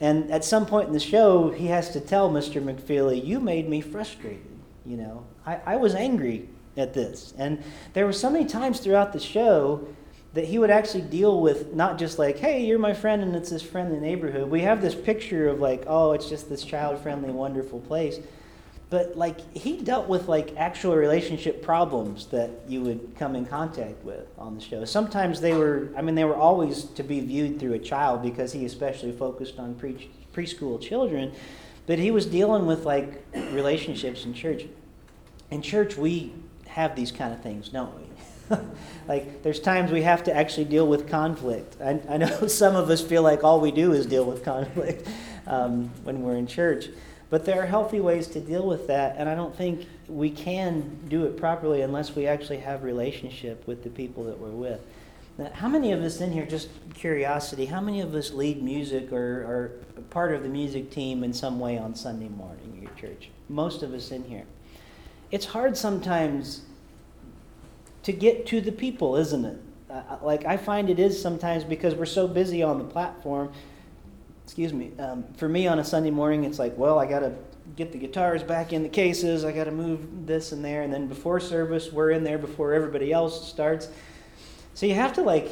And 0.00 0.30
at 0.30 0.44
some 0.44 0.66
point 0.66 0.88
in 0.88 0.94
the 0.94 1.00
show, 1.00 1.50
he 1.50 1.66
has 1.66 1.90
to 1.90 2.00
tell 2.00 2.30
Mr. 2.30 2.62
McFeely, 2.62 3.24
You 3.24 3.38
made 3.38 3.68
me 3.68 3.80
frustrated. 3.80 4.46
You 4.86 4.96
know, 4.96 5.26
I, 5.46 5.60
I 5.66 5.76
was 5.76 5.94
angry 5.94 6.48
at 6.76 6.94
this. 6.94 7.34
And 7.38 7.62
there 7.92 8.06
were 8.06 8.12
so 8.12 8.30
many 8.30 8.46
times 8.46 8.80
throughout 8.80 9.12
the 9.12 9.20
show 9.20 9.86
that 10.32 10.44
he 10.44 10.58
would 10.58 10.70
actually 10.70 11.02
deal 11.02 11.40
with 11.40 11.74
not 11.74 11.98
just 11.98 12.18
like, 12.18 12.38
hey, 12.38 12.64
you're 12.64 12.78
my 12.78 12.94
friend 12.94 13.22
and 13.22 13.34
it's 13.34 13.50
this 13.50 13.62
friendly 13.62 13.98
neighborhood. 13.98 14.48
We 14.48 14.60
have 14.62 14.80
this 14.80 14.94
picture 14.94 15.48
of 15.48 15.58
like, 15.58 15.84
oh, 15.86 16.12
it's 16.12 16.28
just 16.28 16.48
this 16.48 16.64
child 16.64 17.00
friendly, 17.00 17.30
wonderful 17.30 17.80
place. 17.80 18.18
But 18.90 19.16
like, 19.16 19.40
he 19.56 19.78
dealt 19.78 20.08
with 20.08 20.28
like 20.28 20.56
actual 20.56 20.96
relationship 20.96 21.62
problems 21.62 22.26
that 22.26 22.50
you 22.68 22.80
would 22.82 23.14
come 23.18 23.34
in 23.34 23.44
contact 23.44 24.04
with 24.04 24.26
on 24.38 24.54
the 24.54 24.60
show. 24.60 24.84
Sometimes 24.84 25.40
they 25.40 25.54
were, 25.54 25.88
I 25.96 26.02
mean, 26.02 26.14
they 26.14 26.24
were 26.24 26.36
always 26.36 26.84
to 26.84 27.02
be 27.02 27.20
viewed 27.20 27.58
through 27.58 27.74
a 27.74 27.78
child 27.78 28.22
because 28.22 28.52
he 28.52 28.64
especially 28.64 29.12
focused 29.12 29.58
on 29.58 29.74
pre- 29.74 30.10
preschool 30.32 30.80
children. 30.80 31.32
But 31.86 31.98
he 31.98 32.12
was 32.12 32.26
dealing 32.26 32.66
with 32.66 32.84
like 32.84 33.24
relationships 33.52 34.24
in 34.24 34.34
church. 34.34 34.66
In 35.50 35.62
church, 35.62 35.96
we 35.96 36.32
have 36.66 36.94
these 36.94 37.10
kind 37.10 37.32
of 37.32 37.42
things, 37.42 37.68
don't 37.68 37.96
we? 37.96 38.09
like 39.08 39.42
there's 39.42 39.60
times 39.60 39.90
we 39.90 40.02
have 40.02 40.24
to 40.24 40.34
actually 40.34 40.64
deal 40.64 40.86
with 40.86 41.08
conflict. 41.08 41.76
I, 41.80 42.00
I, 42.08 42.16
know 42.16 42.46
some 42.46 42.76
of 42.76 42.90
us 42.90 43.00
feel 43.00 43.22
like 43.22 43.44
all 43.44 43.60
we 43.60 43.70
do 43.70 43.92
is 43.92 44.06
deal 44.06 44.24
with 44.24 44.44
conflict 44.44 45.08
um, 45.46 45.90
when 46.04 46.22
we're 46.22 46.36
in 46.36 46.46
church, 46.46 46.88
but 47.28 47.44
there 47.44 47.62
are 47.62 47.66
healthy 47.66 48.00
ways 48.00 48.26
to 48.28 48.40
deal 48.40 48.66
with 48.66 48.86
that, 48.88 49.16
and 49.18 49.28
I 49.28 49.34
don't 49.34 49.54
think 49.54 49.86
we 50.08 50.30
can 50.30 50.98
do 51.08 51.24
it 51.24 51.36
properly 51.36 51.82
unless 51.82 52.14
we 52.16 52.26
actually 52.26 52.58
have 52.58 52.82
relationship 52.82 53.66
with 53.66 53.84
the 53.84 53.90
people 53.90 54.24
that 54.24 54.38
we're 54.38 54.50
with. 54.50 54.80
Now, 55.38 55.50
how 55.54 55.68
many 55.68 55.92
of 55.92 56.02
us 56.02 56.20
in 56.20 56.32
here, 56.32 56.44
just 56.44 56.68
curiosity, 56.94 57.66
how 57.66 57.80
many 57.80 58.00
of 58.00 58.14
us 58.14 58.32
lead 58.32 58.62
music 58.62 59.12
or 59.12 59.44
are 59.44 59.72
part 60.10 60.34
of 60.34 60.42
the 60.42 60.48
music 60.48 60.90
team 60.90 61.22
in 61.22 61.32
some 61.32 61.60
way 61.60 61.78
on 61.78 61.94
Sunday 61.94 62.28
morning 62.28 62.74
at 62.76 62.82
your 62.82 63.10
church? 63.10 63.30
Most 63.48 63.82
of 63.82 63.94
us 63.94 64.10
in 64.10 64.24
here. 64.24 64.44
It's 65.30 65.46
hard 65.46 65.76
sometimes 65.76 66.62
to 68.10 68.18
get 68.18 68.46
to 68.46 68.60
the 68.60 68.72
people, 68.72 69.16
isn't 69.16 69.44
it? 69.44 69.58
Uh, 69.88 70.18
like 70.22 70.44
I 70.44 70.56
find 70.56 70.90
it 70.90 70.98
is 70.98 71.20
sometimes 71.20 71.64
because 71.64 71.94
we're 71.94 72.06
so 72.06 72.26
busy 72.26 72.62
on 72.62 72.78
the 72.78 72.84
platform. 72.84 73.52
Excuse 74.44 74.72
me. 74.72 74.92
Um, 74.98 75.24
for 75.36 75.48
me 75.48 75.66
on 75.68 75.78
a 75.78 75.84
Sunday 75.84 76.10
morning, 76.10 76.44
it's 76.44 76.58
like, 76.58 76.76
well, 76.76 76.98
I 76.98 77.06
got 77.06 77.20
to 77.20 77.32
get 77.76 77.92
the 77.92 77.98
guitars 77.98 78.42
back 78.42 78.72
in 78.72 78.82
the 78.82 78.88
cases. 78.88 79.44
I 79.44 79.52
got 79.52 79.64
to 79.64 79.70
move 79.70 80.26
this 80.26 80.50
and 80.52 80.64
there, 80.64 80.82
and 80.82 80.92
then 80.92 81.06
before 81.06 81.38
service, 81.38 81.92
we're 81.92 82.10
in 82.10 82.24
there 82.24 82.38
before 82.38 82.72
everybody 82.72 83.12
else 83.12 83.48
starts. 83.48 83.88
So 84.74 84.86
you 84.86 84.94
have 84.94 85.12
to 85.14 85.22
like 85.22 85.48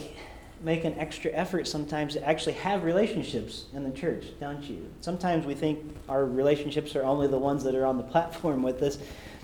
make 0.62 0.84
an 0.84 0.98
extra 0.98 1.30
effort 1.30 1.68
sometimes 1.68 2.14
to 2.14 2.28
actually 2.28 2.54
have 2.54 2.82
relationships 2.82 3.66
in 3.72 3.84
the 3.84 3.96
church, 3.96 4.24
don't 4.40 4.64
you? 4.64 4.90
Sometimes 5.00 5.46
we 5.46 5.54
think 5.54 5.96
our 6.08 6.24
relationships 6.24 6.96
are 6.96 7.04
only 7.04 7.28
the 7.28 7.38
ones 7.38 7.62
that 7.62 7.76
are 7.76 7.86
on 7.86 7.96
the 7.96 8.02
platform 8.14 8.62
with 8.62 8.82
us, 8.82 8.98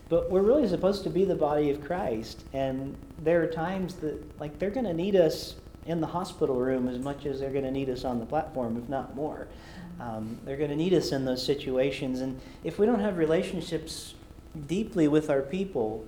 but 0.09 0.31
we're 0.31 0.43
really 0.43 0.69
supposed 0.69 1.03
to 1.05 1.11
be 1.11 1.25
the 1.25 1.35
body 1.35 1.71
of 1.71 1.83
Christ. 1.83 2.45
And 2.53 2.97
there 3.23 3.43
are 3.43 3.47
times 3.47 3.95
that, 3.97 4.41
like, 4.41 4.59
they're 4.59 4.71
going 4.71 4.87
to 4.87 4.95
need 4.95 5.17
us 5.17 5.55
in 5.87 6.01
the 6.01 6.07
hospital 6.07 6.57
room 6.57 6.89
as 6.89 6.99
much 6.99 7.27
as 7.27 7.41
they're 7.41 7.51
going 7.51 7.65
to 7.65 7.71
need 7.71 7.91
us 7.91 8.05
on 8.05 8.19
the 8.19 8.27
platform, 8.27 8.77
if 8.77 8.89
not 8.89 9.15
more. 9.15 9.49
Um, 10.01 10.39
they're 10.45 10.57
going 10.57 10.71
to 10.71 10.77
need 10.77 10.93
us 10.95 11.13
in 11.13 11.25
those 11.25 11.45
situations. 11.45 12.21
And 12.21 12.41
if 12.65 12.79
we 12.79 12.87
don't 12.87 13.01
have 13.01 13.17
relationships 13.17 14.15
deeply 14.67 15.09
with 15.09 15.31
our 15.31 15.43
people, 15.43 16.05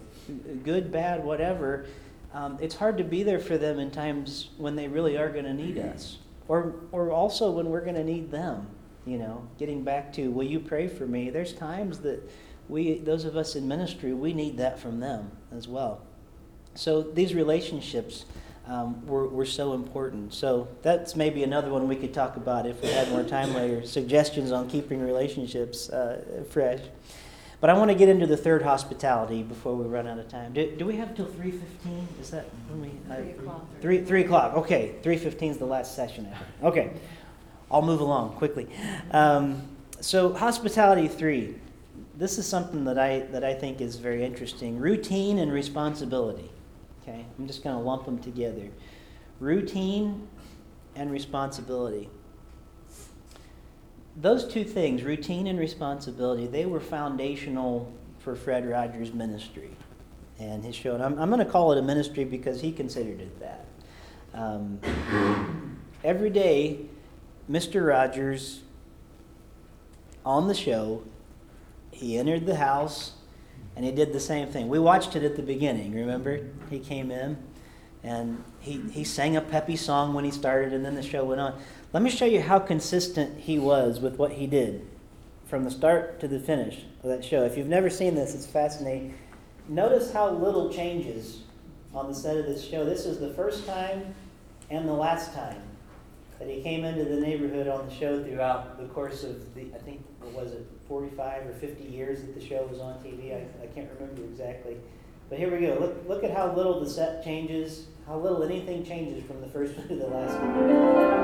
good, 0.64 0.90
bad, 0.90 1.24
whatever, 1.24 1.86
um, 2.34 2.58
it's 2.60 2.74
hard 2.74 2.98
to 2.98 3.04
be 3.04 3.22
there 3.22 3.38
for 3.38 3.56
them 3.56 3.78
in 3.78 3.90
times 3.90 4.50
when 4.56 4.76
they 4.76 4.88
really 4.88 5.16
are 5.16 5.30
going 5.30 5.44
to 5.44 5.54
need 5.54 5.78
us. 5.78 6.18
Or, 6.48 6.74
or 6.92 7.10
also 7.10 7.50
when 7.50 7.66
we're 7.66 7.80
going 7.80 7.96
to 7.96 8.04
need 8.04 8.30
them. 8.30 8.66
You 9.06 9.18
know, 9.18 9.46
getting 9.58 9.84
back 9.84 10.12
to, 10.14 10.30
will 10.30 10.44
you 10.44 10.58
pray 10.58 10.88
for 10.88 11.06
me? 11.06 11.30
There's 11.30 11.52
times 11.52 12.00
that 12.00 12.28
we, 12.68 12.98
those 12.98 13.24
of 13.24 13.36
us 13.36 13.56
in 13.56 13.68
ministry, 13.68 14.12
we 14.12 14.32
need 14.32 14.56
that 14.58 14.78
from 14.78 15.00
them 15.00 15.30
as 15.56 15.68
well. 15.68 16.00
So 16.74 17.02
these 17.02 17.34
relationships 17.34 18.26
um, 18.66 19.06
were, 19.06 19.28
were 19.28 19.46
so 19.46 19.72
important. 19.72 20.34
So 20.34 20.68
that's 20.82 21.16
maybe 21.16 21.42
another 21.44 21.70
one 21.70 21.88
we 21.88 21.96
could 21.96 22.12
talk 22.12 22.36
about 22.36 22.66
if 22.66 22.82
we 22.82 22.88
had 22.88 23.10
more 23.10 23.22
time 23.22 23.54
later. 23.54 23.86
Suggestions 23.86 24.52
on 24.52 24.68
keeping 24.68 25.00
relationships 25.00 25.88
uh, 25.88 26.44
fresh. 26.50 26.80
But 27.58 27.70
I 27.70 27.72
want 27.72 27.90
to 27.90 27.96
get 27.96 28.10
into 28.10 28.26
the 28.26 28.36
third 28.36 28.62
hospitality 28.62 29.42
before 29.42 29.74
we 29.74 29.86
run 29.86 30.06
out 30.06 30.18
of 30.18 30.28
time. 30.28 30.52
Do, 30.52 30.76
do 30.76 30.84
we 30.84 30.96
have 30.96 31.16
till 31.16 31.24
three 31.24 31.52
fifteen? 31.52 32.06
Is 32.20 32.30
that 32.30 32.44
when 32.68 32.82
we? 32.82 32.90
Uh, 33.10 33.16
three 33.16 33.30
o'clock. 33.30 33.66
Three 33.80 34.04
three 34.04 34.20
o'clock. 34.24 34.54
Okay, 34.56 34.96
three 35.02 35.16
fifteen 35.16 35.52
is 35.52 35.56
the 35.56 35.64
last 35.64 35.96
session. 35.96 36.28
Okay, 36.62 36.92
I'll 37.70 37.80
move 37.80 38.00
along 38.00 38.34
quickly. 38.34 38.68
Um, 39.10 39.62
so 40.00 40.34
hospitality 40.34 41.08
three 41.08 41.54
this 42.16 42.38
is 42.38 42.46
something 42.46 42.84
that 42.84 42.98
I, 42.98 43.20
that 43.30 43.44
I 43.44 43.54
think 43.54 43.80
is 43.80 43.96
very 43.96 44.24
interesting 44.24 44.78
routine 44.78 45.38
and 45.38 45.52
responsibility. 45.52 46.50
Okay, 47.02 47.24
I'm 47.38 47.46
just 47.46 47.62
going 47.62 47.76
to 47.76 47.82
lump 47.82 48.06
them 48.06 48.18
together. 48.18 48.68
Routine 49.38 50.26
and 50.96 51.10
responsibility. 51.10 52.08
Those 54.16 54.48
two 54.48 54.64
things, 54.64 55.02
routine 55.02 55.46
and 55.46 55.58
responsibility, 55.58 56.46
they 56.46 56.64
were 56.64 56.80
foundational 56.80 57.92
for 58.18 58.34
Fred 58.34 58.66
Rogers' 58.66 59.12
ministry 59.12 59.70
and 60.38 60.64
his 60.64 60.74
show. 60.74 60.94
And 60.94 61.04
I'm, 61.04 61.18
I'm 61.18 61.28
going 61.28 61.44
to 61.44 61.50
call 61.50 61.72
it 61.72 61.78
a 61.78 61.82
ministry 61.82 62.24
because 62.24 62.60
he 62.60 62.72
considered 62.72 63.20
it 63.20 63.40
that. 63.40 63.66
Um, 64.32 64.80
every 66.02 66.30
day, 66.30 66.80
Mr. 67.50 67.86
Rogers 67.86 68.62
on 70.24 70.48
the 70.48 70.54
show 70.54 71.02
he 71.96 72.18
entered 72.18 72.46
the 72.46 72.56
house 72.56 73.12
and 73.74 73.84
he 73.84 73.90
did 73.90 74.12
the 74.12 74.20
same 74.20 74.48
thing. 74.48 74.68
We 74.68 74.78
watched 74.78 75.16
it 75.16 75.22
at 75.22 75.36
the 75.36 75.42
beginning, 75.42 75.94
remember? 75.94 76.40
He 76.70 76.78
came 76.78 77.10
in 77.10 77.38
and 78.02 78.44
he, 78.60 78.80
he 78.92 79.02
sang 79.02 79.36
a 79.36 79.40
peppy 79.40 79.76
song 79.76 80.14
when 80.14 80.24
he 80.24 80.30
started, 80.30 80.72
and 80.72 80.84
then 80.84 80.94
the 80.94 81.02
show 81.02 81.24
went 81.24 81.40
on. 81.40 81.58
Let 81.92 82.02
me 82.02 82.10
show 82.10 82.24
you 82.24 82.40
how 82.40 82.58
consistent 82.60 83.40
he 83.40 83.58
was 83.58 83.98
with 83.98 84.16
what 84.16 84.32
he 84.32 84.46
did 84.46 84.86
from 85.46 85.64
the 85.64 85.70
start 85.70 86.20
to 86.20 86.28
the 86.28 86.38
finish 86.38 86.84
of 87.02 87.08
that 87.08 87.24
show. 87.24 87.44
If 87.44 87.56
you've 87.56 87.66
never 87.66 87.90
seen 87.90 88.14
this, 88.14 88.34
it's 88.34 88.46
fascinating. 88.46 89.14
Notice 89.68 90.12
how 90.12 90.30
little 90.30 90.72
changes 90.72 91.42
on 91.94 92.08
the 92.08 92.14
set 92.14 92.36
of 92.36 92.46
this 92.46 92.64
show. 92.64 92.84
This 92.84 93.06
is 93.06 93.18
the 93.18 93.34
first 93.34 93.66
time 93.66 94.14
and 94.70 94.86
the 94.86 94.92
last 94.92 95.34
time 95.34 95.62
that 96.38 96.48
he 96.48 96.62
came 96.62 96.84
into 96.84 97.04
the 97.04 97.20
neighborhood 97.20 97.66
on 97.66 97.88
the 97.88 97.94
show 97.94 98.22
throughout 98.22 98.78
the 98.78 98.86
course 98.86 99.24
of 99.24 99.54
the, 99.54 99.62
I 99.74 99.78
think, 99.78 100.04
what 100.20 100.44
was 100.44 100.52
it, 100.52 100.66
45 100.88 101.46
or 101.46 101.52
50 101.54 101.84
years 101.84 102.20
that 102.20 102.34
the 102.34 102.44
show 102.44 102.66
was 102.70 102.80
on 102.80 102.94
TV. 102.94 103.34
I, 103.34 103.46
I 103.62 103.66
can't 103.68 103.88
remember 103.98 104.22
exactly. 104.24 104.76
But 105.28 105.38
here 105.38 105.50
we 105.50 105.66
go. 105.66 105.76
Look, 105.80 106.08
look 106.08 106.24
at 106.24 106.30
how 106.30 106.54
little 106.54 106.80
the 106.80 106.88
set 106.88 107.24
changes, 107.24 107.86
how 108.06 108.18
little 108.18 108.42
anything 108.44 108.84
changes 108.84 109.24
from 109.24 109.40
the 109.40 109.48
first 109.48 109.74
to 109.88 109.94
the 109.94 110.06
last 110.06 110.38
one. 110.40 111.16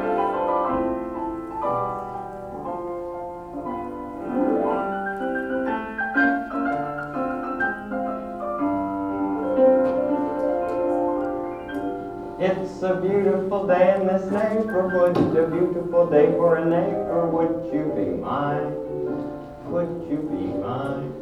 It's 12.40 12.82
a 12.82 13.00
beautiful 13.00 13.68
day 13.68 13.94
in 13.94 14.08
this 14.08 14.28
neighborhood, 14.32 15.16
a 15.16 15.46
beautiful 15.46 16.10
day 16.10 16.26
for 16.32 16.56
a 16.56 16.64
neighbor. 16.64 17.28
Would 17.28 17.72
you 17.72 17.92
be 17.94 18.20
mine? 18.20 18.91
Would 19.72 20.04
you 20.10 20.18
be 20.28 20.52
mine? 20.60 21.14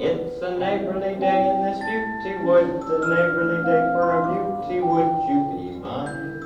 It's 0.00 0.40
a 0.40 0.56
neighborly 0.56 1.20
day 1.20 1.50
in 1.50 1.62
this 1.68 1.76
beauty 1.76 2.42
wood, 2.42 2.64
a 2.64 2.98
neighborly 3.12 3.62
day 3.62 3.92
for 3.92 4.08
a 4.08 4.20
beauty. 4.32 4.80
Would 4.80 5.28
you 5.28 5.38
be 5.52 5.76
mine? 5.76 6.40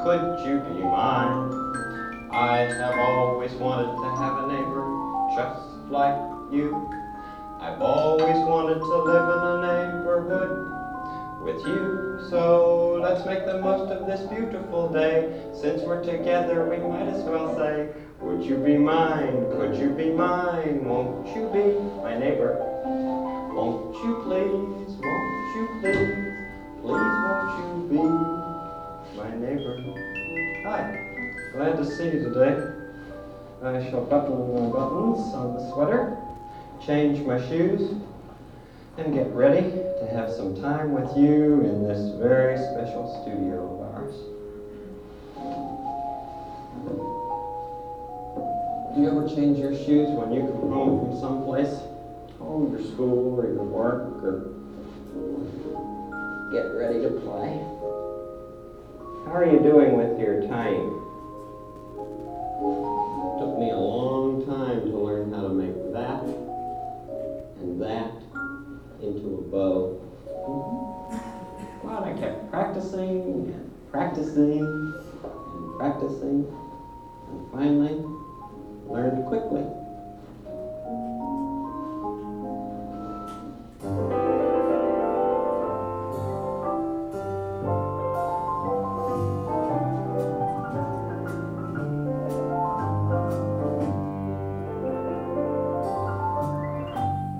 Could 0.00 0.40
you 0.48 0.60
be 0.60 0.80
mine? 0.80 1.52
I 2.32 2.56
have 2.72 2.98
always 2.98 3.52
wanted 3.52 3.92
to 4.00 4.16
have 4.16 4.38
a 4.38 4.46
neighbor 4.46 4.88
just 5.36 5.60
like 5.90 6.16
you. 6.50 6.88
I've 7.60 7.82
always 7.82 8.38
wanted 8.48 8.78
to 8.80 8.96
live 8.96 9.28
in 9.36 9.44
a 9.44 9.56
neighborhood 9.60 11.44
with 11.44 11.60
you. 11.66 12.18
So 12.30 12.98
let's 13.02 13.26
make 13.26 13.44
the 13.44 13.58
most 13.60 13.92
of 13.92 14.06
this 14.06 14.20
beautiful 14.30 14.88
day. 14.88 15.50
Since 15.52 15.82
we're 15.82 16.02
together, 16.02 16.64
we 16.64 16.78
might 16.78 17.08
as 17.08 17.24
well 17.24 17.54
say, 17.58 17.92
Would 18.20 18.44
you 18.44 18.58
be 18.58 18.76
mine? 18.76 19.50
Could 19.52 19.76
you 19.76 19.88
be 19.90 20.10
mine? 20.10 20.84
Won't 20.84 21.26
you 21.34 21.48
be 21.54 21.72
my 22.02 22.18
neighbor? 22.18 22.54
Won't 23.54 23.94
you 24.04 24.20
please? 24.24 24.92
Won't 25.00 25.56
you 25.56 25.68
please? 25.80 26.20
Please 26.82 27.14
won't 27.24 27.50
you 27.58 27.66
be 27.88 28.02
my 29.16 29.30
neighbor? 29.36 29.74
Hi, 30.64 30.82
glad 31.54 31.76
to 31.78 31.84
see 31.96 32.04
you 32.04 32.24
today. 32.24 32.60
I 33.62 33.88
shall 33.88 34.04
button 34.04 34.54
my 34.54 34.68
buttons 34.70 35.34
on 35.34 35.54
the 35.54 35.72
sweater, 35.72 36.18
change 36.84 37.26
my 37.26 37.40
shoes, 37.48 37.94
and 38.98 39.14
get 39.14 39.32
ready 39.32 39.62
to 39.62 40.08
have 40.12 40.30
some 40.30 40.60
time 40.60 40.92
with 40.92 41.16
you 41.16 41.62
in 41.62 41.88
this 41.88 42.14
very 42.20 42.58
special 42.58 43.22
studio 43.22 43.64
of 43.64 43.80
ours. 43.94 44.14
Do 48.94 49.02
you 49.02 49.08
ever 49.08 49.28
change 49.28 49.56
your 49.56 49.72
shoes 49.72 50.08
when 50.10 50.32
you 50.32 50.40
come 50.40 50.72
home 50.72 51.06
from 51.06 51.20
someplace? 51.20 51.78
Home, 52.40 52.76
your 52.76 52.84
school, 52.90 53.38
or 53.38 53.46
your 53.46 53.62
work, 53.62 54.18
or 54.24 54.50
get 56.50 56.74
ready 56.74 57.00
to 57.02 57.10
play? 57.22 57.62
How 59.26 59.36
are 59.38 59.46
you 59.46 59.60
doing 59.60 59.96
with 59.96 60.18
your 60.18 60.42
time? 60.48 60.98
took 63.38 63.58
me 63.58 63.70
a 63.70 63.76
long 63.78 64.44
time 64.44 64.80
to 64.90 64.98
learn 64.98 65.32
how 65.32 65.42
to 65.42 65.50
make 65.50 65.92
that 65.92 66.24
and 67.62 67.80
that 67.80 68.10
into 69.00 69.38
a 69.38 69.42
bow. 69.50 70.00
Mm-hmm. 70.48 71.86
Well, 71.86 72.04
I 72.04 72.12
kept 72.18 72.50
practicing 72.50 73.54
and 73.54 73.70
practicing 73.92 74.58
and 74.58 75.78
practicing, 75.78 76.44
and 77.30 77.52
finally 77.52 78.19
learned 78.90 79.24
quickly. 79.26 79.64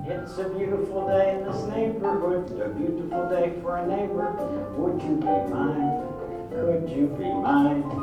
It's 0.07 0.37
a 0.37 0.47
beautiful 0.49 1.07
day 1.07 1.35
in 1.35 1.43
this 1.45 1.63
neighborhood, 1.65 2.61
a 2.61 2.69
beautiful 2.69 3.29
day 3.29 3.59
for 3.61 3.77
a 3.77 3.85
neighbor. 3.85 4.31
Would 4.77 5.01
you 5.01 5.15
be 5.17 5.25
mine? 5.51 6.07
Could 6.49 6.89
you 6.89 7.07
be 7.07 7.25
mine? 7.25 8.00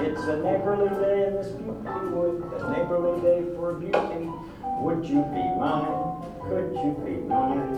It's 0.00 0.22
a 0.22 0.36
neighborly 0.36 0.88
day 0.90 1.26
in 1.26 1.34
this 1.34 1.48
beauty 1.48 2.08
wood, 2.14 2.52
a 2.60 2.70
neighborly 2.70 3.20
day 3.20 3.42
for 3.56 3.74
beauty. 3.74 4.30
Would 4.80 5.04
you 5.04 5.22
be 5.34 5.42
mine? 5.58 6.22
Could 6.46 6.72
you 6.72 6.94
be 7.04 7.16
mine? 7.26 7.74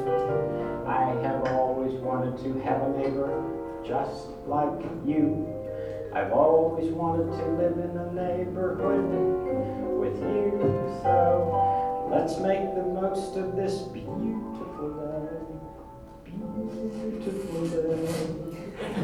I 0.87 1.17
have 1.23 1.45
always 1.55 1.95
wanted 1.95 2.37
to 2.45 2.61
have 2.61 2.83
a 2.83 2.89
neighbor 2.99 3.33
just 3.87 4.29
like 4.47 4.83
you. 5.07 5.49
I've 6.13 6.33
always 6.33 6.93
wanted 6.93 7.31
to 7.39 7.47
live 7.53 7.79
in 7.79 7.97
a 7.97 8.13
neighborhood 8.13 9.05
with 9.99 10.21
you, 10.21 10.61
so 11.03 12.09
let's 12.11 12.39
make 12.39 12.75
the 12.75 12.83
most 12.83 13.37
of 13.37 13.57
this 13.57 13.79
beautiful 13.95 14.91
day. 15.01 16.31
Beautiful 16.31 17.67
day. 17.67 18.09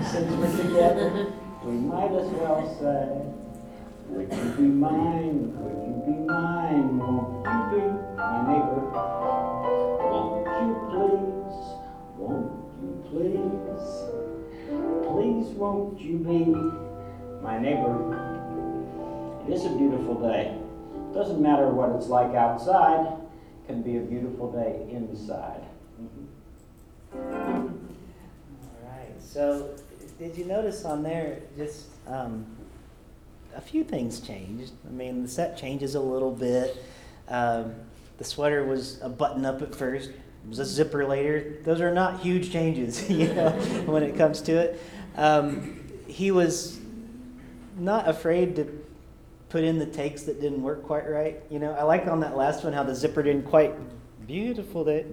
Since 0.04 0.30
we're 0.36 0.56
together, 0.64 1.32
we 1.66 1.72
might 1.78 2.12
as 2.12 2.28
well 2.28 2.62
say, 2.78 3.26
Would 4.10 4.32
you 4.32 4.50
be 4.54 4.62
mine? 4.62 5.50
Could 5.58 5.76
you 5.82 5.94
be 6.06 6.18
mine? 6.24 6.96
Won't 6.96 7.42
you 7.44 7.58
be 7.74 7.82
my 8.16 8.38
neighbor? 8.46 8.82
Won't 10.06 10.46
you 10.62 10.70
please? 10.92 11.58
Won't 12.18 12.54
you 12.80 12.92
please? 13.10 13.88
Please 15.10 15.48
won't 15.58 16.00
you 16.00 16.18
be 16.18 16.54
my 17.42 17.58
neighbor? 17.58 17.96
It 19.48 19.52
is 19.52 19.64
a 19.64 19.70
beautiful 19.70 20.20
day. 20.20 20.56
Doesn't 21.12 21.42
matter 21.42 21.68
what 21.68 21.90
it's 21.96 22.06
like 22.06 22.36
outside, 22.36 23.08
can 23.66 23.82
be 23.82 23.96
a 23.96 24.00
beautiful 24.00 24.52
day 24.52 24.86
inside. 24.88 25.64
Mm-hmm. 26.00 27.26
All 27.34 27.70
right. 28.84 29.20
So, 29.20 29.76
did 30.18 30.36
you 30.36 30.44
notice 30.44 30.84
on 30.84 31.02
there 31.02 31.40
just 31.56 31.86
um, 32.06 32.46
a 33.54 33.60
few 33.60 33.84
things 33.84 34.20
changed? 34.20 34.72
I 34.86 34.90
mean, 34.90 35.22
the 35.22 35.28
set 35.28 35.56
changes 35.58 35.94
a 35.94 36.00
little 36.00 36.30
bit. 36.30 36.82
Um, 37.28 37.74
the 38.18 38.24
sweater 38.24 38.64
was 38.64 38.98
a 39.02 39.08
button 39.08 39.44
up 39.44 39.60
at 39.60 39.74
first. 39.74 40.10
It 40.10 40.48
was 40.48 40.58
a 40.58 40.64
zipper 40.64 41.04
later. 41.04 41.58
Those 41.64 41.80
are 41.80 41.92
not 41.92 42.20
huge 42.20 42.50
changes, 42.50 43.10
you 43.10 43.32
know, 43.34 43.50
when 43.86 44.02
it 44.02 44.16
comes 44.16 44.40
to 44.42 44.52
it. 44.52 44.80
Um, 45.16 45.82
he 46.06 46.30
was 46.30 46.80
not 47.76 48.08
afraid 48.08 48.56
to 48.56 48.82
put 49.50 49.64
in 49.64 49.78
the 49.78 49.86
takes 49.86 50.22
that 50.22 50.40
didn't 50.40 50.62
work 50.62 50.82
quite 50.82 51.08
right. 51.08 51.40
You 51.50 51.58
know, 51.58 51.72
I 51.72 51.82
like 51.82 52.06
on 52.06 52.20
that 52.20 52.36
last 52.36 52.64
one 52.64 52.72
how 52.72 52.84
the 52.84 52.94
zipper 52.94 53.22
didn't 53.22 53.44
quite 53.44 53.74
beautiful 54.26 54.82
that 54.84 55.06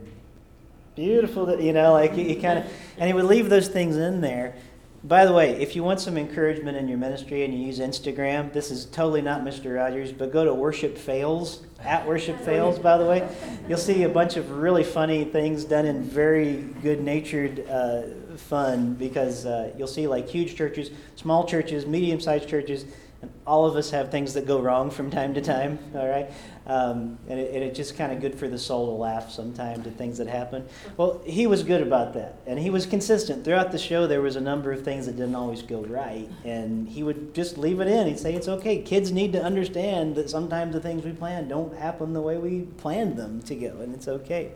beautiful 0.95 1.45
that 1.47 1.61
you 1.61 1.73
know 1.73 1.93
like 1.93 2.13
he, 2.13 2.23
he 2.23 2.35
kind 2.35 2.59
of 2.59 2.65
and 2.97 3.07
he 3.07 3.13
would 3.13 3.25
leave 3.25 3.49
those 3.49 3.67
things 3.67 3.95
in 3.95 4.21
there 4.21 4.55
by 5.03 5.25
the 5.25 5.33
way 5.33 5.51
if 5.61 5.75
you 5.75 5.83
want 5.83 5.99
some 5.99 6.17
encouragement 6.17 6.77
in 6.77 6.87
your 6.87 6.97
ministry 6.97 7.43
and 7.43 7.53
you 7.53 7.65
use 7.65 7.79
instagram 7.79 8.51
this 8.53 8.71
is 8.71 8.85
totally 8.85 9.21
not 9.21 9.41
mr 9.41 9.75
rogers 9.75 10.13
but 10.13 10.31
go 10.31 10.45
to 10.45 10.53
worship 10.53 10.97
fails 10.97 11.63
at 11.81 12.07
worship 12.07 12.39
fails 12.39 12.79
by 12.79 12.97
the 12.97 13.05
way 13.05 13.27
you'll 13.67 13.77
see 13.77 14.03
a 14.03 14.09
bunch 14.09 14.37
of 14.37 14.49
really 14.51 14.83
funny 14.83 15.25
things 15.25 15.65
done 15.65 15.85
in 15.85 16.01
very 16.01 16.57
good 16.81 17.01
natured 17.01 17.67
uh, 17.69 18.03
fun 18.37 18.93
because 18.93 19.45
uh, 19.45 19.73
you'll 19.77 19.87
see 19.87 20.07
like 20.07 20.27
huge 20.29 20.55
churches 20.55 20.89
small 21.15 21.45
churches 21.45 21.85
medium 21.85 22.19
sized 22.21 22.47
churches 22.47 22.85
and 23.23 23.31
all 23.47 23.65
of 23.65 23.77
us 23.77 23.89
have 23.91 24.11
things 24.11 24.33
that 24.33 24.45
go 24.45 24.59
wrong 24.59 24.91
from 24.91 25.09
time 25.09 25.33
to 25.33 25.41
time, 25.41 25.79
all 25.95 26.09
right? 26.09 26.29
Um, 26.65 27.17
and, 27.27 27.39
it, 27.39 27.53
and 27.53 27.63
it's 27.63 27.75
just 27.75 27.97
kind 27.97 28.13
of 28.13 28.21
good 28.21 28.35
for 28.39 28.47
the 28.47 28.57
soul 28.57 28.85
to 28.87 28.91
laugh 28.93 29.29
sometimes 29.29 29.85
at 29.85 29.97
things 29.97 30.17
that 30.17 30.27
happen. 30.27 30.65
Well, 30.95 31.21
he 31.25 31.45
was 31.45 31.63
good 31.63 31.81
about 31.81 32.13
that, 32.13 32.39
and 32.45 32.57
he 32.57 32.69
was 32.69 32.85
consistent. 32.85 33.43
Throughout 33.43 33.71
the 33.71 33.77
show, 33.77 34.07
there 34.07 34.21
was 34.21 34.35
a 34.35 34.41
number 34.41 34.71
of 34.71 34.83
things 34.83 35.05
that 35.05 35.17
didn't 35.17 35.35
always 35.35 35.61
go 35.61 35.81
right, 35.81 36.29
and 36.45 36.87
he 36.87 37.03
would 37.03 37.33
just 37.33 37.57
leave 37.57 37.81
it 37.81 37.87
in. 37.87 38.07
He'd 38.07 38.19
say, 38.19 38.33
It's 38.33 38.47
okay. 38.47 38.81
Kids 38.81 39.11
need 39.11 39.33
to 39.33 39.43
understand 39.43 40.15
that 40.15 40.29
sometimes 40.29 40.73
the 40.73 40.79
things 40.79 41.03
we 41.03 41.11
plan 41.11 41.47
don't 41.47 41.75
happen 41.77 42.13
the 42.13 42.21
way 42.21 42.37
we 42.37 42.61
planned 42.61 43.17
them 43.17 43.41
to 43.43 43.55
go, 43.55 43.81
and 43.81 43.93
it's 43.93 44.07
okay. 44.07 44.51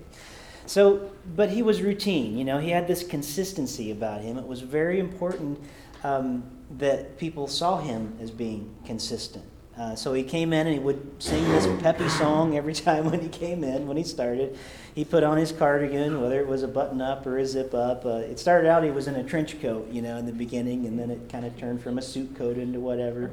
So, 0.66 1.12
but 1.36 1.50
he 1.50 1.62
was 1.62 1.82
routine, 1.82 2.38
you 2.38 2.44
know, 2.44 2.60
he 2.60 2.70
had 2.70 2.88
this 2.88 3.06
consistency 3.06 3.92
about 3.92 4.22
him. 4.22 4.38
It 4.38 4.48
was 4.48 4.62
very 4.62 5.00
important. 5.00 5.60
Um, 6.04 6.44
that 6.72 7.18
people 7.18 7.48
saw 7.48 7.80
him 7.80 8.18
as 8.22 8.32
being 8.32 8.76
consistent. 8.86 9.46
Uh, 9.78 9.96
so 9.96 10.14
he 10.14 10.24
came 10.24 10.54
in 10.54 10.66
and 10.66 10.74
he 10.74 10.80
would 10.80 11.22
sing 11.22 11.44
this 11.50 11.68
peppy 11.82 12.10
song 12.10 12.58
every 12.58 12.74
time 12.88 13.10
when 13.10 13.20
he 13.20 13.30
came 13.30 13.64
in, 13.64 13.88
when 13.88 13.98
he 13.98 14.04
started. 14.04 14.58
He 14.96 15.06
put 15.06 15.24
on 15.24 15.38
his 15.38 15.52
cardigan, 15.52 16.20
whether 16.20 16.40
it 16.40 16.48
was 16.48 16.64
a 16.64 16.68
button 16.68 17.00
up 17.00 17.28
or 17.28 17.38
a 17.38 17.46
zip 17.46 17.74
up. 17.74 18.06
Uh, 18.06 18.18
it 18.18 18.40
started 18.40 18.68
out 18.68 18.84
he 18.84 18.90
was 18.90 19.08
in 19.08 19.16
a 19.16 19.24
trench 19.24 19.62
coat, 19.62 19.88
you 19.92 20.02
know, 20.02 20.18
in 20.18 20.26
the 20.26 20.34
beginning, 20.34 20.88
and 20.88 20.98
then 20.98 21.12
it 21.12 21.30
kind 21.30 21.46
of 21.46 21.56
turned 21.58 21.82
from 21.82 22.00
a 22.00 22.02
suit 22.02 22.36
coat 22.36 22.58
into 22.58 22.80
whatever. 22.80 23.32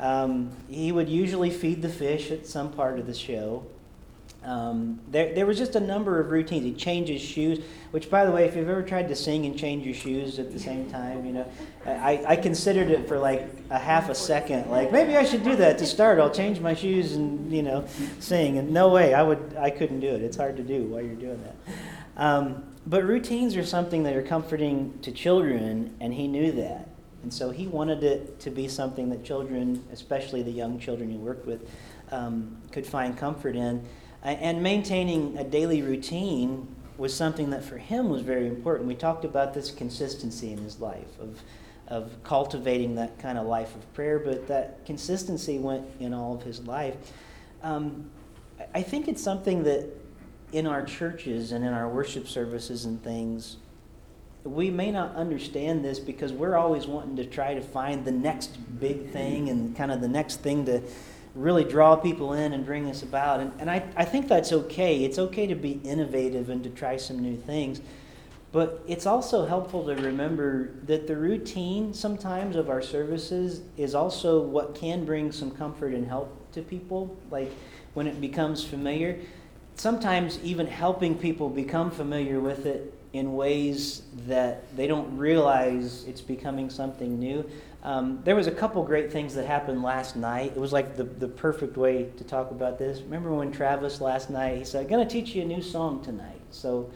Um, 0.00 0.50
he 0.68 0.90
would 0.90 1.08
usually 1.08 1.50
feed 1.50 1.82
the 1.82 1.88
fish 1.88 2.32
at 2.32 2.46
some 2.46 2.72
part 2.72 2.98
of 2.98 3.06
the 3.06 3.14
show. 3.14 3.64
Um, 4.44 5.00
there, 5.08 5.34
there 5.34 5.46
was 5.46 5.56
just 5.56 5.74
a 5.74 5.80
number 5.80 6.20
of 6.20 6.30
routines. 6.30 6.64
He'd 6.64 6.76
change 6.76 7.08
his 7.08 7.22
shoes, 7.22 7.64
which, 7.92 8.10
by 8.10 8.26
the 8.26 8.30
way, 8.30 8.44
if 8.44 8.54
you've 8.54 8.68
ever 8.68 8.82
tried 8.82 9.08
to 9.08 9.16
sing 9.16 9.46
and 9.46 9.58
change 9.58 9.86
your 9.86 9.94
shoes 9.94 10.38
at 10.38 10.52
the 10.52 10.58
same 10.58 10.90
time, 10.90 11.24
you 11.24 11.32
know, 11.32 11.50
I, 11.86 12.22
I 12.28 12.36
considered 12.36 12.90
it 12.90 13.08
for 13.08 13.18
like 13.18 13.48
a 13.70 13.78
half 13.78 14.10
a 14.10 14.14
second. 14.14 14.70
Like 14.70 14.92
maybe 14.92 15.16
I 15.16 15.24
should 15.24 15.44
do 15.44 15.56
that 15.56 15.78
to 15.78 15.86
start. 15.86 16.18
I'll 16.18 16.30
change 16.30 16.60
my 16.60 16.74
shoes 16.74 17.14
and 17.14 17.50
you 17.50 17.62
know, 17.62 17.86
sing. 18.20 18.58
And 18.58 18.70
no 18.70 18.90
way, 18.90 19.14
I 19.14 19.22
would, 19.22 19.56
I 19.58 19.70
couldn't 19.70 20.00
do 20.00 20.08
it. 20.08 20.20
It's 20.20 20.36
hard 20.36 20.58
to 20.58 20.62
do 20.62 20.84
while 20.84 21.00
you're 21.00 21.14
doing 21.14 21.42
that. 21.42 21.74
Um, 22.16 22.64
but 22.86 23.02
routines 23.04 23.56
are 23.56 23.64
something 23.64 24.02
that 24.02 24.14
are 24.14 24.22
comforting 24.22 24.98
to 25.00 25.10
children, 25.10 25.94
and 26.00 26.12
he 26.12 26.28
knew 26.28 26.52
that. 26.52 26.88
And 27.22 27.32
so 27.32 27.50
he 27.50 27.66
wanted 27.66 28.04
it 28.04 28.38
to 28.40 28.50
be 28.50 28.68
something 28.68 29.08
that 29.08 29.24
children, 29.24 29.82
especially 29.90 30.42
the 30.42 30.50
young 30.50 30.78
children 30.78 31.10
he 31.10 31.16
worked 31.16 31.46
with, 31.46 31.66
um, 32.10 32.58
could 32.70 32.86
find 32.86 33.16
comfort 33.16 33.56
in. 33.56 33.82
And 34.24 34.62
maintaining 34.62 35.36
a 35.36 35.44
daily 35.44 35.82
routine 35.82 36.74
was 36.96 37.14
something 37.14 37.50
that 37.50 37.62
for 37.62 37.76
him 37.76 38.08
was 38.08 38.22
very 38.22 38.46
important. 38.46 38.88
We 38.88 38.94
talked 38.94 39.24
about 39.24 39.52
this 39.52 39.70
consistency 39.70 40.50
in 40.50 40.58
his 40.58 40.80
life 40.80 41.18
of, 41.20 41.42
of 41.88 42.10
cultivating 42.24 42.94
that 42.94 43.18
kind 43.18 43.36
of 43.36 43.46
life 43.46 43.74
of 43.74 43.92
prayer, 43.92 44.18
but 44.18 44.46
that 44.48 44.86
consistency 44.86 45.58
went 45.58 45.84
in 46.00 46.14
all 46.14 46.34
of 46.34 46.42
his 46.42 46.60
life. 46.60 46.96
Um, 47.62 48.10
I 48.74 48.82
think 48.82 49.08
it's 49.08 49.22
something 49.22 49.64
that 49.64 49.90
in 50.52 50.66
our 50.66 50.84
churches 50.84 51.52
and 51.52 51.64
in 51.64 51.74
our 51.74 51.88
worship 51.88 52.26
services 52.26 52.86
and 52.86 53.02
things, 53.02 53.58
we 54.44 54.70
may 54.70 54.90
not 54.90 55.14
understand 55.16 55.84
this 55.84 55.98
because 55.98 56.32
we're 56.32 56.56
always 56.56 56.86
wanting 56.86 57.16
to 57.16 57.24
try 57.24 57.54
to 57.54 57.60
find 57.60 58.04
the 58.04 58.12
next 58.12 58.56
big 58.78 59.10
thing 59.10 59.48
and 59.48 59.74
kind 59.76 59.90
of 59.90 60.00
the 60.00 60.08
next 60.08 60.40
thing 60.40 60.64
to 60.66 60.82
really 61.34 61.64
draw 61.64 61.96
people 61.96 62.32
in 62.32 62.52
and 62.52 62.64
bring 62.64 62.86
this 62.86 63.02
about. 63.02 63.40
And, 63.40 63.52
and 63.58 63.70
I, 63.70 63.84
I 63.96 64.04
think 64.04 64.28
that's 64.28 64.52
okay. 64.52 65.04
It's 65.04 65.18
okay 65.18 65.46
to 65.46 65.54
be 65.54 65.80
innovative 65.84 66.48
and 66.48 66.62
to 66.64 66.70
try 66.70 66.96
some 66.96 67.20
new 67.20 67.36
things. 67.36 67.80
But 68.52 68.84
it's 68.86 69.04
also 69.04 69.46
helpful 69.46 69.84
to 69.86 69.96
remember 69.96 70.70
that 70.84 71.08
the 71.08 71.16
routine 71.16 71.92
sometimes 71.92 72.54
of 72.54 72.70
our 72.70 72.80
services 72.80 73.62
is 73.76 73.96
also 73.96 74.40
what 74.40 74.76
can 74.76 75.04
bring 75.04 75.32
some 75.32 75.50
comfort 75.50 75.92
and 75.92 76.06
help 76.06 76.52
to 76.52 76.62
people. 76.62 77.16
Like 77.32 77.50
when 77.94 78.06
it 78.06 78.20
becomes 78.20 78.62
familiar, 78.62 79.18
sometimes 79.74 80.38
even 80.44 80.68
helping 80.68 81.16
people 81.16 81.50
become 81.50 81.90
familiar 81.90 82.38
with 82.38 82.64
it 82.64 82.94
in 83.12 83.34
ways 83.34 84.02
that 84.28 84.76
they 84.76 84.86
don't 84.86 85.16
realize 85.16 86.04
it's 86.04 86.20
becoming 86.20 86.70
something 86.70 87.18
new. 87.18 87.48
Um, 87.84 88.20
there 88.24 88.34
was 88.34 88.46
a 88.46 88.50
couple 88.50 88.82
great 88.82 89.12
things 89.12 89.34
that 89.34 89.44
happened 89.44 89.82
last 89.82 90.16
night. 90.16 90.52
It 90.56 90.58
was 90.58 90.72
like 90.72 90.96
the, 90.96 91.04
the 91.04 91.28
perfect 91.28 91.76
way 91.76 92.10
to 92.16 92.24
talk 92.24 92.50
about 92.50 92.78
this. 92.78 93.02
Remember 93.02 93.32
when 93.34 93.52
Travis 93.52 94.00
last 94.00 94.30
night, 94.30 94.56
he 94.56 94.64
said, 94.64 94.82
I'm 94.82 94.88
going 94.88 95.06
to 95.06 95.12
teach 95.12 95.34
you 95.34 95.42
a 95.42 95.44
new 95.44 95.60
song 95.60 96.02
tonight. 96.02 96.40
So, 96.50 96.90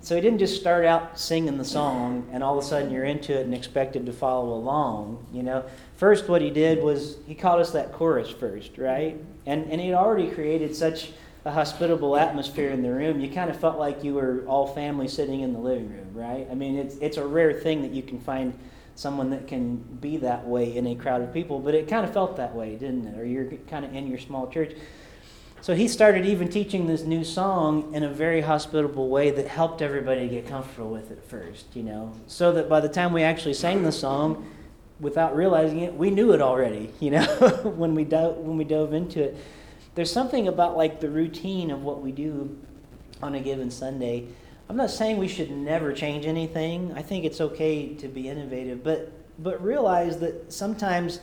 so 0.00 0.14
he 0.14 0.20
didn't 0.20 0.38
just 0.38 0.60
start 0.60 0.84
out 0.84 1.18
singing 1.18 1.58
the 1.58 1.64
song 1.64 2.28
and 2.32 2.44
all 2.44 2.56
of 2.56 2.64
a 2.64 2.66
sudden 2.66 2.92
you're 2.92 3.04
into 3.04 3.36
it 3.36 3.44
and 3.44 3.52
expected 3.52 4.06
to 4.06 4.12
follow 4.12 4.54
along. 4.54 5.26
You 5.32 5.42
know, 5.42 5.64
first 5.96 6.28
what 6.28 6.40
he 6.40 6.50
did 6.50 6.84
was 6.84 7.16
he 7.26 7.34
taught 7.34 7.58
us 7.58 7.72
that 7.72 7.92
chorus 7.92 8.30
first, 8.30 8.78
right? 8.78 9.20
And, 9.46 9.68
and 9.72 9.80
he 9.80 9.88
had 9.88 9.96
already 9.96 10.30
created 10.30 10.76
such 10.76 11.10
a 11.44 11.50
hospitable 11.50 12.16
atmosphere 12.16 12.70
in 12.70 12.82
the 12.82 12.92
room. 12.92 13.20
You 13.20 13.28
kind 13.28 13.50
of 13.50 13.58
felt 13.58 13.76
like 13.76 14.04
you 14.04 14.14
were 14.14 14.44
all 14.46 14.68
family 14.68 15.08
sitting 15.08 15.40
in 15.40 15.52
the 15.52 15.58
living 15.58 15.90
room, 15.90 16.14
right? 16.14 16.46
I 16.48 16.54
mean, 16.54 16.76
it's, 16.78 16.94
it's 16.98 17.16
a 17.16 17.26
rare 17.26 17.52
thing 17.52 17.82
that 17.82 17.90
you 17.90 18.04
can 18.04 18.20
find 18.20 18.56
someone 18.94 19.30
that 19.30 19.46
can 19.46 19.76
be 19.76 20.16
that 20.18 20.46
way 20.46 20.76
in 20.76 20.86
a 20.86 20.94
crowd 20.94 21.22
of 21.22 21.32
people, 21.32 21.58
but 21.58 21.74
it 21.74 21.88
kind 21.88 22.04
of 22.04 22.12
felt 22.12 22.36
that 22.36 22.54
way, 22.54 22.76
didn't 22.76 23.06
it? 23.06 23.18
Or 23.18 23.24
you're 23.24 23.46
kind 23.68 23.84
of 23.84 23.94
in 23.94 24.06
your 24.06 24.18
small 24.18 24.48
church. 24.48 24.74
So 25.60 25.74
he 25.74 25.86
started 25.86 26.26
even 26.26 26.48
teaching 26.48 26.86
this 26.88 27.02
new 27.02 27.22
song 27.22 27.94
in 27.94 28.02
a 28.02 28.08
very 28.08 28.40
hospitable 28.40 29.08
way 29.08 29.30
that 29.30 29.46
helped 29.46 29.80
everybody 29.80 30.28
get 30.28 30.46
comfortable 30.46 30.90
with 30.90 31.10
it 31.10 31.22
first, 31.24 31.66
you 31.74 31.84
know, 31.84 32.12
so 32.26 32.52
that 32.52 32.68
by 32.68 32.80
the 32.80 32.88
time 32.88 33.12
we 33.12 33.22
actually 33.22 33.54
sang 33.54 33.82
the 33.82 33.92
song, 33.92 34.48
without 35.02 35.36
realizing 35.36 35.80
it, 35.80 35.94
we 35.94 36.10
knew 36.10 36.32
it 36.32 36.40
already, 36.40 36.92
you 37.00 37.10
know, 37.10 37.24
when 37.64 37.94
we 37.94 38.04
dove, 38.04 38.36
when 38.38 38.56
we 38.56 38.64
dove 38.64 38.92
into 38.92 39.22
it. 39.22 39.36
There's 39.94 40.12
something 40.12 40.48
about 40.48 40.76
like 40.76 41.00
the 41.00 41.10
routine 41.10 41.70
of 41.70 41.82
what 41.82 42.00
we 42.00 42.12
do 42.12 42.58
on 43.22 43.34
a 43.34 43.40
given 43.40 43.70
Sunday 43.70 44.28
I'm 44.72 44.78
not 44.78 44.90
saying 44.90 45.18
we 45.18 45.28
should 45.28 45.50
never 45.50 45.92
change 45.92 46.24
anything. 46.24 46.94
I 46.96 47.02
think 47.02 47.26
it's 47.26 47.42
okay 47.42 47.92
to 47.96 48.08
be 48.08 48.30
innovative, 48.30 48.82
but 48.82 49.12
but 49.38 49.62
realize 49.62 50.18
that 50.20 50.50
sometimes 50.50 51.20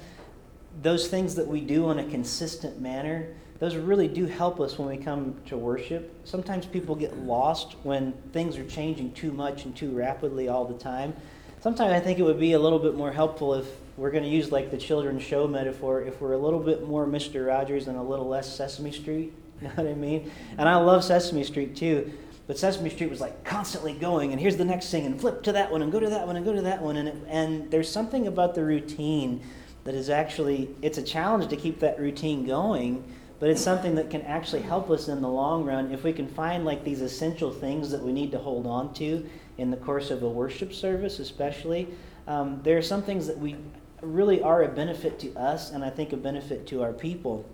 those 0.83 1.07
things 1.07 1.33
that 1.33 1.47
we 1.47 1.59
do 1.59 1.89
in 1.89 1.97
a 1.97 2.03
consistent 2.03 2.79
manner, 2.79 3.33
those 3.57 3.75
really 3.75 4.07
do 4.07 4.27
help 4.27 4.59
us 4.59 4.77
when 4.77 4.87
we 4.87 5.03
come 5.03 5.33
to 5.47 5.57
worship. 5.57 6.13
Sometimes 6.25 6.67
people 6.67 6.93
get 6.93 7.17
lost 7.17 7.75
when 7.81 8.13
things 8.33 8.55
are 8.55 8.65
changing 8.65 9.13
too 9.13 9.31
much 9.31 9.65
and 9.65 9.75
too 9.75 9.89
rapidly 9.97 10.47
all 10.47 10.65
the 10.65 10.77
time. 10.77 11.15
Sometimes 11.59 11.91
I 11.91 11.99
think 11.99 12.19
it 12.19 12.23
would 12.23 12.39
be 12.39 12.53
a 12.53 12.59
little 12.59 12.77
bit 12.77 12.93
more 12.93 13.11
helpful 13.11 13.55
if 13.55 13.65
we're 13.97 14.11
going 14.11 14.25
to 14.25 14.29
use 14.29 14.51
like 14.51 14.69
the 14.69 14.77
children's 14.77 15.23
show 15.23 15.47
metaphor, 15.47 16.03
if 16.03 16.21
we're 16.21 16.33
a 16.33 16.37
little 16.37 16.59
bit 16.59 16.87
more 16.87 17.07
Mr. 17.07 17.47
Rogers 17.47 17.87
and 17.87 17.97
a 17.97 18.03
little 18.03 18.27
less 18.27 18.55
Sesame 18.55 18.91
Street. 18.91 19.33
You 19.61 19.67
know 19.67 19.73
what 19.75 19.87
I 19.87 19.93
mean? 19.93 20.31
And 20.57 20.69
I 20.69 20.77
love 20.77 21.03
Sesame 21.03 21.43
Street 21.43 21.75
too. 21.75 22.13
But 22.49 22.57
Sesame 22.57 22.89
Street 22.89 23.11
was 23.11 23.21
like 23.21 23.43
constantly 23.43 23.93
going, 23.93 24.31
and 24.31 24.41
here's 24.41 24.57
the 24.57 24.65
next 24.65 24.89
thing, 24.89 25.05
and 25.05 25.21
flip 25.21 25.43
to 25.43 25.51
that 25.51 25.71
one, 25.71 25.83
and 25.83 25.91
go 25.91 25.99
to 25.99 26.09
that 26.09 26.25
one, 26.25 26.35
and 26.35 26.43
go 26.43 26.51
to 26.51 26.63
that 26.63 26.81
one. 26.81 26.97
And, 26.97 27.07
it, 27.07 27.15
and 27.27 27.69
there's 27.69 27.87
something 27.87 28.25
about 28.25 28.55
the 28.55 28.65
routine 28.65 29.41
that 29.83 29.93
is 29.93 30.09
actually, 30.09 30.67
it's 30.81 30.97
a 30.97 31.03
challenge 31.03 31.47
to 31.49 31.55
keep 31.55 31.79
that 31.81 31.99
routine 31.99 32.47
going, 32.47 33.03
but 33.39 33.51
it's 33.51 33.61
something 33.61 33.93
that 33.93 34.09
can 34.09 34.23
actually 34.23 34.63
help 34.63 34.89
us 34.89 35.09
in 35.09 35.21
the 35.21 35.29
long 35.29 35.63
run 35.63 35.91
if 35.91 36.03
we 36.03 36.11
can 36.11 36.27
find 36.27 36.65
like 36.65 36.83
these 36.83 37.01
essential 37.01 37.51
things 37.51 37.91
that 37.91 38.01
we 38.01 38.11
need 38.11 38.31
to 38.31 38.39
hold 38.39 38.65
on 38.65 38.95
to 38.95 39.23
in 39.59 39.69
the 39.69 39.77
course 39.77 40.09
of 40.09 40.23
a 40.23 40.27
worship 40.27 40.73
service, 40.73 41.19
especially. 41.19 41.87
Um, 42.27 42.61
there 42.63 42.79
are 42.79 42.81
some 42.81 43.03
things 43.03 43.27
that 43.27 43.37
we 43.37 43.57
really 44.01 44.41
are 44.41 44.63
a 44.63 44.69
benefit 44.69 45.19
to 45.19 45.31
us, 45.35 45.69
and 45.69 45.85
I 45.85 45.91
think 45.91 46.13
a 46.13 46.17
benefit 46.17 46.65
to 46.69 46.81
our 46.81 46.93
people. 46.93 47.45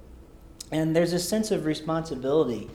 And 0.71 0.95
there's 0.95 1.11
a 1.11 1.19
sense 1.19 1.51
of 1.51 1.65
responsibility 1.65 2.69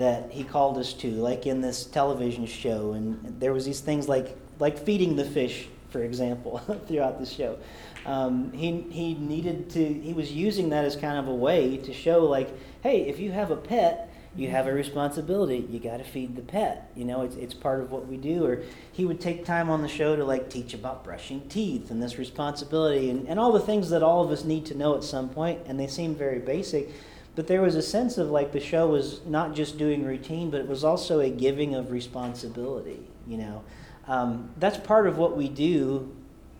that 0.00 0.30
he 0.32 0.42
called 0.44 0.78
us 0.78 0.92
to, 0.94 1.10
like 1.10 1.46
in 1.46 1.60
this 1.60 1.84
television 1.84 2.46
show. 2.46 2.92
And 2.92 3.36
there 3.38 3.52
was 3.52 3.64
these 3.64 3.80
things 3.80 4.08
like 4.08 4.36
like 4.58 4.78
feeding 4.78 5.16
the 5.16 5.24
fish, 5.24 5.68
for 5.90 6.02
example, 6.02 6.58
throughout 6.88 7.20
the 7.20 7.26
show. 7.26 7.58
Um, 8.06 8.52
he 8.52 8.82
he 8.90 9.14
needed 9.14 9.70
to. 9.70 9.84
He 9.84 10.12
was 10.12 10.32
using 10.32 10.70
that 10.70 10.84
as 10.84 10.96
kind 10.96 11.18
of 11.18 11.28
a 11.28 11.34
way 11.34 11.76
to 11.78 11.92
show, 11.92 12.24
like, 12.24 12.48
hey, 12.82 13.02
if 13.02 13.18
you 13.18 13.30
have 13.32 13.50
a 13.50 13.56
pet. 13.56 14.06
You 14.36 14.48
have 14.50 14.68
a 14.68 14.72
responsibility. 14.72 15.66
You 15.68 15.80
got 15.80 15.96
to 15.96 16.04
feed 16.04 16.36
the 16.36 16.42
pet. 16.42 16.92
You 16.94 17.04
know, 17.04 17.22
it's, 17.22 17.34
it's 17.34 17.52
part 17.52 17.80
of 17.80 17.90
what 17.90 18.06
we 18.06 18.16
do. 18.16 18.46
Or 18.46 18.62
he 18.92 19.04
would 19.04 19.20
take 19.20 19.44
time 19.44 19.68
on 19.68 19.82
the 19.82 19.88
show 19.88 20.14
to 20.14 20.24
like 20.24 20.48
teach 20.48 20.72
about 20.72 21.02
brushing 21.02 21.48
teeth 21.48 21.90
and 21.90 22.00
this 22.00 22.16
responsibility 22.16 23.10
and, 23.10 23.26
and 23.26 23.40
all 23.40 23.50
the 23.50 23.58
things 23.58 23.90
that 23.90 24.04
all 24.04 24.22
of 24.24 24.30
us 24.30 24.44
need 24.44 24.66
to 24.66 24.76
know 24.76 24.94
at 24.94 25.02
some 25.02 25.30
point, 25.30 25.62
and 25.66 25.80
they 25.80 25.88
seem 25.88 26.14
very 26.14 26.38
basic 26.38 26.90
but 27.36 27.46
there 27.46 27.62
was 27.62 27.74
a 27.74 27.82
sense 27.82 28.18
of 28.18 28.30
like 28.30 28.52
the 28.52 28.60
show 28.60 28.88
was 28.88 29.20
not 29.26 29.54
just 29.54 29.78
doing 29.78 30.04
routine, 30.04 30.50
but 30.50 30.60
it 30.60 30.66
was 30.66 30.84
also 30.84 31.20
a 31.20 31.30
giving 31.30 31.74
of 31.74 31.90
responsibility. 31.90 33.00
You 33.26 33.38
know, 33.38 33.64
um, 34.06 34.50
that's 34.58 34.76
part 34.76 35.06
of 35.06 35.18
what 35.18 35.36
we 35.36 35.48
do 35.48 36.14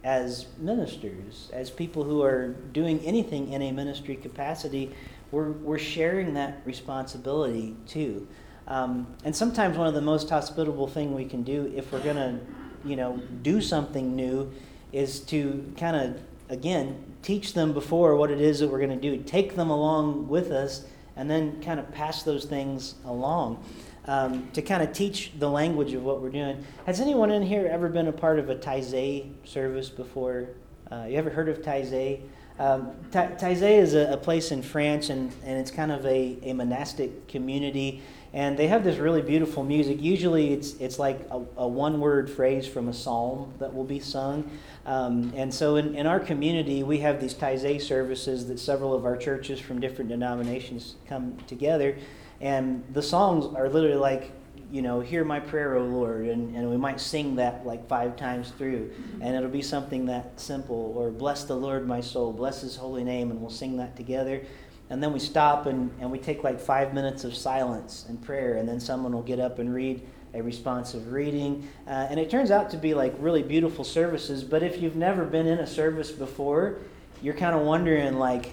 as 0.04 0.46
ministers, 0.58 1.50
as 1.52 1.68
people 1.68 2.04
who 2.04 2.22
are 2.22 2.48
doing 2.72 3.00
anything 3.00 3.52
in 3.52 3.62
a 3.62 3.72
ministry 3.72 4.16
capacity. 4.16 4.94
We're 5.30 5.50
we're 5.50 5.78
sharing 5.78 6.34
that 6.34 6.62
responsibility 6.64 7.76
too. 7.86 8.26
Um, 8.66 9.08
and 9.24 9.34
sometimes 9.34 9.76
one 9.76 9.88
of 9.88 9.94
the 9.94 10.00
most 10.00 10.30
hospitable 10.30 10.86
thing 10.86 11.14
we 11.14 11.24
can 11.24 11.42
do 11.42 11.72
if 11.74 11.92
we're 11.92 12.04
gonna, 12.04 12.38
you 12.84 12.94
know, 12.94 13.20
do 13.42 13.60
something 13.60 14.14
new, 14.14 14.52
is 14.92 15.20
to 15.20 15.72
kind 15.76 15.96
of 15.96 16.20
again 16.48 17.09
teach 17.22 17.54
them 17.54 17.72
before 17.72 18.16
what 18.16 18.30
it 18.30 18.40
is 18.40 18.60
that 18.60 18.68
we're 18.68 18.78
going 18.78 18.90
to 18.90 19.16
do, 19.16 19.22
take 19.22 19.56
them 19.56 19.70
along 19.70 20.28
with 20.28 20.50
us, 20.50 20.84
and 21.16 21.30
then 21.30 21.62
kind 21.62 21.78
of 21.78 21.90
pass 21.92 22.22
those 22.22 22.44
things 22.44 22.94
along 23.04 23.62
um, 24.06 24.48
to 24.52 24.62
kind 24.62 24.82
of 24.82 24.92
teach 24.92 25.32
the 25.38 25.48
language 25.48 25.92
of 25.92 26.02
what 26.02 26.20
we're 26.20 26.30
doing. 26.30 26.64
Has 26.86 27.00
anyone 27.00 27.30
in 27.30 27.42
here 27.42 27.68
ever 27.70 27.88
been 27.88 28.08
a 28.08 28.12
part 28.12 28.38
of 28.38 28.48
a 28.48 28.56
Taizé 28.56 29.30
service 29.44 29.88
before? 29.88 30.48
Uh, 30.90 31.06
you 31.08 31.16
ever 31.16 31.30
heard 31.30 31.48
of 31.48 31.62
Taizé? 31.62 32.20
Um, 32.60 32.92
Taizé 33.10 33.78
is 33.78 33.94
a, 33.94 34.12
a, 34.12 34.16
place 34.18 34.52
in 34.52 34.62
France, 34.62 35.08
and, 35.08 35.32
and 35.46 35.58
it's 35.58 35.70
kind 35.70 35.90
of 35.90 36.04
a, 36.04 36.36
a 36.42 36.52
monastic 36.52 37.26
community. 37.26 38.02
And 38.34 38.54
they 38.54 38.66
have 38.66 38.84
this 38.84 38.98
really 38.98 39.22
beautiful 39.22 39.64
music. 39.64 40.02
Usually, 40.02 40.52
it's, 40.52 40.74
it's 40.74 40.98
like 40.98 41.26
a, 41.30 41.40
a 41.56 41.66
one 41.66 42.00
word 42.00 42.28
phrase 42.28 42.66
from 42.66 42.88
a 42.88 42.92
psalm 42.92 43.54
that 43.60 43.74
will 43.74 43.84
be 43.84 43.98
sung. 43.98 44.50
Um, 44.84 45.32
and 45.34 45.52
so 45.52 45.76
in, 45.76 45.94
in 45.94 46.06
our 46.06 46.20
community, 46.20 46.82
we 46.82 46.98
have 46.98 47.18
these 47.18 47.34
Taizé 47.34 47.80
services 47.80 48.46
that 48.48 48.60
several 48.60 48.92
of 48.92 49.06
our 49.06 49.16
churches 49.16 49.58
from 49.58 49.80
different 49.80 50.10
denominations 50.10 50.96
come 51.08 51.38
together. 51.46 51.96
And 52.42 52.84
the 52.92 53.02
songs 53.02 53.46
are 53.56 53.70
literally 53.70 53.96
like, 53.96 54.32
you 54.70 54.82
know, 54.82 55.00
hear 55.00 55.24
my 55.24 55.40
prayer, 55.40 55.76
O 55.76 55.84
Lord. 55.84 56.26
And, 56.26 56.54
and 56.56 56.70
we 56.70 56.76
might 56.76 57.00
sing 57.00 57.36
that 57.36 57.66
like 57.66 57.86
five 57.88 58.16
times 58.16 58.50
through. 58.56 58.92
And 59.20 59.36
it'll 59.36 59.48
be 59.50 59.62
something 59.62 60.06
that 60.06 60.38
simple. 60.40 60.94
Or 60.96 61.10
bless 61.10 61.44
the 61.44 61.56
Lord, 61.56 61.86
my 61.86 62.00
soul, 62.00 62.32
bless 62.32 62.60
his 62.60 62.76
holy 62.76 63.04
name. 63.04 63.30
And 63.30 63.40
we'll 63.40 63.50
sing 63.50 63.76
that 63.78 63.96
together. 63.96 64.42
And 64.88 65.02
then 65.02 65.12
we 65.12 65.18
stop 65.18 65.66
and, 65.66 65.90
and 66.00 66.10
we 66.10 66.18
take 66.18 66.42
like 66.42 66.60
five 66.60 66.94
minutes 66.94 67.24
of 67.24 67.34
silence 67.34 68.06
and 68.08 68.20
prayer. 68.20 68.56
And 68.56 68.68
then 68.68 68.80
someone 68.80 69.12
will 69.12 69.22
get 69.22 69.40
up 69.40 69.58
and 69.58 69.72
read 69.74 70.06
a 70.34 70.42
responsive 70.42 71.12
reading. 71.12 71.68
Uh, 71.86 72.06
and 72.08 72.20
it 72.20 72.30
turns 72.30 72.50
out 72.50 72.70
to 72.70 72.76
be 72.76 72.94
like 72.94 73.14
really 73.18 73.42
beautiful 73.42 73.84
services. 73.84 74.44
But 74.44 74.62
if 74.62 74.80
you've 74.80 74.96
never 74.96 75.24
been 75.24 75.46
in 75.46 75.58
a 75.58 75.66
service 75.66 76.10
before, 76.10 76.78
you're 77.22 77.34
kind 77.34 77.54
of 77.54 77.62
wondering, 77.62 78.18
like, 78.18 78.52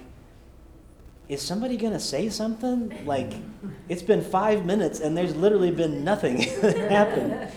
is 1.30 1.42
somebody 1.42 1.78
going 1.78 1.94
to 1.94 2.00
say 2.00 2.30
something? 2.30 3.06
Like, 3.06 3.34
it's 3.90 4.02
been 4.02 4.22
five 4.22 4.66
minutes 4.66 5.00
and 5.00 5.18
there's 5.18 5.36
literally 5.36 5.72
been 5.72 6.04
nothing 6.04 6.38
happened. 6.62 7.52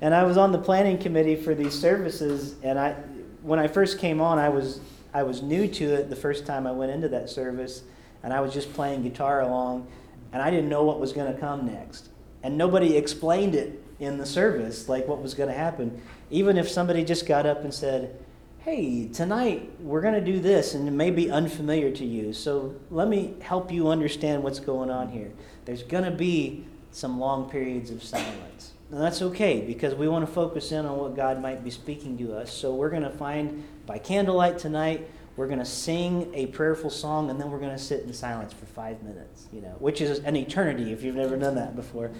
And 0.00 0.14
I 0.14 0.24
was 0.24 0.36
on 0.36 0.52
the 0.52 0.58
planning 0.58 0.98
committee 0.98 1.36
for 1.36 1.54
these 1.54 1.78
services, 1.78 2.56
and 2.64 2.76
I, 2.78 2.94
when 3.42 3.60
I 3.60 3.68
first 3.68 3.98
came 3.98 4.20
on, 4.20 4.38
I 4.38 4.48
was 4.48 4.80
I 5.14 5.22
was 5.22 5.42
new 5.42 5.68
to 5.68 5.94
it 5.94 6.10
the 6.10 6.16
first 6.16 6.46
time 6.46 6.66
I 6.66 6.72
went 6.72 6.90
into 6.90 7.08
that 7.10 7.28
service, 7.28 7.82
and 8.22 8.32
I 8.32 8.40
was 8.40 8.52
just 8.52 8.72
playing 8.72 9.02
guitar 9.02 9.42
along, 9.42 9.86
and 10.32 10.42
I 10.42 10.50
didn't 10.50 10.70
know 10.70 10.82
what 10.84 10.98
was 10.98 11.12
going 11.12 11.32
to 11.32 11.38
come 11.38 11.66
next 11.66 12.08
and 12.42 12.58
nobody 12.58 12.96
explained 12.96 13.54
it 13.54 13.82
in 14.00 14.18
the 14.18 14.26
service, 14.26 14.88
like 14.88 15.06
what 15.06 15.22
was 15.22 15.34
going 15.34 15.48
to 15.48 15.54
happen. 15.54 16.00
Even 16.30 16.58
if 16.58 16.68
somebody 16.68 17.04
just 17.04 17.26
got 17.26 17.46
up 17.46 17.62
and 17.62 17.72
said, 17.72 18.18
Hey, 18.64 19.08
tonight 19.08 19.72
we're 19.80 20.02
going 20.02 20.14
to 20.14 20.20
do 20.20 20.38
this, 20.38 20.74
and 20.74 20.86
it 20.86 20.92
may 20.92 21.10
be 21.10 21.32
unfamiliar 21.32 21.90
to 21.90 22.04
you, 22.04 22.32
so 22.32 22.76
let 22.92 23.08
me 23.08 23.34
help 23.40 23.72
you 23.72 23.88
understand 23.88 24.44
what's 24.44 24.60
going 24.60 24.88
on 24.88 25.08
here. 25.08 25.32
There's 25.64 25.82
going 25.82 26.04
to 26.04 26.12
be 26.12 26.64
some 26.92 27.18
long 27.18 27.50
periods 27.50 27.90
of 27.90 28.04
silence. 28.04 28.74
And 28.92 29.00
that's 29.00 29.20
okay 29.20 29.62
because 29.66 29.96
we 29.96 30.06
want 30.06 30.24
to 30.24 30.32
focus 30.32 30.70
in 30.70 30.86
on 30.86 30.96
what 30.96 31.16
God 31.16 31.42
might 31.42 31.64
be 31.64 31.70
speaking 31.70 32.16
to 32.18 32.36
us. 32.36 32.52
So 32.52 32.72
we're 32.72 32.90
going 32.90 33.02
to 33.02 33.10
find 33.10 33.64
by 33.84 33.98
candlelight 33.98 34.60
tonight, 34.60 35.10
we're 35.34 35.48
going 35.48 35.58
to 35.58 35.64
sing 35.64 36.30
a 36.32 36.46
prayerful 36.46 36.90
song, 36.90 37.30
and 37.30 37.40
then 37.40 37.50
we're 37.50 37.58
going 37.58 37.76
to 37.76 37.82
sit 37.82 38.04
in 38.04 38.12
silence 38.12 38.52
for 38.52 38.66
five 38.66 39.02
minutes, 39.02 39.48
you 39.52 39.60
know, 39.60 39.74
which 39.80 40.00
is 40.00 40.20
an 40.20 40.36
eternity 40.36 40.92
if 40.92 41.02
you've 41.02 41.16
never 41.16 41.36
done 41.36 41.56
that 41.56 41.74
before. 41.74 42.12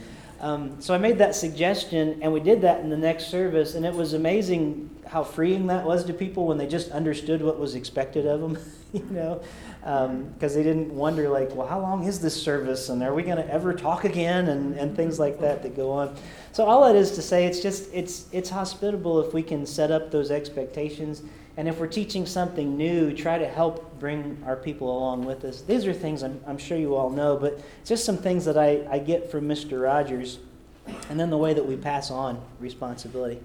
Um, 0.42 0.80
so 0.80 0.92
I 0.92 0.98
made 0.98 1.18
that 1.18 1.36
suggestion, 1.36 2.18
and 2.20 2.32
we 2.32 2.40
did 2.40 2.62
that 2.62 2.80
in 2.80 2.90
the 2.90 2.96
next 2.96 3.28
service, 3.28 3.76
and 3.76 3.86
it 3.86 3.94
was 3.94 4.12
amazing 4.12 4.90
how 5.06 5.22
freeing 5.22 5.68
that 5.68 5.84
was 5.84 6.04
to 6.06 6.12
people 6.12 6.48
when 6.48 6.58
they 6.58 6.66
just 6.66 6.90
understood 6.90 7.40
what 7.42 7.60
was 7.60 7.76
expected 7.76 8.26
of 8.26 8.40
them, 8.40 8.58
you 8.92 9.06
know, 9.08 9.40
because 9.78 10.10
um, 10.10 10.34
they 10.38 10.64
didn't 10.64 10.92
wonder, 10.92 11.28
like, 11.28 11.54
well, 11.54 11.68
how 11.68 11.78
long 11.78 12.02
is 12.02 12.18
this 12.18 12.42
service, 12.42 12.88
and 12.88 13.04
are 13.04 13.14
we 13.14 13.22
going 13.22 13.36
to 13.36 13.48
ever 13.48 13.72
talk 13.72 14.02
again, 14.04 14.48
and, 14.48 14.76
and 14.76 14.96
things 14.96 15.20
like 15.20 15.38
that 15.38 15.62
that 15.62 15.76
go 15.76 15.92
on. 15.92 16.12
So 16.50 16.64
all 16.64 16.84
that 16.86 16.96
is 16.96 17.12
to 17.12 17.22
say, 17.22 17.46
it's 17.46 17.60
just 17.60 17.88
it's 17.94 18.26
it's 18.32 18.50
hospitable 18.50 19.20
if 19.20 19.32
we 19.32 19.44
can 19.44 19.64
set 19.64 19.92
up 19.92 20.10
those 20.10 20.32
expectations 20.32 21.22
and 21.56 21.68
if 21.68 21.78
we're 21.78 21.86
teaching 21.86 22.24
something 22.24 22.76
new, 22.78 23.14
try 23.14 23.36
to 23.36 23.46
help 23.46 23.98
bring 23.98 24.42
our 24.46 24.56
people 24.56 24.96
along 24.96 25.24
with 25.24 25.44
us. 25.44 25.60
These 25.60 25.86
are 25.86 25.92
things 25.92 26.22
I'm, 26.22 26.40
I'm 26.46 26.56
sure 26.56 26.78
you 26.78 26.94
all 26.96 27.10
know, 27.10 27.36
but 27.36 27.60
just 27.84 28.04
some 28.04 28.16
things 28.16 28.46
that 28.46 28.56
I, 28.56 28.86
I 28.90 28.98
get 28.98 29.30
from 29.30 29.46
Mr. 29.46 29.82
Rogers, 29.82 30.38
and 31.10 31.20
then 31.20 31.28
the 31.28 31.36
way 31.36 31.52
that 31.52 31.64
we 31.64 31.76
pass 31.76 32.10
on 32.10 32.42
responsibility. 32.58 33.38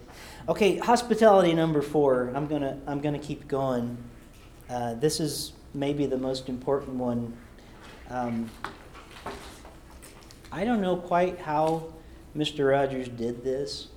Okay, 0.48 0.78
hospitality 0.78 1.54
number 1.54 1.82
four. 1.82 2.32
I'm 2.34 2.48
gonna 2.48 2.80
I'm 2.88 3.02
gonna 3.02 3.20
keep 3.20 3.48
going. 3.48 3.98
Uh, 4.70 4.96
this 4.96 5.20
is 5.20 5.52
maybe 5.74 6.06
the 6.06 6.18
most 6.18 6.50
important 6.50 6.96
one. 6.96 7.34
Um, 8.10 8.50
I 10.52 10.64
don't 10.64 10.82
know 10.82 10.96
quite 10.96 11.40
how 11.40 11.94
Mr. 12.36 12.72
Rogers 12.72 13.10
did 13.10 13.44
this, 13.44 13.90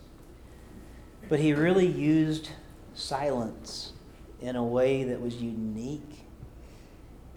but 1.28 1.38
he 1.38 1.54
really 1.54 1.86
used 1.86 2.50
silence 2.94 3.92
in 4.41 4.57
a 4.57 4.64
way 4.64 5.05
that 5.05 5.20
was 5.20 5.36
unique. 5.36 6.24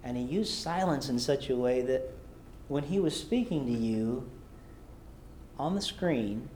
And 0.04 0.18
he 0.18 0.24
used 0.24 0.54
silence 0.54 1.10
in 1.10 1.20
such 1.20 1.50
a 1.50 1.56
way 1.56 1.82
that 1.82 2.12
when 2.68 2.84
he 2.84 3.00
was 3.00 3.18
speaking 3.20 3.66
to 3.66 3.72
you 3.72 4.30
on 5.58 5.76
the 5.76 5.82
screen, 5.82 6.50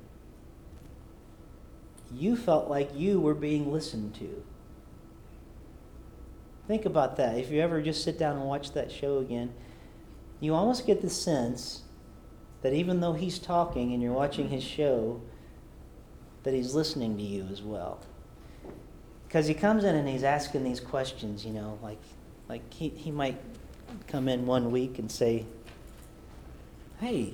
you 2.14 2.36
felt 2.36 2.70
like 2.70 2.90
you 2.96 3.20
were 3.20 3.34
being 3.34 3.72
listened 3.72 4.16
to. 4.16 4.44
Think 6.68 6.86
about 6.86 7.18
that. 7.18 7.38
If 7.38 7.50
you 7.52 7.62
ever 7.62 7.82
just 7.82 8.04
sit 8.04 8.18
down 8.18 8.38
and 8.38 8.46
watch 8.46 8.72
that 8.74 8.92
show 8.92 9.20
again, 9.20 9.54
you 10.40 10.54
almost 10.54 10.86
get 10.86 11.02
the 11.02 11.10
sense 11.10 11.84
that 12.62 12.74
even 12.74 13.00
though 13.00 13.14
he's 13.14 13.40
talking 13.40 13.94
and 13.94 14.02
you're 14.02 14.14
watching 14.14 14.50
his 14.50 14.64
show, 14.64 15.22
that 16.44 16.54
he's 16.54 16.74
listening 16.74 17.18
to 17.18 17.24
you 17.24 17.48
as 17.52 17.62
well 17.62 18.02
because 19.28 19.48
he 19.48 19.54
comes 19.54 19.84
in 19.84 19.96
and 19.96 20.08
he's 20.08 20.24
asking 20.24 20.64
these 20.64 20.80
questions, 20.80 21.46
you 21.46 21.52
know, 21.52 21.78
like 21.82 22.02
like 22.48 22.74
he, 22.74 22.90
he 22.90 23.12
might 23.12 23.38
come 24.08 24.30
in 24.30 24.46
one 24.46 24.72
week 24.72 25.00
and 25.00 25.12
say, 25.12 25.46
Hey, 27.00 27.34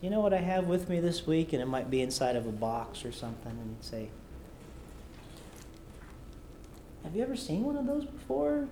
you 0.00 0.10
know 0.10 0.20
what 0.20 0.32
I 0.32 0.38
have 0.38 0.66
with 0.66 0.88
me 0.88 1.00
this 1.00 1.26
week? 1.26 1.52
And 1.52 1.62
it 1.62 1.66
might 1.66 1.90
be 1.90 2.00
inside 2.00 2.36
of 2.36 2.46
a 2.46 2.52
box 2.52 3.04
or 3.04 3.12
something, 3.12 3.52
and 3.52 3.76
he'd 3.76 3.84
say, 3.84 4.08
Have 7.04 7.14
you 7.14 7.22
ever 7.22 7.36
seen 7.36 7.62
one 7.62 7.76
of 7.76 7.86
those 7.86 8.04
before? 8.04 8.66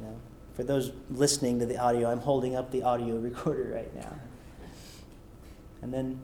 No. 0.00 0.16
For 0.54 0.64
those 0.64 0.90
listening 1.10 1.60
to 1.60 1.66
the 1.66 1.78
audio, 1.78 2.10
I'm 2.10 2.20
holding 2.20 2.56
up 2.56 2.72
the 2.72 2.82
audio 2.82 3.16
recorder 3.18 3.74
right 3.74 3.94
now. 3.94 4.14
And 5.82 5.94
then, 5.94 6.18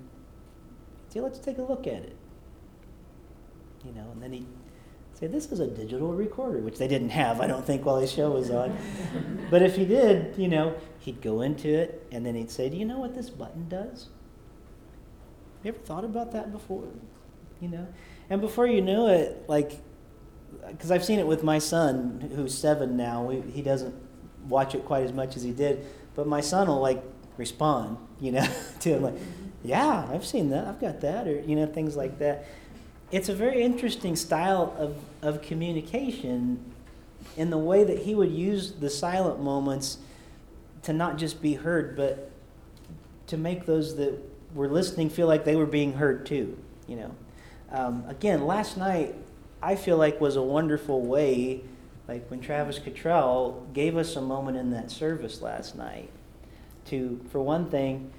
see, 1.10 1.20
let's 1.20 1.38
take 1.38 1.58
a 1.58 1.62
look 1.62 1.86
at 1.86 2.02
it. 2.02 2.16
You 3.84 3.92
know, 3.92 4.10
and 4.12 4.22
then 4.22 4.32
he 4.32 4.46
say, 5.14 5.26
This 5.26 5.50
is 5.50 5.60
a 5.60 5.66
digital 5.66 6.12
recorder, 6.12 6.58
which 6.58 6.78
they 6.78 6.88
didn't 6.88 7.10
have, 7.10 7.40
I 7.40 7.46
don't 7.46 7.64
think, 7.64 7.84
while 7.84 7.98
his 7.98 8.12
show 8.12 8.30
was 8.30 8.50
on. 8.50 8.76
but 9.50 9.62
if 9.62 9.76
he 9.76 9.84
did, 9.84 10.36
you 10.36 10.48
know, 10.48 10.74
he'd 10.98 11.20
go 11.20 11.40
into 11.40 11.68
it 11.68 12.06
and 12.12 12.24
then 12.24 12.34
he'd 12.34 12.50
say, 12.50 12.68
Do 12.68 12.76
you 12.76 12.84
know 12.84 12.98
what 12.98 13.14
this 13.14 13.30
button 13.30 13.68
does? 13.68 14.08
You 15.62 15.70
ever 15.70 15.78
thought 15.78 16.04
about 16.04 16.32
that 16.32 16.52
before? 16.52 16.84
You 17.60 17.68
know? 17.68 17.86
And 18.28 18.40
before 18.40 18.66
you 18.66 18.82
knew 18.82 19.06
it, 19.06 19.44
like, 19.48 19.80
because 20.68 20.90
I've 20.90 21.04
seen 21.04 21.18
it 21.18 21.26
with 21.26 21.42
my 21.42 21.58
son, 21.58 22.30
who's 22.34 22.56
seven 22.56 22.96
now. 22.96 23.24
We, 23.24 23.40
he 23.50 23.62
doesn't 23.62 23.94
watch 24.48 24.74
it 24.74 24.84
quite 24.84 25.04
as 25.04 25.12
much 25.12 25.36
as 25.36 25.42
he 25.42 25.52
did, 25.52 25.86
but 26.14 26.26
my 26.26 26.40
son 26.40 26.68
will 26.68 26.80
like 26.80 27.02
respond, 27.36 27.98
you 28.20 28.32
know, 28.32 28.46
to 28.80 28.88
him 28.88 29.02
like, 29.02 29.14
"Yeah, 29.62 30.06
I've 30.10 30.24
seen 30.24 30.50
that. 30.50 30.66
I've 30.66 30.80
got 30.80 31.00
that," 31.00 31.26
or 31.26 31.40
you 31.40 31.56
know, 31.56 31.66
things 31.66 31.96
like 31.96 32.18
that 32.18 32.46
it's 33.14 33.28
a 33.28 33.34
very 33.34 33.62
interesting 33.62 34.16
style 34.16 34.74
of, 34.76 34.96
of 35.22 35.40
communication 35.40 36.58
in 37.36 37.48
the 37.48 37.56
way 37.56 37.84
that 37.84 38.00
he 38.00 38.12
would 38.12 38.32
use 38.32 38.72
the 38.72 38.90
silent 38.90 39.40
moments 39.40 39.98
to 40.82 40.92
not 40.92 41.16
just 41.16 41.40
be 41.40 41.54
heard, 41.54 41.96
but 41.96 42.32
to 43.28 43.36
make 43.36 43.66
those 43.66 43.94
that 43.94 44.18
were 44.52 44.68
listening 44.68 45.08
feel 45.08 45.28
like 45.28 45.44
they 45.44 45.54
were 45.54 45.64
being 45.64 45.92
heard 45.92 46.26
too. 46.26 46.58
You 46.88 46.96
know, 46.96 47.14
um, 47.70 48.04
again, 48.08 48.46
last 48.46 48.76
night 48.76 49.14
I 49.62 49.76
feel 49.76 49.96
like 49.96 50.20
was 50.20 50.34
a 50.34 50.42
wonderful 50.42 51.00
way, 51.00 51.62
like 52.08 52.28
when 52.32 52.40
Travis 52.40 52.80
Cottrell 52.80 53.64
gave 53.72 53.96
us 53.96 54.16
a 54.16 54.20
moment 54.20 54.56
in 54.56 54.72
that 54.72 54.90
service 54.90 55.40
last 55.40 55.76
night. 55.76 56.10
To, 56.86 57.24
for 57.30 57.40
one 57.40 57.70
thing, 57.70 58.10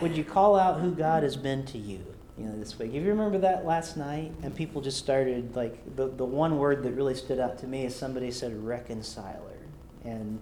would 0.00 0.16
you 0.16 0.24
call 0.24 0.58
out 0.58 0.80
who 0.80 0.90
God 0.90 1.22
has 1.22 1.36
been 1.36 1.64
to 1.66 1.78
you? 1.78 2.04
You 2.42 2.48
know, 2.48 2.58
this 2.58 2.76
week. 2.76 2.92
If 2.92 3.02
you 3.02 3.08
remember 3.10 3.38
that 3.38 3.64
last 3.64 3.96
night, 3.96 4.32
and 4.42 4.54
people 4.54 4.80
just 4.80 4.98
started 4.98 5.54
like 5.54 5.96
the 5.96 6.08
the 6.08 6.24
one 6.24 6.58
word 6.58 6.82
that 6.82 6.92
really 6.92 7.14
stood 7.14 7.38
out 7.38 7.58
to 7.58 7.68
me 7.68 7.84
is 7.84 7.94
somebody 7.94 8.32
said 8.32 8.52
reconciler, 8.64 9.58
and 10.04 10.40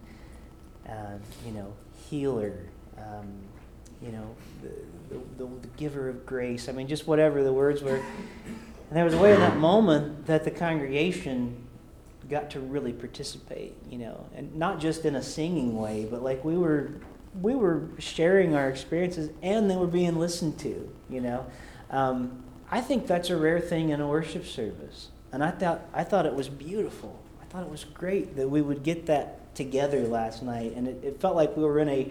uh, 0.89 1.19
you 1.45 1.53
know 1.53 1.75
healer, 2.09 2.59
um, 2.97 3.31
you 4.03 4.13
know 4.13 4.35
the, 4.63 5.17
the, 5.45 5.45
the 5.45 5.69
giver 5.77 6.09
of 6.09 6.25
grace. 6.25 6.71
I 6.71 6.73
mean, 6.73 6.89
just 6.89 7.07
whatever 7.07 7.43
the 7.45 7.53
words 7.53 7.83
were. 7.83 7.97
And 7.97 8.97
there 8.97 9.05
was 9.05 9.15
a 9.15 9.19
way 9.19 9.35
in 9.35 9.41
that 9.41 9.59
moment 9.59 10.27
that 10.27 10.45
the 10.45 10.51
congregation 10.51 11.65
got 12.29 12.51
to 12.51 12.61
really 12.61 12.93
participate, 12.93 13.77
you 13.89 13.99
know, 13.99 14.27
and 14.35 14.55
not 14.57 14.81
just 14.81 15.05
in 15.05 15.17
a 15.17 15.23
singing 15.23 15.77
way, 15.77 16.09
but 16.11 16.23
like 16.23 16.45
we 16.45 16.57
were 16.57 16.93
we 17.43 17.55
were 17.55 17.89
sharing 17.99 18.55
our 18.55 18.71
experiences 18.71 19.31
and 19.43 19.71
they 19.71 19.77
were 19.77 19.87
being 19.87 20.17
listened 20.17 20.59
to, 20.61 20.91
you 21.11 21.21
know. 21.21 21.45
Um, 21.91 22.45
I 22.71 22.81
think 22.81 23.07
that's 23.07 23.31
a 23.31 23.37
rare 23.37 23.61
thing 23.61 23.91
in 23.91 24.01
a 24.01 24.07
worship 24.07 24.47
service. 24.47 25.09
And 25.33 25.43
I 25.43 25.51
thought, 25.51 25.83
I 25.93 26.05
thought 26.05 26.27
it 26.27 26.35
was 26.35 26.49
beautiful. 26.49 27.21
I 27.43 27.45
thought 27.47 27.65
it 27.65 27.71
was 27.71 27.85
great 27.85 28.37
that 28.37 28.49
we 28.49 28.63
would 28.63 28.83
get 28.83 29.07
that 29.07 29.55
together 29.55 30.01
last 30.07 30.43
night. 30.43 30.75
And 30.77 30.87
it, 30.87 31.05
it 31.05 31.21
felt 31.21 31.35
like 31.35 31.57
we 31.57 31.65
were 31.65 31.81
in 31.81 31.89
a, 31.89 32.11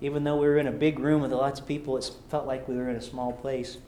even 0.00 0.24
though 0.24 0.36
we 0.36 0.46
were 0.46 0.58
in 0.58 0.66
a 0.66 0.72
big 0.72 0.98
room 0.98 1.22
with 1.22 1.32
lots 1.32 1.60
of 1.60 1.66
people, 1.66 1.96
it 1.96 2.10
felt 2.28 2.46
like 2.46 2.68
we 2.68 2.76
were 2.76 2.88
in 2.90 2.96
a 2.96 3.02
small 3.02 3.32
place. 3.32 3.78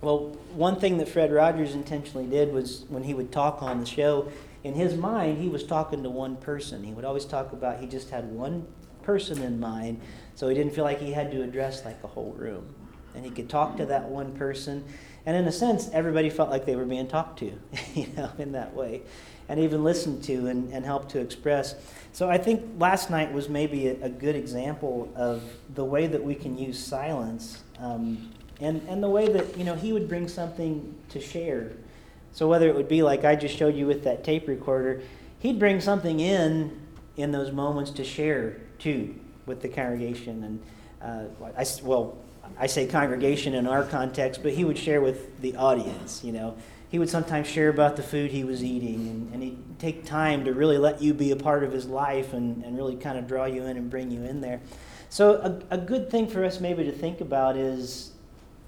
Well, 0.00 0.36
one 0.54 0.78
thing 0.78 0.98
that 0.98 1.08
Fred 1.08 1.32
Rogers 1.32 1.74
intentionally 1.74 2.26
did 2.26 2.52
was 2.52 2.84
when 2.88 3.02
he 3.02 3.14
would 3.14 3.32
talk 3.32 3.62
on 3.62 3.80
the 3.80 3.86
show, 3.86 4.30
in 4.62 4.74
his 4.74 4.94
mind, 4.94 5.38
he 5.38 5.48
was 5.48 5.64
talking 5.64 6.02
to 6.02 6.10
one 6.10 6.36
person. 6.36 6.84
He 6.84 6.92
would 6.92 7.04
always 7.04 7.24
talk 7.24 7.52
about 7.52 7.80
he 7.80 7.86
just 7.86 8.10
had 8.10 8.30
one 8.30 8.66
person 9.02 9.42
in 9.42 9.58
mind, 9.58 10.00
so 10.34 10.48
he 10.48 10.54
didn't 10.54 10.74
feel 10.74 10.84
like 10.84 11.00
he 11.00 11.12
had 11.12 11.30
to 11.32 11.42
address 11.42 11.84
like 11.84 12.02
a 12.04 12.08
whole 12.08 12.32
room 12.32 12.75
and 13.16 13.24
he 13.24 13.30
could 13.30 13.48
talk 13.48 13.78
to 13.78 13.86
that 13.86 14.04
one 14.08 14.32
person. 14.36 14.84
And 15.24 15.36
in 15.36 15.46
a 15.46 15.52
sense, 15.52 15.90
everybody 15.92 16.30
felt 16.30 16.50
like 16.50 16.66
they 16.66 16.76
were 16.76 16.84
being 16.84 17.08
talked 17.08 17.40
to, 17.40 17.52
you 17.94 18.06
know, 18.16 18.30
in 18.38 18.52
that 18.52 18.74
way, 18.74 19.02
and 19.48 19.58
even 19.58 19.82
listened 19.82 20.22
to 20.24 20.46
and, 20.46 20.72
and 20.72 20.84
helped 20.84 21.10
to 21.12 21.20
express. 21.20 21.74
So 22.12 22.30
I 22.30 22.38
think 22.38 22.62
last 22.78 23.10
night 23.10 23.32
was 23.32 23.48
maybe 23.48 23.88
a, 23.88 24.04
a 24.04 24.08
good 24.08 24.36
example 24.36 25.12
of 25.16 25.42
the 25.74 25.84
way 25.84 26.06
that 26.06 26.22
we 26.22 26.34
can 26.34 26.56
use 26.56 26.78
silence 26.78 27.64
um, 27.80 28.30
and, 28.60 28.80
and 28.88 29.02
the 29.02 29.08
way 29.08 29.28
that, 29.28 29.58
you 29.58 29.64
know, 29.64 29.74
he 29.74 29.92
would 29.92 30.08
bring 30.08 30.28
something 30.28 30.94
to 31.08 31.20
share. 31.20 31.72
So 32.32 32.46
whether 32.48 32.68
it 32.68 32.74
would 32.74 32.88
be 32.88 33.02
like 33.02 33.24
I 33.24 33.34
just 33.34 33.56
showed 33.56 33.74
you 33.74 33.86
with 33.86 34.04
that 34.04 34.22
tape 34.22 34.46
recorder, 34.46 35.02
he'd 35.40 35.58
bring 35.58 35.80
something 35.80 36.20
in 36.20 36.80
in 37.16 37.32
those 37.32 37.50
moments 37.50 37.90
to 37.92 38.04
share 38.04 38.60
too 38.78 39.14
with 39.46 39.62
the 39.62 39.68
congregation. 39.68 40.44
And 40.44 40.62
uh, 41.02 41.48
I, 41.56 41.64
well, 41.82 42.18
I 42.58 42.66
say 42.66 42.86
congregation 42.86 43.54
in 43.54 43.66
our 43.66 43.84
context, 43.84 44.42
but 44.42 44.52
he 44.52 44.64
would 44.64 44.78
share 44.78 45.00
with 45.00 45.40
the 45.40 45.56
audience, 45.56 46.22
you 46.24 46.32
know. 46.32 46.56
He 46.88 46.98
would 46.98 47.10
sometimes 47.10 47.48
share 47.48 47.68
about 47.68 47.96
the 47.96 48.02
food 48.02 48.30
he 48.30 48.44
was 48.44 48.62
eating, 48.62 49.08
and, 49.08 49.34
and 49.34 49.42
he'd 49.42 49.78
take 49.78 50.06
time 50.06 50.44
to 50.44 50.54
really 50.54 50.78
let 50.78 51.02
you 51.02 51.12
be 51.12 51.32
a 51.32 51.36
part 51.36 51.64
of 51.64 51.72
his 51.72 51.86
life 51.86 52.32
and, 52.32 52.64
and 52.64 52.76
really 52.76 52.96
kind 52.96 53.18
of 53.18 53.26
draw 53.26 53.44
you 53.44 53.64
in 53.64 53.76
and 53.76 53.90
bring 53.90 54.10
you 54.10 54.22
in 54.22 54.40
there. 54.40 54.60
So, 55.08 55.34
a, 55.34 55.74
a 55.74 55.78
good 55.78 56.10
thing 56.10 56.26
for 56.28 56.44
us 56.44 56.60
maybe 56.60 56.84
to 56.84 56.92
think 56.92 57.20
about 57.20 57.56
is 57.56 58.12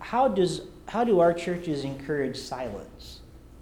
how, 0.01 0.29
does, 0.29 0.62
how 0.87 1.05
do 1.05 1.20
our 1.20 1.33
churches 1.33 1.85
encourage 1.85 2.37
silence, 2.37 3.20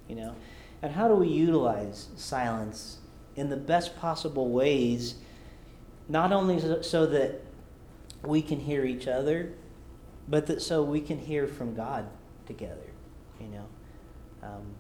you 0.09 0.17
know? 0.17 0.35
And 0.83 0.93
how 0.93 1.09
do 1.09 1.15
we 1.15 1.29
utilize 1.29 2.09
silence 2.17 2.99
in 3.35 3.49
the 3.51 3.57
best 3.57 3.97
possible 3.99 4.51
ways, 4.51 5.17
not 6.09 6.33
only 6.33 6.83
so 6.83 7.07
that 7.07 7.43
we 8.25 8.43
can 8.43 8.61
hear 8.61 8.85
each 8.85 9.07
other, 9.07 9.53
but 10.29 10.47
that 10.47 10.63
so 10.63 10.83
we 10.83 11.01
can 11.01 11.19
hear 11.19 11.47
from 11.47 11.75
God 11.75 12.09
together, 12.47 12.91
you 13.41 13.49
know. 13.49 13.67
Um, 14.43 14.75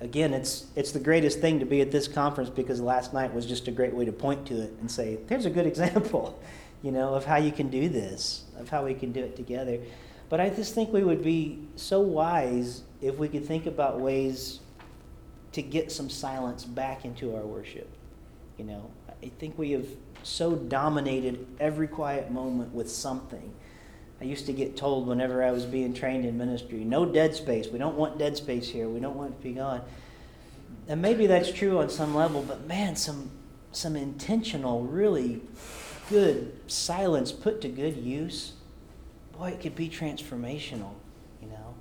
Again, 0.00 0.32
it's, 0.32 0.66
it's 0.76 0.92
the 0.92 1.00
greatest 1.00 1.40
thing 1.40 1.58
to 1.60 1.66
be 1.66 1.80
at 1.80 1.90
this 1.90 2.06
conference 2.06 2.50
because 2.50 2.80
last 2.80 3.12
night 3.12 3.32
was 3.32 3.46
just 3.46 3.68
a 3.68 3.70
great 3.70 3.94
way 3.94 4.04
to 4.04 4.12
point 4.12 4.46
to 4.46 4.62
it 4.62 4.72
and 4.80 4.90
say, 4.90 5.18
there's 5.26 5.46
a 5.46 5.50
good 5.50 5.66
example, 5.72 6.40
you 6.82 6.92
know, 6.92 7.14
of 7.14 7.24
how 7.24 7.36
you 7.36 7.50
can 7.52 7.68
do 7.68 7.88
this, 7.88 8.44
of 8.58 8.68
how 8.68 8.84
we 8.84 8.94
can 8.94 9.12
do 9.12 9.20
it 9.20 9.34
together. 9.34 9.78
But 10.28 10.40
I 10.40 10.50
just 10.50 10.74
think 10.74 10.92
we 10.92 11.02
would 11.02 11.22
be 11.22 11.58
so 11.76 12.00
wise 12.00 12.82
if 13.00 13.16
we 13.18 13.28
could 13.28 13.44
think 13.44 13.66
about 13.66 13.98
ways 13.98 14.60
to 15.52 15.62
get 15.62 15.90
some 15.90 16.10
silence 16.10 16.64
back 16.64 17.04
into 17.04 17.34
our 17.34 17.42
worship. 17.42 17.88
You 18.58 18.66
know, 18.66 18.90
I 19.22 19.30
think 19.38 19.58
we 19.58 19.72
have 19.72 19.86
so 20.22 20.54
dominated 20.54 21.46
every 21.58 21.88
quiet 21.88 22.30
moment 22.30 22.74
with 22.74 22.90
something. 22.90 23.54
I 24.20 24.24
used 24.24 24.46
to 24.46 24.52
get 24.52 24.76
told 24.76 25.06
whenever 25.06 25.44
I 25.44 25.52
was 25.52 25.64
being 25.64 25.94
trained 25.94 26.24
in 26.24 26.36
ministry, 26.36 26.78
no 26.78 27.04
dead 27.04 27.34
space. 27.34 27.68
We 27.68 27.78
don't 27.78 27.96
want 27.96 28.18
dead 28.18 28.36
space 28.36 28.68
here. 28.68 28.88
We 28.88 28.98
don't 28.98 29.16
want 29.16 29.32
it 29.32 29.36
to 29.36 29.42
be 29.42 29.52
gone. 29.52 29.82
And 30.88 31.00
maybe 31.00 31.26
that's 31.26 31.52
true 31.52 31.78
on 31.78 31.88
some 31.88 32.14
level, 32.14 32.42
but 32.42 32.66
man, 32.66 32.96
some 32.96 33.30
some 33.70 33.96
intentional, 33.96 34.82
really 34.84 35.42
good 36.08 36.58
silence 36.66 37.32
put 37.32 37.60
to 37.60 37.68
good 37.68 37.96
use, 37.96 38.54
boy, 39.36 39.50
it 39.50 39.60
could 39.60 39.76
be 39.76 39.88
transformational, 39.88 40.94
you 41.40 41.48
know. 41.48 41.74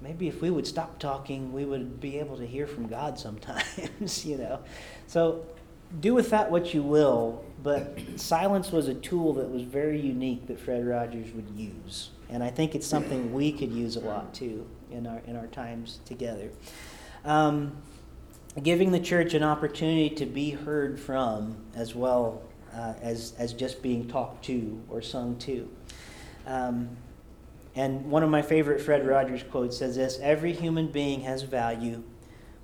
Maybe 0.00 0.28
if 0.28 0.42
we 0.42 0.50
would 0.50 0.66
stop 0.66 0.98
talking, 0.98 1.52
we 1.52 1.64
would 1.64 2.00
be 2.00 2.18
able 2.18 2.36
to 2.36 2.46
hear 2.46 2.66
from 2.66 2.88
God 2.88 3.18
sometimes, 3.18 4.24
you 4.26 4.38
know. 4.38 4.60
So 5.06 5.46
do 6.00 6.14
with 6.14 6.30
that 6.30 6.50
what 6.50 6.74
you 6.74 6.82
will, 6.82 7.44
but 7.62 7.98
silence 8.16 8.70
was 8.70 8.88
a 8.88 8.94
tool 8.94 9.32
that 9.34 9.50
was 9.50 9.62
very 9.62 10.00
unique 10.00 10.46
that 10.46 10.60
Fred 10.60 10.86
Rogers 10.86 11.32
would 11.32 11.50
use. 11.50 12.10
And 12.28 12.42
I 12.42 12.50
think 12.50 12.74
it's 12.74 12.86
something 12.86 13.32
we 13.32 13.52
could 13.52 13.72
use 13.72 13.96
a 13.96 14.00
lot 14.00 14.34
too 14.34 14.66
in 14.90 15.06
our, 15.06 15.20
in 15.26 15.36
our 15.36 15.46
times 15.46 16.00
together. 16.04 16.50
Um, 17.24 17.76
giving 18.62 18.92
the 18.92 19.00
church 19.00 19.34
an 19.34 19.42
opportunity 19.42 20.10
to 20.10 20.26
be 20.26 20.50
heard 20.50 21.00
from 21.00 21.56
as 21.74 21.94
well 21.94 22.42
uh, 22.74 22.94
as, 23.00 23.32
as 23.38 23.52
just 23.52 23.82
being 23.82 24.06
talked 24.06 24.44
to 24.44 24.80
or 24.88 25.00
sung 25.00 25.36
to. 25.38 25.68
Um, 26.46 26.90
and 27.74 28.10
one 28.10 28.22
of 28.22 28.30
my 28.30 28.42
favorite 28.42 28.80
Fred 28.80 29.06
Rogers 29.06 29.42
quotes 29.42 29.78
says 29.78 29.96
this 29.96 30.18
Every 30.20 30.52
human 30.52 30.88
being 30.88 31.22
has 31.22 31.42
value. 31.42 32.02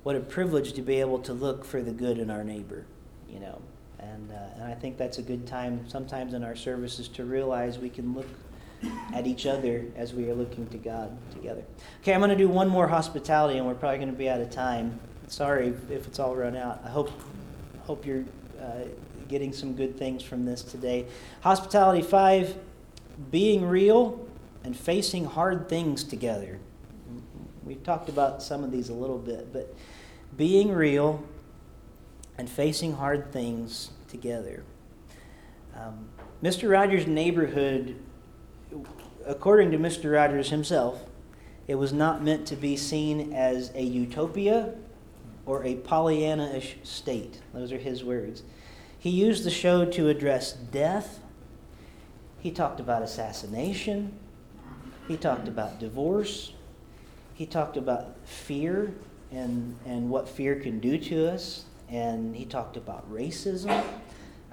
What 0.02 0.16
a 0.16 0.20
privilege 0.20 0.74
to 0.74 0.82
be 0.82 1.00
able 1.00 1.20
to 1.20 1.32
look 1.32 1.64
for 1.64 1.80
the 1.80 1.92
good 1.92 2.18
in 2.18 2.30
our 2.30 2.44
neighbor 2.44 2.84
you 3.34 3.40
know. 3.40 3.60
And, 3.98 4.30
uh, 4.30 4.34
and 4.56 4.64
I 4.64 4.74
think 4.74 4.96
that's 4.96 5.18
a 5.18 5.22
good 5.22 5.46
time 5.46 5.88
sometimes 5.88 6.34
in 6.34 6.44
our 6.44 6.56
services 6.56 7.08
to 7.08 7.24
realize 7.24 7.78
we 7.78 7.90
can 7.90 8.14
look 8.14 8.28
at 9.14 9.26
each 9.26 9.46
other 9.46 9.86
as 9.96 10.12
we 10.12 10.28
are 10.30 10.34
looking 10.34 10.66
to 10.68 10.78
God 10.78 11.16
together. 11.32 11.64
Okay, 12.00 12.12
I'm 12.12 12.20
going 12.20 12.30
to 12.30 12.36
do 12.36 12.48
one 12.48 12.68
more 12.68 12.86
hospitality, 12.86 13.58
and 13.58 13.66
we're 13.66 13.74
probably 13.74 13.98
going 13.98 14.10
to 14.10 14.16
be 14.16 14.28
out 14.28 14.40
of 14.40 14.50
time. 14.50 15.00
Sorry 15.26 15.68
if 15.90 16.06
it's 16.06 16.18
all 16.18 16.36
run 16.36 16.56
out. 16.56 16.80
I 16.84 16.90
hope 16.90 17.10
hope 17.86 18.06
you're 18.06 18.24
uh, 18.60 18.84
getting 19.28 19.52
some 19.52 19.74
good 19.74 19.98
things 19.98 20.22
from 20.22 20.44
this 20.44 20.62
today. 20.62 21.06
Hospitality 21.40 22.02
five: 22.02 22.56
being 23.30 23.64
real 23.64 24.26
and 24.64 24.76
facing 24.76 25.24
hard 25.24 25.68
things 25.68 26.04
together. 26.04 26.58
We've 27.64 27.82
talked 27.82 28.10
about 28.10 28.42
some 28.42 28.62
of 28.64 28.70
these 28.70 28.90
a 28.90 28.94
little 28.94 29.18
bit, 29.18 29.50
but 29.50 29.74
being 30.36 30.72
real 30.72 31.24
and 32.38 32.48
facing 32.48 32.94
hard 32.94 33.32
things 33.32 33.90
together. 34.08 34.64
Um, 35.76 36.08
Mr. 36.42 36.70
Rogers' 36.70 37.06
neighborhood, 37.06 37.96
according 39.26 39.70
to 39.72 39.78
Mr. 39.78 40.12
Rogers 40.12 40.50
himself, 40.50 41.04
it 41.66 41.76
was 41.76 41.92
not 41.92 42.22
meant 42.22 42.46
to 42.48 42.56
be 42.56 42.76
seen 42.76 43.32
as 43.32 43.70
a 43.74 43.82
utopia 43.82 44.74
or 45.46 45.64
a 45.64 45.76
Pollyanna 45.76 46.52
ish 46.54 46.76
state. 46.82 47.40
Those 47.52 47.72
are 47.72 47.78
his 47.78 48.04
words. 48.04 48.42
He 48.98 49.10
used 49.10 49.44
the 49.44 49.50
show 49.50 49.84
to 49.84 50.08
address 50.08 50.52
death. 50.52 51.20
He 52.40 52.50
talked 52.50 52.80
about 52.80 53.02
assassination. 53.02 54.18
He 55.08 55.16
talked 55.16 55.48
about 55.48 55.78
divorce. 55.78 56.52
He 57.34 57.46
talked 57.46 57.76
about 57.76 58.16
fear 58.26 58.94
and, 59.30 59.76
and 59.86 60.08
what 60.08 60.28
fear 60.28 60.54
can 60.56 60.78
do 60.78 60.98
to 60.98 61.28
us 61.28 61.64
and 61.88 62.34
he 62.34 62.44
talked 62.44 62.76
about 62.76 63.10
racism. 63.12 63.84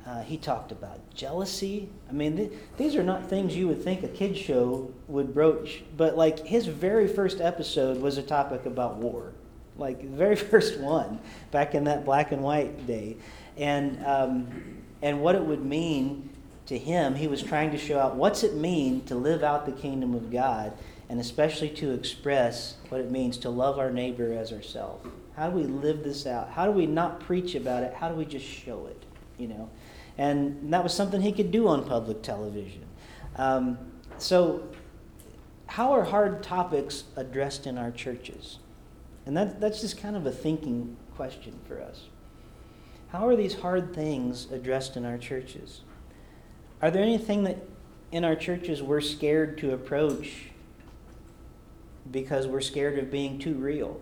Uh, 0.05 0.23
he 0.23 0.35
talked 0.35 0.71
about 0.71 0.99
jealousy. 1.13 1.87
I 2.09 2.13
mean, 2.13 2.35
th- 2.35 2.51
these 2.77 2.95
are 2.95 3.03
not 3.03 3.29
things 3.29 3.55
you 3.55 3.67
would 3.67 3.83
think 3.83 4.03
a 4.03 4.07
kid 4.07 4.35
show 4.35 4.91
would 5.07 5.33
broach, 5.33 5.83
but 5.95 6.17
like 6.17 6.39
his 6.39 6.65
very 6.65 7.07
first 7.07 7.39
episode 7.39 8.01
was 8.01 8.17
a 8.17 8.23
topic 8.23 8.65
about 8.65 8.95
war, 8.95 9.31
like 9.77 10.01
the 10.01 10.17
very 10.17 10.35
first 10.51 10.79
one 10.79 11.19
back 11.51 11.75
in 11.75 11.83
that 11.83 12.03
black 12.03 12.31
and 12.31 12.41
white 12.41 12.87
day, 12.87 13.17
and 13.57 14.03
um, 14.05 14.81
and 15.03 15.21
what 15.21 15.35
it 15.35 15.43
would 15.43 15.63
mean 15.63 16.29
to 16.65 16.77
him. 16.77 17.13
He 17.13 17.27
was 17.27 17.43
trying 17.43 17.69
to 17.71 17.77
show 17.77 17.99
out 17.99 18.15
what's 18.15 18.43
it 18.43 18.55
mean 18.55 19.05
to 19.05 19.15
live 19.15 19.43
out 19.43 19.67
the 19.67 19.71
kingdom 19.71 20.15
of 20.15 20.31
God, 20.31 20.73
and 21.09 21.19
especially 21.19 21.69
to 21.69 21.91
express 21.91 22.75
what 22.89 23.01
it 23.01 23.11
means 23.11 23.37
to 23.39 23.51
love 23.51 23.77
our 23.77 23.91
neighbor 23.91 24.33
as 24.33 24.51
ourselves. 24.51 25.07
How 25.35 25.49
do 25.49 25.55
we 25.55 25.63
live 25.63 26.03
this 26.03 26.27
out? 26.27 26.49
How 26.49 26.65
do 26.65 26.71
we 26.71 26.85
not 26.85 27.19
preach 27.19 27.55
about 27.55 27.83
it? 27.83 27.93
How 27.93 28.09
do 28.09 28.15
we 28.15 28.25
just 28.25 28.45
show 28.45 28.87
it? 28.87 29.03
You 29.37 29.47
know, 29.47 29.69
and 30.17 30.71
that 30.73 30.83
was 30.83 30.93
something 30.93 31.21
he 31.21 31.31
could 31.31 31.51
do 31.51 31.67
on 31.67 31.85
public 31.85 32.21
television. 32.21 32.85
Um, 33.37 33.77
so, 34.17 34.67
how 35.67 35.93
are 35.93 36.03
hard 36.03 36.43
topics 36.43 37.05
addressed 37.15 37.65
in 37.65 37.77
our 37.77 37.91
churches? 37.91 38.59
And 39.25 39.37
that, 39.37 39.61
that's 39.61 39.81
just 39.81 39.97
kind 39.97 40.15
of 40.15 40.25
a 40.25 40.31
thinking 40.31 40.97
question 41.15 41.59
for 41.67 41.81
us. 41.81 42.07
How 43.09 43.27
are 43.27 43.35
these 43.35 43.55
hard 43.55 43.93
things 43.93 44.51
addressed 44.51 44.97
in 44.97 45.05
our 45.05 45.17
churches? 45.17 45.81
Are 46.81 46.91
there 46.91 47.03
anything 47.03 47.43
that 47.43 47.57
in 48.11 48.25
our 48.25 48.35
churches 48.35 48.81
we're 48.81 49.01
scared 49.01 49.57
to 49.59 49.73
approach 49.73 50.47
because 52.09 52.47
we're 52.47 52.61
scared 52.61 52.99
of 52.99 53.11
being 53.11 53.39
too 53.39 53.53
real? 53.53 54.01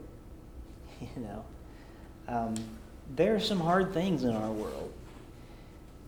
you 1.16 1.22
know. 1.22 1.45
Um, 2.28 2.56
there 3.16 3.36
are 3.36 3.39
some 3.39 3.60
hard 3.60 3.93
things 3.93 4.24
in 4.24 4.36
our 4.36 4.52
world. 4.52 4.93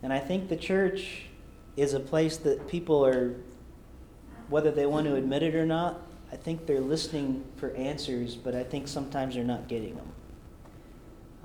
And 0.03 0.11
I 0.11 0.19
think 0.19 0.49
the 0.49 0.55
church 0.55 1.23
is 1.77 1.93
a 1.93 1.99
place 1.99 2.37
that 2.37 2.67
people 2.67 3.05
are, 3.05 3.35
whether 4.49 4.71
they 4.71 4.85
want 4.85 5.07
to 5.07 5.15
admit 5.15 5.43
it 5.43 5.55
or 5.55 5.65
not, 5.65 6.01
I 6.31 6.35
think 6.35 6.65
they're 6.65 6.79
listening 6.79 7.43
for 7.57 7.71
answers, 7.71 8.35
but 8.35 8.55
I 8.55 8.63
think 8.63 8.87
sometimes 8.87 9.35
they're 9.35 9.43
not 9.43 9.67
getting 9.67 9.95
them. 9.95 10.11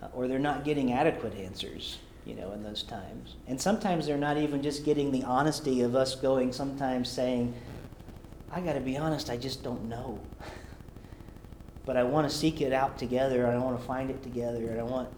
Uh, 0.02 0.08
or 0.14 0.28
they're 0.28 0.38
not 0.38 0.64
getting 0.64 0.92
adequate 0.92 1.34
answers, 1.34 1.98
you 2.24 2.34
know, 2.34 2.52
in 2.52 2.62
those 2.62 2.82
times. 2.82 3.36
And 3.46 3.60
sometimes 3.60 4.06
they're 4.06 4.16
not 4.16 4.36
even 4.36 4.62
just 4.62 4.84
getting 4.84 5.10
the 5.10 5.24
honesty 5.24 5.80
of 5.80 5.94
us 5.96 6.14
going, 6.14 6.52
sometimes 6.52 7.08
saying, 7.08 7.54
I 8.52 8.60
got 8.60 8.74
to 8.74 8.80
be 8.80 8.96
honest, 8.96 9.28
I 9.28 9.36
just 9.36 9.62
don't 9.62 9.88
know. 9.88 10.20
but 11.86 11.96
I 11.96 12.02
want 12.02 12.28
to 12.28 12.36
seek 12.36 12.60
it 12.60 12.72
out 12.72 12.98
together, 12.98 13.46
I 13.46 13.56
want 13.56 13.80
to 13.80 13.86
find 13.86 14.10
it 14.10 14.22
together, 14.22 14.68
and 14.68 14.78
I 14.78 14.82
want 14.82 15.08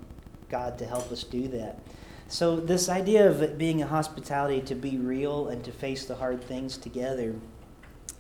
God 0.51 0.79
to 0.79 0.87
help 0.87 1.11
us 1.11 1.25
do 1.25 1.49
that. 1.49 1.81
So, 2.29 2.57
this 2.57 2.91
idea 2.91 3.29
of 3.29 3.41
it 3.41 3.57
being 3.57 3.83
a 3.83 3.87
hospitality 3.87 4.61
to 4.61 4.75
be 4.75 4.99
real 4.99 5.49
and 5.49 5.65
to 5.65 5.73
face 5.73 6.05
the 6.05 6.15
hard 6.15 6.45
things 6.45 6.77
together, 6.77 7.35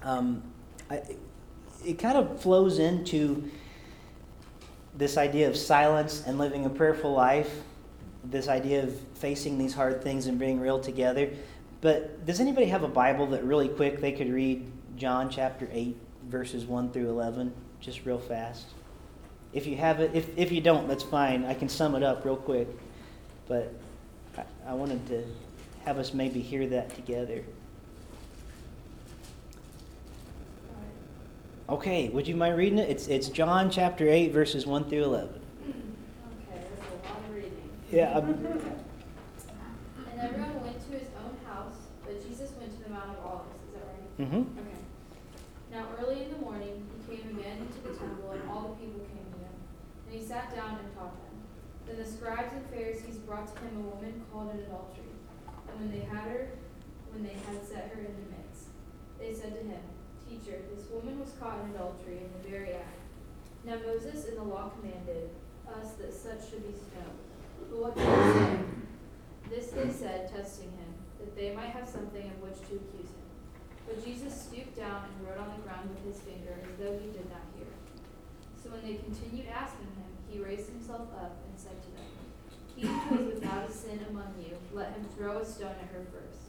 um, 0.02 0.42
I, 0.90 1.02
it 1.84 1.98
kind 1.98 2.16
of 2.16 2.40
flows 2.40 2.78
into 2.78 3.50
this 4.96 5.18
idea 5.18 5.46
of 5.46 5.56
silence 5.56 6.24
and 6.26 6.38
living 6.38 6.64
a 6.64 6.70
prayerful 6.70 7.12
life, 7.12 7.62
this 8.24 8.48
idea 8.48 8.82
of 8.82 8.98
facing 9.14 9.58
these 9.58 9.74
hard 9.74 10.02
things 10.02 10.26
and 10.26 10.38
being 10.38 10.58
real 10.58 10.80
together. 10.80 11.30
But 11.82 12.24
does 12.24 12.40
anybody 12.40 12.66
have 12.66 12.82
a 12.82 12.88
Bible 12.88 13.26
that 13.28 13.44
really 13.44 13.68
quick 13.68 14.00
they 14.00 14.12
could 14.12 14.32
read 14.32 14.66
John 14.96 15.28
chapter 15.28 15.68
8, 15.70 15.96
verses 16.28 16.64
1 16.64 16.90
through 16.92 17.10
11? 17.10 17.52
Just 17.80 18.04
real 18.04 18.18
fast. 18.18 18.66
If 19.52 19.66
you 19.66 19.76
have 19.76 20.00
it, 20.00 20.10
if, 20.14 20.36
if 20.36 20.52
you 20.52 20.60
don't, 20.60 20.88
that's 20.88 21.04
fine. 21.04 21.44
I 21.44 21.54
can 21.54 21.68
sum 21.68 21.94
it 21.94 22.02
up 22.02 22.24
real 22.24 22.36
quick. 22.36 22.68
But 23.46 23.72
I, 24.36 24.42
I 24.66 24.74
wanted 24.74 25.06
to 25.08 25.24
have 25.84 25.98
us 25.98 26.12
maybe 26.12 26.40
hear 26.40 26.66
that 26.68 26.94
together. 26.94 27.42
Okay, 31.68 32.08
would 32.08 32.26
you 32.26 32.34
mind 32.34 32.56
reading 32.56 32.78
it? 32.78 32.88
It's, 32.88 33.08
it's 33.08 33.28
John 33.28 33.70
chapter 33.70 34.08
8, 34.08 34.32
verses 34.32 34.66
1 34.66 34.88
through 34.88 35.04
11. 35.04 35.28
Okay, 35.28 35.40
that's 36.52 36.80
a 36.80 37.08
lot 37.08 37.18
of 37.28 37.34
reading. 37.34 37.52
Yeah. 37.90 38.18
and 38.18 38.32
everyone 40.18 40.62
went 40.62 40.80
to 40.90 40.92
his 40.98 41.08
own 41.22 41.36
house, 41.46 41.76
but 42.06 42.26
Jesus 42.26 42.52
went 42.58 42.74
to 42.76 42.84
the 42.84 42.90
Mount 42.90 43.10
of 43.10 43.26
Olives. 43.26 43.54
Is 43.68 43.74
that 43.74 43.84
right? 43.84 44.18
Mm-hmm. 44.18 44.58
Okay. 44.58 44.80
Now, 45.70 45.88
early 46.00 46.24
in 46.24 46.30
the 46.30 46.38
morning, 46.38 46.88
came 47.08 47.38
again 47.38 47.56
into 47.64 47.80
the 47.88 47.96
temple, 47.96 48.32
and 48.32 48.48
all 48.50 48.76
the 48.76 48.84
people 48.84 49.00
came 49.08 49.24
to 49.32 49.38
him. 49.40 49.54
And 50.06 50.20
he 50.20 50.24
sat 50.24 50.54
down 50.54 50.78
and 50.78 50.94
taught 50.94 51.16
them. 51.16 51.36
Then 51.86 51.96
the 51.96 52.04
scribes 52.28 52.52
and 52.52 52.66
Pharisees 52.68 53.16
brought 53.24 53.48
to 53.48 53.56
him 53.64 53.80
a 53.80 53.88
woman 53.88 54.20
called 54.30 54.52
in 54.52 54.60
adultery. 54.60 55.16
And 55.48 55.80
when 55.80 55.88
they 55.88 56.04
had 56.04 56.28
her, 56.28 56.52
when 57.08 57.24
they 57.24 57.32
had 57.32 57.64
set 57.64 57.88
her 57.96 58.04
in 58.04 58.12
the 58.12 58.28
midst, 58.36 58.68
they 59.16 59.32
said 59.32 59.56
to 59.56 59.64
him, 59.64 59.80
Teacher, 60.28 60.60
this 60.68 60.92
woman 60.92 61.16
was 61.16 61.32
caught 61.40 61.56
in 61.64 61.72
adultery 61.72 62.20
in 62.20 62.28
the 62.36 62.44
very 62.44 62.76
act. 62.76 63.00
Now 63.64 63.80
Moses 63.80 64.28
in 64.28 64.36
the 64.36 64.44
law 64.44 64.68
commanded 64.76 65.32
us 65.72 65.96
that 65.96 66.12
such 66.12 66.52
should 66.52 66.68
be 66.68 66.76
stoned. 66.76 67.16
But 67.64 67.80
what 67.80 67.96
did 67.96 68.04
they 68.04 68.28
say? 68.36 68.60
This 69.48 69.72
they 69.72 69.88
said, 69.88 70.28
testing 70.28 70.68
him, 70.76 70.92
that 71.24 71.32
they 71.32 71.56
might 71.56 71.72
have 71.72 71.88
something 71.88 72.28
of 72.28 72.36
which 72.44 72.60
to 72.68 72.76
accuse 72.76 73.08
him. 73.08 73.24
But 73.88 74.04
Jesus 74.04 74.36
stooped 74.36 74.76
down 74.76 75.08
and 75.08 75.16
wrote 75.24 75.40
on 75.40 75.56
the 75.56 75.64
ground 75.64 75.88
with 75.96 76.04
his 76.04 76.20
finger, 76.20 76.60
as 76.60 76.76
though 76.76 76.92
he 76.92 77.08
did 77.08 77.24
not 77.32 77.48
hear. 77.56 77.72
So 78.60 78.68
when 78.68 78.84
they 78.84 79.00
continued 79.00 79.48
asking 79.48 79.88
him, 79.96 80.12
he 80.28 80.44
raised 80.44 80.68
himself 80.68 81.08
up 81.16 81.40
and 81.48 81.56
said 81.56 81.80
to 81.80 81.88
them, 81.96 81.97
He 82.78 82.86
who 82.86 83.18
is 83.26 83.34
without 83.34 83.68
a 83.68 83.72
sin 83.72 83.98
among 84.08 84.38
you, 84.38 84.54
let 84.72 84.94
him 84.94 85.02
throw 85.16 85.38
a 85.38 85.44
stone 85.44 85.74
at 85.82 85.90
her 85.90 86.06
first. 86.14 86.46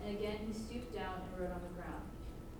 And 0.00 0.16
again 0.16 0.48
he 0.48 0.56
stooped 0.56 0.96
down 0.96 1.20
and 1.20 1.36
wrote 1.36 1.52
on 1.52 1.60
the 1.60 1.76
ground. 1.76 2.08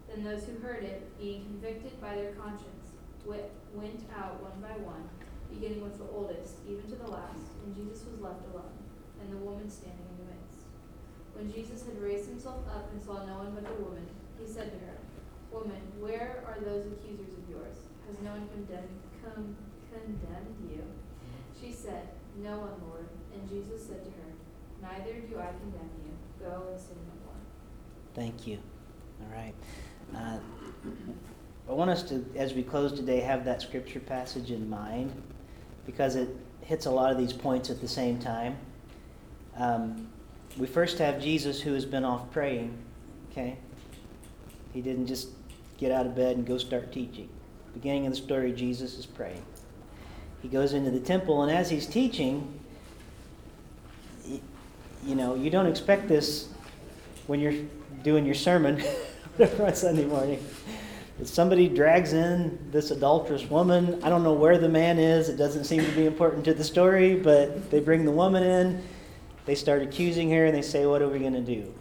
Then 0.09 0.25
those 0.25 0.45
who 0.45 0.61
heard 0.61 0.85
it, 0.85 1.09
being 1.19 1.45
convicted 1.45 1.99
by 2.03 2.17
their 2.17 2.37
conscience, 2.37 2.93
went 3.25 4.05
out 4.13 4.45
one 4.45 4.61
by 4.61 4.77
one, 4.85 5.09
beginning 5.49 5.81
with 5.81 5.97
the 5.97 6.05
oldest, 6.05 6.61
even 6.69 6.85
to 6.85 6.97
the 6.97 7.09
last, 7.09 7.49
and 7.65 7.73
Jesus 7.73 8.05
was 8.05 8.21
left 8.21 8.45
alone, 8.53 8.77
and 9.25 9.33
the 9.33 9.41
woman 9.41 9.71
standing 9.73 10.05
in 10.05 10.17
the 10.21 10.29
midst. 10.29 10.69
When 11.33 11.49
Jesus 11.49 11.89
had 11.89 11.97
raised 12.05 12.29
himself 12.29 12.61
up 12.69 12.93
and 12.93 13.01
saw 13.01 13.25
no 13.25 13.41
one 13.41 13.57
but 13.57 13.65
the 13.65 13.81
woman, 13.81 14.05
he 14.37 14.45
said 14.45 14.69
to 14.69 14.79
her, 14.85 15.01
Woman, 15.49 15.81
where 15.97 16.45
are 16.45 16.61
those 16.61 16.85
accusers 16.93 17.33
of 17.33 17.49
yours? 17.49 17.89
Has 18.05 18.21
no 18.21 18.37
one 18.37 18.49
condemned, 18.53 19.01
condemned 19.25 20.57
you? 20.69 20.85
She 21.57 21.73
said, 21.73 22.09
No 22.43 22.59
one, 22.59 22.70
Lord. 22.89 23.09
And 23.34 23.49
Jesus 23.49 23.86
said 23.86 24.05
to 24.05 24.11
her, 24.11 24.28
Neither 24.82 25.20
do 25.20 25.39
I 25.39 25.49
condemn 25.61 25.91
you. 26.05 26.12
Go 26.41 26.64
and 26.70 26.80
sin 26.80 26.97
no 26.97 27.26
more. 27.26 27.34
Thank 28.14 28.47
you. 28.47 28.59
All 29.22 29.36
right. 29.36 29.55
Uh, 30.14 30.39
I 31.68 31.72
want 31.72 31.91
us 31.91 32.03
to, 32.05 32.24
as 32.36 32.55
we 32.55 32.62
close 32.62 32.93
today, 32.93 33.20
have 33.20 33.45
that 33.45 33.61
scripture 33.61 34.01
passage 34.01 34.51
in 34.51 34.70
mind 34.70 35.12
because 35.84 36.16
it 36.16 36.28
hits 36.62 36.86
a 36.86 36.91
lot 36.91 37.11
of 37.11 37.18
these 37.18 37.32
points 37.32 37.70
at 37.70 37.80
the 37.80 37.89
same 37.89 38.18
time. 38.18 38.57
Um, 39.57 40.09
we 40.57 40.66
first 40.66 40.99
have 40.99 41.20
Jesus 41.20 41.61
who 41.61 41.74
has 41.74 41.84
been 41.84 42.05
off 42.05 42.30
praying, 42.30 42.76
okay? 43.30 43.59
He 44.72 44.80
didn't 44.80 45.07
just 45.07 45.28
get 45.76 45.93
out 45.93 46.07
of 46.07 46.14
bed 46.14 46.36
and 46.36 46.47
go 46.47 46.59
start 46.59 46.93
teaching. 46.93 47.28
Beginning 47.74 48.07
of 48.07 48.12
the 48.12 48.18
story, 48.18 48.53
Jesus 48.53 48.99
is 48.99 49.07
praying. 49.07 49.43
He 50.43 50.49
goes 50.49 50.72
into 50.72 50.91
the 50.91 51.01
temple, 51.01 51.43
and 51.43 51.51
as 51.51 51.68
he's 51.68 51.86
teaching, 51.86 52.59
you 55.05 55.14
know, 55.14 55.34
you 55.34 55.51
don't 55.51 55.66
expect 55.66 56.09
this 56.09 56.49
when 57.26 57.41
you're 57.41 57.55
doing 58.03 58.24
your 58.24 58.34
sermon 58.34 58.82
on 59.61 59.74
Sunday 59.74 60.05
morning. 60.05 60.45
Somebody 61.24 61.68
drags 61.68 62.12
in 62.12 62.59
this 62.70 62.93
adulterous 62.93 63.45
woman. 63.51 64.01
I 64.05 64.09
don't 64.09 64.22
know 64.22 64.34
where 64.34 64.57
the 64.57 64.68
man 64.68 64.99
is. 64.99 65.28
It 65.28 65.36
doesn't 65.36 65.64
seem 65.64 65.84
to 65.84 65.91
be 65.93 66.07
important 66.07 66.45
to 66.45 66.55
the 66.55 66.62
story, 66.62 67.16
but 67.16 67.70
they 67.70 67.80
bring 67.80 68.05
the 68.05 68.12
woman 68.12 68.45
in. 68.45 68.82
They 69.45 69.57
start 69.57 69.82
accusing 69.82 70.30
her 70.30 70.47
and 70.47 70.55
they 70.55 70.62
say, 70.62 70.86
What 70.86 71.03
are 71.03 71.09
we 71.09 71.18
going 71.18 71.32
to 71.32 71.41
do? 71.41 71.74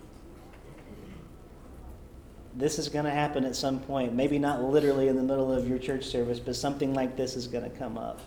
This 2.55 2.79
is 2.79 2.89
going 2.89 3.05
to 3.05 3.11
happen 3.11 3.45
at 3.45 3.55
some 3.55 3.79
point. 3.79 4.13
Maybe 4.13 4.39
not 4.39 4.63
literally 4.63 5.07
in 5.07 5.15
the 5.15 5.21
middle 5.21 5.51
of 5.51 5.67
your 5.67 5.77
church 5.77 6.05
service, 6.05 6.39
but 6.39 6.55
something 6.55 6.95
like 6.95 7.15
this 7.15 7.35
is 7.35 7.47
going 7.47 7.69
to 7.69 7.77
come 7.77 7.95
up. 7.95 8.19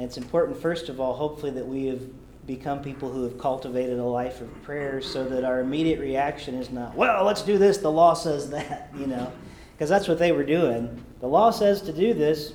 And 0.00 0.08
it's 0.08 0.16
important, 0.16 0.56
first 0.56 0.88
of 0.88 0.98
all, 0.98 1.12
hopefully, 1.12 1.52
that 1.52 1.66
we 1.66 1.84
have 1.88 2.00
become 2.46 2.80
people 2.80 3.12
who 3.12 3.22
have 3.24 3.38
cultivated 3.38 3.98
a 3.98 4.02
life 4.02 4.40
of 4.40 4.62
prayer 4.62 5.02
so 5.02 5.24
that 5.24 5.44
our 5.44 5.60
immediate 5.60 6.00
reaction 6.00 6.54
is 6.54 6.70
not, 6.70 6.94
well, 6.94 7.22
let's 7.22 7.42
do 7.42 7.58
this, 7.58 7.76
the 7.76 7.90
law 7.90 8.14
says 8.14 8.48
that, 8.48 8.88
you 8.98 9.06
know, 9.06 9.30
because 9.72 9.90
that's 9.90 10.08
what 10.08 10.18
they 10.18 10.32
were 10.32 10.42
doing. 10.42 11.04
The 11.20 11.26
law 11.26 11.50
says 11.50 11.82
to 11.82 11.92
do 11.92 12.14
this. 12.14 12.54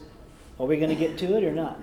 Are 0.59 0.65
we 0.65 0.77
going 0.77 0.89
to 0.89 0.95
get 0.95 1.19
to 1.19 1.37
it 1.37 1.43
or 1.43 1.51
not? 1.51 1.79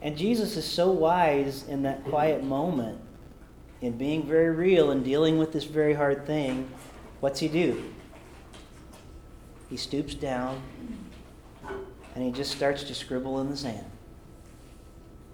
And 0.00 0.18
Jesus 0.18 0.56
is 0.56 0.64
so 0.64 0.90
wise 0.90 1.68
in 1.68 1.84
that 1.84 2.02
quiet 2.02 2.42
moment, 2.42 2.98
in 3.82 3.96
being 3.96 4.26
very 4.26 4.50
real 4.50 4.90
and 4.90 5.04
dealing 5.04 5.38
with 5.38 5.52
this 5.52 5.62
very 5.62 5.94
hard 5.94 6.26
thing. 6.26 6.68
What's 7.20 7.38
he 7.38 7.46
do? 7.46 7.84
He 9.70 9.76
stoops 9.76 10.16
down 10.16 10.60
and 12.16 12.24
he 12.24 12.32
just 12.32 12.50
starts 12.50 12.82
to 12.82 12.96
scribble 12.96 13.40
in 13.40 13.48
the 13.48 13.56
sand. 13.56 13.91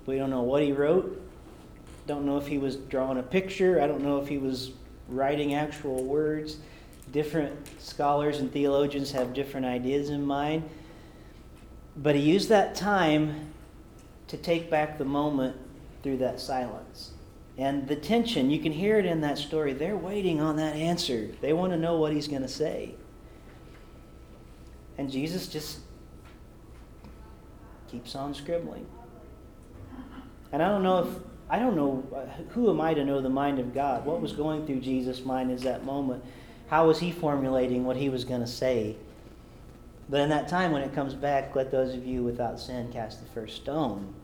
We 0.09 0.17
don't 0.17 0.31
know 0.31 0.41
what 0.41 0.63
he 0.63 0.73
wrote. 0.73 1.21
Don't 2.07 2.25
know 2.25 2.39
if 2.39 2.47
he 2.47 2.57
was 2.57 2.77
drawing 2.77 3.19
a 3.19 3.23
picture. 3.23 3.83
I 3.83 3.87
don't 3.87 4.03
know 4.03 4.19
if 4.23 4.27
he 4.27 4.39
was 4.39 4.71
writing 5.07 5.53
actual 5.53 6.03
words. 6.03 6.57
Different 7.13 7.55
scholars 7.79 8.39
and 8.39 8.51
theologians 8.51 9.13
have 9.13 9.35
different 9.35 9.67
ideas 9.67 10.09
in 10.09 10.25
mind. 10.25 10.67
But 11.95 12.15
he 12.15 12.23
used 12.23 12.49
that 12.49 12.75
time 12.75 13.53
to 14.29 14.39
take 14.39 14.71
back 14.71 14.97
the 14.97 15.05
moment 15.05 15.55
through 16.03 16.17
that 16.19 16.41
silence. 16.41 17.11
And 17.59 17.87
the 17.87 17.97
tension, 17.97 18.51
you 18.51 18.61
can 18.61 18.73
hear 18.73 18.99
it 18.99 19.05
in 19.05 19.21
that 19.21 19.37
story. 19.37 19.75
They're 19.75 19.95
waiting 19.95 20.41
on 20.41 20.57
that 20.57 20.75
answer. 20.75 21.29
They 21.43 21.53
want 21.53 21.73
to 21.73 21.79
know 21.79 21.99
what 21.99 22.15
he's 22.15 22.29
going 22.29 22.41
to 22.41 22.49
say. 22.49 22.95
And 24.97 25.11
Jesus 25.11 25.49
just 25.49 25.81
keeps 27.91 28.15
on 28.15 28.33
scribbling. 28.33 28.87
And 30.53 30.63
I 30.63 30.69
don't 30.69 30.83
know 30.83 30.99
if, 31.01 31.09
I 31.51 31.59
don't 31.59 31.77
know, 31.77 32.07
uh, 32.15 32.43
who 32.51 32.71
am 32.71 32.81
I 32.81 32.95
to 32.95 33.05
know 33.05 33.21
the 33.21 33.29
mind 33.29 33.59
of 33.59 33.75
God? 33.75 34.05
What 34.05 34.21
was 34.21 34.33
going 34.33 34.67
through 34.67 34.81
Jesus' 34.81 35.25
mind 35.25 35.51
at 35.51 35.61
that 35.61 35.85
moment? 35.85 36.25
How 36.69 36.87
was 36.87 36.99
he 36.99 37.13
formulating 37.13 37.85
what 37.85 37.97
he 37.97 38.09
was 38.09 38.25
going 38.25 38.41
to 38.41 38.47
say? 38.47 38.97
But 40.09 40.21
in 40.21 40.31
that 40.31 40.49
time 40.49 40.73
when 40.73 40.83
it 40.83 40.95
comes 40.95 41.15
back, 41.15 41.55
let 41.55 41.71
those 41.71 41.95
of 41.95 42.07
you 42.07 42.23
without 42.23 42.59
sin 42.59 42.91
cast 42.93 43.21
the 43.21 43.31
first 43.31 43.57
stone. 43.57 44.15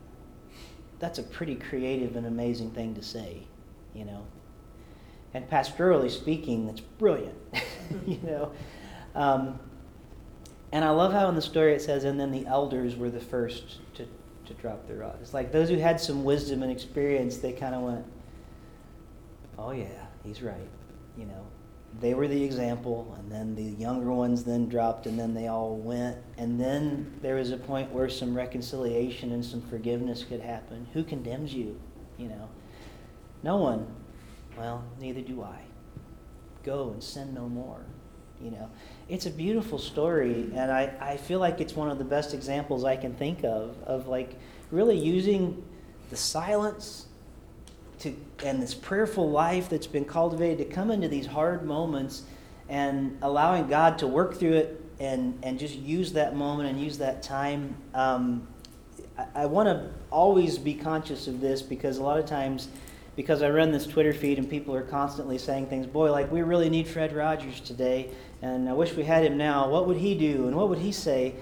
That's 0.99 1.18
a 1.18 1.22
pretty 1.22 1.57
creative 1.57 2.16
and 2.16 2.27
amazing 2.27 2.70
thing 2.70 2.95
to 2.95 3.03
say, 3.03 3.43
you 3.95 4.05
know. 4.05 4.27
And 5.35 5.49
pastorally 5.51 6.11
speaking, 6.11 6.66
that's 6.66 6.81
brilliant, 6.81 7.37
you 8.07 8.20
know. 8.22 8.53
Um, 9.14 9.59
and 10.72 10.85
I 10.85 10.91
love 10.91 11.12
how 11.12 11.29
in 11.29 11.35
the 11.35 11.43
story 11.43 11.75
it 11.75 11.83
says, 11.83 12.05
and 12.05 12.18
then 12.18 12.31
the 12.31 12.47
elders 12.47 12.97
were 12.97 13.11
the 13.11 13.20
first 13.20 13.79
to, 13.95 14.07
to 14.47 14.55
drop 14.55 14.86
their 14.86 14.99
rod. 14.99 15.18
It's 15.20 15.34
like 15.34 15.53
those 15.53 15.68
who 15.68 15.76
had 15.76 16.01
some 16.01 16.24
wisdom 16.24 16.62
and 16.62 16.70
experience, 16.70 17.38
they 17.38 17.53
kind 17.53 17.74
of 17.74 17.82
went, 17.82 18.05
oh, 19.59 19.72
yeah, 19.72 20.07
he's 20.24 20.42
right, 20.42 20.68
you 21.16 21.26
know 21.26 21.47
they 22.01 22.14
were 22.14 22.28
the 22.28 22.42
example, 22.42 23.14
and 23.18 23.30
then 23.30 23.55
the 23.55 23.62
younger 23.80 24.11
ones 24.11 24.45
then 24.45 24.68
dropped, 24.68 25.07
and 25.07 25.18
then 25.18 25.34
they 25.34 25.47
all 25.47 25.76
went. 25.76 26.16
And 26.38 26.61
then 26.61 27.12
there 27.22 27.36
was 27.36 27.51
a 27.51 27.57
point 27.57 27.92
where 27.92 28.09
some 28.09 28.34
reconciliation 28.34 29.32
and 29.32 29.45
some 29.45 29.62
forgiveness 29.62 30.24
could 30.24 30.40
happen. 30.40 30.86
Who 30.92 31.05
condemns 31.05 31.55
you? 31.55 31.80
You 32.18 32.28
know, 32.28 32.49
no 33.42 33.57
one. 33.57 33.86
Well, 34.57 34.84
neither 35.01 35.20
do 35.20 35.42
I. 35.42 35.61
Go 36.64 36.90
and 36.90 37.03
sin 37.03 37.34
no 37.34 37.49
more. 37.49 37.84
You 38.43 38.51
know, 38.51 38.70
it's 39.09 39.26
a 39.26 39.30
beautiful 39.30 39.78
story, 39.78 40.51
and 40.55 40.70
I, 40.70 40.93
I 41.01 41.16
feel 41.16 41.39
like 41.39 41.61
it's 41.61 41.74
one 41.74 41.91
of 41.91 41.99
the 41.99 42.05
best 42.05 42.35
examples 42.35 42.85
I 42.85 42.97
can 42.97 43.14
think 43.14 43.45
of 43.45 43.76
of 43.85 44.07
like 44.07 44.39
really 44.70 44.99
using 44.99 45.62
the 46.11 46.16
silence 46.16 47.07
to, 48.01 48.14
and 48.45 48.62
this 48.62 48.74
prayerful 48.74 49.30
life 49.30 49.68
that's 49.68 49.87
been 49.87 50.05
cultivated 50.05 50.59
to 50.59 50.64
come 50.64 50.91
into 50.91 51.09
these 51.09 51.26
hard 51.26 51.64
moments 51.64 52.22
and 52.68 53.16
allowing 53.22 53.66
God 53.68 53.99
to 53.99 54.07
work 54.07 54.35
through 54.35 54.55
it 54.55 54.85
and, 55.01 55.39
and 55.43 55.59
just 55.59 55.76
use 55.76 56.12
that 56.12 56.37
moment 56.37 56.68
and 56.68 56.80
use 56.80 56.99
that 56.99 57.22
time. 57.22 57.74
Um, 57.95 58.47
I, 59.18 59.26
I 59.35 59.47
want 59.47 59.68
to 59.68 59.91
always 60.11 60.59
be 60.59 60.74
conscious 60.74 61.26
of 61.26 61.41
this 61.41 61.62
because 61.62 61.99
a 61.99 62.03
lot 62.03 62.18
of 62.18 62.26
times, 62.26 62.68
because 63.17 63.43
I 63.43 63.51
run 63.51 63.71
this 63.71 63.87
Twitter 63.87 64.12
feed 64.12 64.39
and 64.39 64.49
people 64.49 64.75
are 64.75 64.83
constantly 64.83 65.39
saying 65.39 65.67
things, 65.67 65.87
boy, 65.87 66.11
like 66.11 66.31
we 66.31 66.43
really 66.43 66.69
need 66.69 66.89
Fred 66.89 67.15
Rogers 67.15 67.61
today, 67.61 68.11
and 68.43 68.69
I 68.69 68.73
wish 68.73 68.95
we 68.95 69.05
had 69.05 69.25
him 69.25 69.37
now. 69.37 69.69
What 69.69 69.87
would 69.87 69.97
he 69.97 70.15
do 70.17 70.47
and 70.49 70.57
what 70.57 70.69
would 70.69 70.79
he 70.79 70.93
say? 70.93 71.35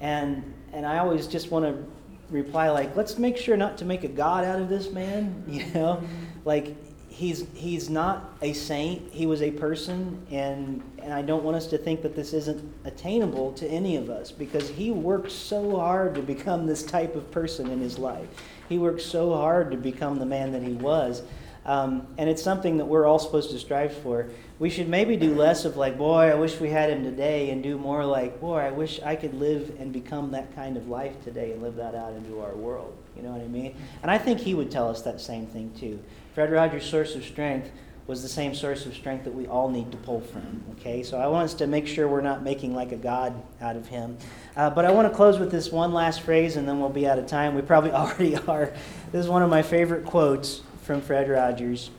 And, 0.00 0.54
and 0.72 0.84
I 0.86 0.98
always 0.98 1.26
just 1.26 1.50
want 1.50 1.64
to 1.64 1.84
reply 2.30 2.70
like, 2.70 2.96
let's 2.96 3.18
make 3.18 3.36
sure 3.36 3.56
not 3.56 3.78
to 3.78 3.84
make 3.84 4.04
a 4.04 4.08
god 4.08 4.44
out 4.44 4.60
of 4.60 4.68
this 4.68 4.90
man, 4.90 5.44
you 5.48 5.66
know? 5.72 6.02
Like 6.44 6.76
he's 7.10 7.44
he's 7.54 7.90
not 7.90 8.32
a 8.40 8.52
saint, 8.52 9.12
he 9.12 9.26
was 9.26 9.42
a 9.42 9.50
person 9.50 10.24
and 10.30 10.82
and 11.00 11.12
I 11.12 11.22
don't 11.22 11.42
want 11.42 11.56
us 11.56 11.66
to 11.68 11.78
think 11.78 12.02
that 12.02 12.16
this 12.16 12.32
isn't 12.32 12.72
attainable 12.84 13.52
to 13.54 13.66
any 13.66 13.96
of 13.96 14.08
us 14.08 14.30
because 14.30 14.68
he 14.70 14.90
worked 14.90 15.30
so 15.30 15.76
hard 15.76 16.14
to 16.14 16.22
become 16.22 16.66
this 16.66 16.82
type 16.82 17.14
of 17.16 17.30
person 17.30 17.68
in 17.70 17.80
his 17.80 17.98
life. 17.98 18.28
He 18.70 18.78
worked 18.78 19.02
so 19.02 19.34
hard 19.34 19.70
to 19.72 19.76
become 19.76 20.18
the 20.18 20.24
man 20.24 20.52
that 20.52 20.62
he 20.62 20.72
was. 20.72 21.22
Um, 21.66 22.06
and 22.16 22.30
it's 22.30 22.42
something 22.42 22.78
that 22.78 22.86
we're 22.86 23.04
all 23.04 23.18
supposed 23.18 23.50
to 23.50 23.58
strive 23.58 23.94
for 23.98 24.30
we 24.60 24.68
should 24.68 24.90
maybe 24.90 25.16
do 25.16 25.34
less 25.34 25.64
of 25.64 25.78
like, 25.78 25.96
boy, 25.96 26.30
I 26.30 26.34
wish 26.34 26.60
we 26.60 26.68
had 26.68 26.90
him 26.90 27.02
today, 27.02 27.50
and 27.50 27.62
do 27.62 27.78
more 27.78 28.04
like, 28.04 28.40
boy, 28.42 28.58
I 28.58 28.70
wish 28.70 29.00
I 29.00 29.16
could 29.16 29.32
live 29.32 29.74
and 29.80 29.90
become 29.90 30.30
that 30.32 30.54
kind 30.54 30.76
of 30.76 30.86
life 30.86 31.24
today 31.24 31.52
and 31.52 31.62
live 31.62 31.76
that 31.76 31.94
out 31.94 32.12
into 32.12 32.40
our 32.40 32.54
world. 32.54 32.94
You 33.16 33.22
know 33.22 33.30
what 33.30 33.40
I 33.40 33.48
mean? 33.48 33.74
And 34.02 34.10
I 34.10 34.18
think 34.18 34.38
he 34.38 34.54
would 34.54 34.70
tell 34.70 34.90
us 34.90 35.00
that 35.02 35.18
same 35.18 35.46
thing 35.46 35.72
too. 35.80 35.98
Fred 36.34 36.52
Rogers' 36.52 36.84
source 36.84 37.16
of 37.16 37.24
strength 37.24 37.70
was 38.10 38.22
the 38.22 38.28
same 38.28 38.56
source 38.56 38.86
of 38.86 38.94
strength 38.94 39.22
that 39.22 39.32
we 39.32 39.46
all 39.46 39.70
need 39.70 39.92
to 39.92 39.96
pull 39.98 40.20
from. 40.20 40.64
Okay, 40.72 41.04
so 41.04 41.16
I 41.16 41.28
want 41.28 41.44
us 41.44 41.54
to 41.54 41.68
make 41.68 41.86
sure 41.86 42.08
we're 42.08 42.20
not 42.20 42.42
making 42.42 42.74
like 42.74 42.90
a 42.90 42.96
God 42.96 43.40
out 43.60 43.76
of 43.76 43.86
him. 43.86 44.18
Uh, 44.56 44.68
but 44.68 44.84
I 44.84 44.90
want 44.90 45.08
to 45.08 45.14
close 45.14 45.38
with 45.38 45.52
this 45.52 45.70
one 45.70 45.94
last 45.94 46.22
phrase, 46.22 46.56
and 46.56 46.68
then 46.68 46.80
we'll 46.80 46.88
be 46.88 47.06
out 47.06 47.20
of 47.20 47.28
time. 47.28 47.54
We 47.54 47.62
probably 47.62 47.92
already 47.92 48.36
are. 48.36 48.74
This 49.12 49.24
is 49.24 49.28
one 49.28 49.42
of 49.42 49.48
my 49.48 49.62
favorite 49.62 50.04
quotes 50.04 50.62
from 50.82 51.00
Fred 51.00 51.30
Rogers. 51.30 51.90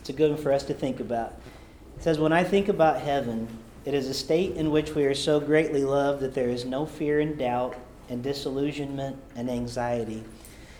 It's 0.00 0.08
a 0.08 0.12
good 0.12 0.32
one 0.32 0.42
for 0.42 0.52
us 0.52 0.64
to 0.64 0.74
think 0.74 0.98
about. 0.98 1.40
It 1.96 2.02
says, 2.02 2.18
When 2.18 2.32
I 2.32 2.42
think 2.42 2.66
about 2.68 3.00
heaven, 3.00 3.46
it 3.84 3.94
is 3.94 4.08
a 4.08 4.14
state 4.14 4.56
in 4.56 4.72
which 4.72 4.96
we 4.96 5.04
are 5.04 5.14
so 5.14 5.38
greatly 5.38 5.84
loved 5.84 6.20
that 6.20 6.34
there 6.34 6.48
is 6.48 6.64
no 6.64 6.84
fear 6.84 7.20
and 7.20 7.38
doubt 7.38 7.76
and 8.08 8.24
disillusionment 8.24 9.16
and 9.36 9.48
anxiety. 9.48 10.24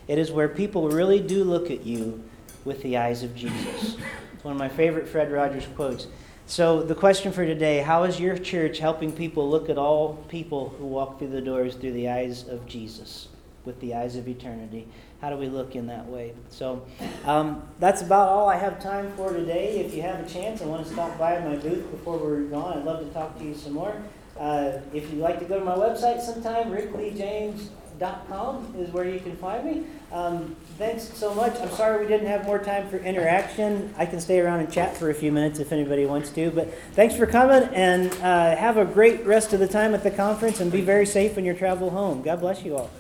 It 0.09 0.19
is 0.19 0.33
where 0.33 0.49
people 0.49 0.89
really 0.89 1.21
do 1.21 1.45
look 1.45 1.71
at 1.71 1.87
you 1.87 2.25
with 2.65 2.83
the 2.83 2.97
eyes 2.97 3.23
of 3.23 3.37
Jesus. 3.37 3.97
It's 4.39 4.45
one 4.45 4.53
of 4.53 4.59
my 4.61 4.69
favorite 4.69 5.09
Fred 5.09 5.33
Rogers 5.33 5.67
quotes. 5.75 6.07
So, 6.47 6.81
the 6.81 6.95
question 6.95 7.33
for 7.33 7.45
today 7.45 7.81
how 7.81 8.05
is 8.05 8.21
your 8.21 8.39
church 8.39 8.79
helping 8.79 9.11
people 9.11 9.51
look 9.51 9.69
at 9.69 9.77
all 9.77 10.15
people 10.29 10.69
who 10.79 10.87
walk 10.87 11.19
through 11.19 11.31
the 11.31 11.41
doors 11.41 11.75
through 11.75 11.95
the 11.95 12.09
eyes 12.09 12.47
of 12.47 12.65
Jesus, 12.65 13.27
with 13.65 13.81
the 13.81 13.97
eyes 13.97 14.15
of 14.15 14.29
eternity? 14.29 14.87
How 15.21 15.31
do 15.31 15.37
we 15.37 15.49
look 15.49 15.75
in 15.75 15.89
that 15.89 16.07
way? 16.07 16.35
So, 16.51 16.87
um, 17.25 17.65
that's 17.81 18.03
about 18.03 18.29
all 18.29 18.49
I 18.49 18.55
have 18.55 18.81
time 18.81 19.11
for 19.17 19.33
today. 19.33 19.81
If 19.81 19.93
you 19.93 20.03
have 20.03 20.25
a 20.25 20.29
chance 20.29 20.61
and 20.61 20.71
want 20.71 20.87
to 20.87 20.93
stop 20.93 21.19
by 21.19 21.41
my 21.41 21.57
booth 21.57 21.91
before 21.91 22.17
we're 22.17 22.43
gone, 22.43 22.79
I'd 22.79 22.85
love 22.85 23.01
to 23.01 23.13
talk 23.13 23.37
to 23.41 23.45
you 23.45 23.57
some 23.57 23.73
more. 23.73 24.01
Uh, 24.39 24.79
if 24.95 25.11
you'd 25.11 25.21
like 25.21 25.41
to 25.41 25.47
go 25.47 25.59
to 25.59 25.65
my 25.65 25.75
website 25.75 26.21
sometime, 26.21 26.71
rickleejames.com 26.71 28.77
is 28.79 28.93
where 28.93 29.09
you 29.09 29.19
can 29.19 29.35
find 29.35 29.65
me. 29.65 29.85
Um, 30.13 30.55
thanks 30.79 31.03
so 31.19 31.35
much. 31.35 31.59
I'm 31.61 31.71
sorry 31.71 32.01
we 32.01 32.07
didn't 32.07 32.29
have 32.29 32.47
more 32.47 32.61
time 32.61 32.89
for 32.89 32.99
interaction. 32.99 33.93
I 33.99 34.07
can 34.07 34.21
stay 34.21 34.39
around 34.39 34.61
and 34.61 34.73
chat 34.73 34.97
for 34.97 35.11
a 35.11 35.15
few 35.15 35.33
minutes 35.33 35.59
if 35.59 35.73
anybody 35.73 36.07
wants 36.07 36.31
to. 36.31 36.51
But 36.53 36.73
thanks 36.93 37.17
for 37.17 37.27
coming 37.27 37.69
and 37.75 38.13
uh, 38.23 38.57
have 38.57 38.77
a 38.77 38.85
great 38.85 39.27
rest 39.27 39.53
of 39.53 39.59
the 39.59 39.67
time 39.67 39.93
at 39.93 40.05
the 40.05 40.11
conference 40.11 40.61
and 40.61 40.71
be 40.71 40.81
very 40.81 41.05
safe 41.05 41.37
in 41.37 41.45
your 41.45 41.55
travel 41.55 41.91
home. 41.91 42.23
God 42.23 42.41
bless 42.41 42.63
you 42.63 42.77
all. 42.77 42.91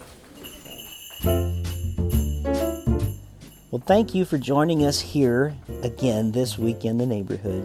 Well, 3.71 3.83
thank 3.87 4.15
you 4.15 4.25
for 4.25 4.39
joining 4.39 4.85
us 4.85 5.01
here 5.01 5.55
again 5.83 6.33
this 6.33 6.59
week 6.59 6.85
in 6.85 6.99
the 6.99 7.07
neighborhood. 7.07 7.65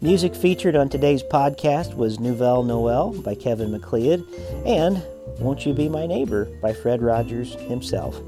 Music 0.00 0.34
featured 0.34 0.76
on 0.76 0.88
today's 0.88 1.22
podcast 1.22 1.96
was 1.96 2.20
Nouvelle 2.20 2.62
Noel 2.62 3.12
by 3.22 3.34
Kevin 3.34 3.72
MacLeod 3.72 4.24
and 4.66 5.02
Won't 5.38 5.64
You 5.64 5.72
Be 5.72 5.88
My 5.88 6.06
Neighbor 6.06 6.46
by 6.60 6.72
Fred 6.72 7.00
Rogers 7.00 7.54
himself. 7.54 8.20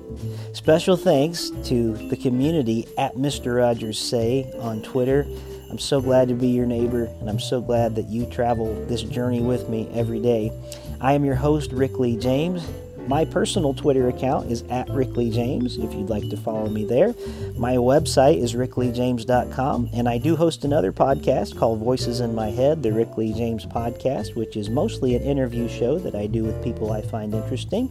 Special 0.53 0.97
thanks 0.97 1.51
to 1.65 1.95
the 2.09 2.17
community 2.17 2.87
at 2.97 3.17
Mr. 3.17 3.57
Rogers 3.57 3.99
Say 3.99 4.51
on 4.61 4.81
Twitter. 4.83 5.27
I'm 5.71 5.79
so 5.79 6.01
glad 6.01 6.29
to 6.29 6.35
be 6.35 6.49
your 6.49 6.67
neighbor, 6.67 7.05
and 7.21 7.29
I'm 7.29 7.41
so 7.41 7.61
glad 7.61 7.97
that 7.97 8.09
you 8.09 8.27
travel 8.27 8.75
this 8.87 9.03
journey 9.03 9.41
with 9.41 9.69
me 9.69 9.89
every 9.93 10.21
day. 10.21 10.53
I 11.01 11.15
am 11.15 11.25
your 11.25 11.35
host, 11.35 11.73
Rick 11.73 11.99
Lee 11.99 12.17
James. 12.17 12.65
My 13.07 13.25
personal 13.25 13.75
Twitter 13.75 14.09
account 14.09 14.51
is 14.51 14.63
at 14.71 14.89
Rick 14.91 15.17
Lee 15.17 15.31
James 15.31 15.79
if 15.79 15.93
you'd 15.93 16.11
like 16.11 16.29
to 16.29 16.37
follow 16.37 16.69
me 16.69 16.85
there. 16.85 17.15
My 17.57 17.75
website 17.75 18.39
is 18.39 18.55
rickleejames.com, 18.55 19.91
and 19.93 20.09
I 20.09 20.19
do 20.19 20.37
host 20.37 20.65
another 20.65 20.93
podcast 20.93 21.59
called 21.59 21.81
Voices 21.81 22.21
in 22.21 22.35
My 22.35 22.51
Head, 22.51 22.83
the 22.83 22.93
Rick 22.93 23.17
Lee 23.17 23.33
James 23.33 23.67
podcast, 23.67 24.37
which 24.37 24.57
is 24.57 24.71
mostly 24.71 25.17
an 25.17 25.23
interview 25.23 25.69
show 25.69 25.99
that 25.99 26.15
I 26.15 26.27
do 26.27 26.45
with 26.45 26.63
people 26.63 26.93
I 26.93 27.03
find 27.03 27.35
interesting. 27.35 27.91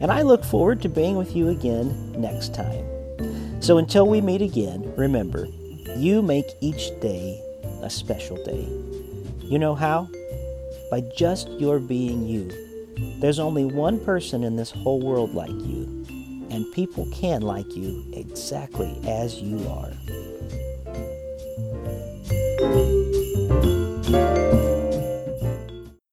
And 0.00 0.12
I 0.12 0.22
look 0.22 0.44
forward 0.44 0.82
to 0.82 0.88
being 0.88 1.16
with 1.16 1.34
you 1.34 1.48
again 1.48 2.12
next 2.12 2.54
time. 2.54 2.84
So 3.62 3.78
until 3.78 4.06
we 4.06 4.20
meet 4.20 4.42
again, 4.42 4.92
remember, 4.96 5.46
you 5.96 6.20
make 6.20 6.46
each 6.60 6.88
day 7.00 7.40
a 7.82 7.88
special 7.88 8.36
day. 8.44 8.68
You 9.40 9.58
know 9.58 9.74
how? 9.74 10.08
By 10.90 11.02
just 11.16 11.48
your 11.52 11.78
being 11.78 12.26
you. 12.26 12.50
There's 13.20 13.38
only 13.38 13.64
one 13.64 13.98
person 14.04 14.44
in 14.44 14.56
this 14.56 14.70
whole 14.70 15.00
world 15.00 15.34
like 15.34 15.50
you, 15.50 16.04
and 16.50 16.70
people 16.72 17.06
can 17.12 17.42
like 17.42 17.76
you 17.76 18.04
exactly 18.12 18.98
as 19.06 19.40
you 19.40 19.66
are. 19.68 19.92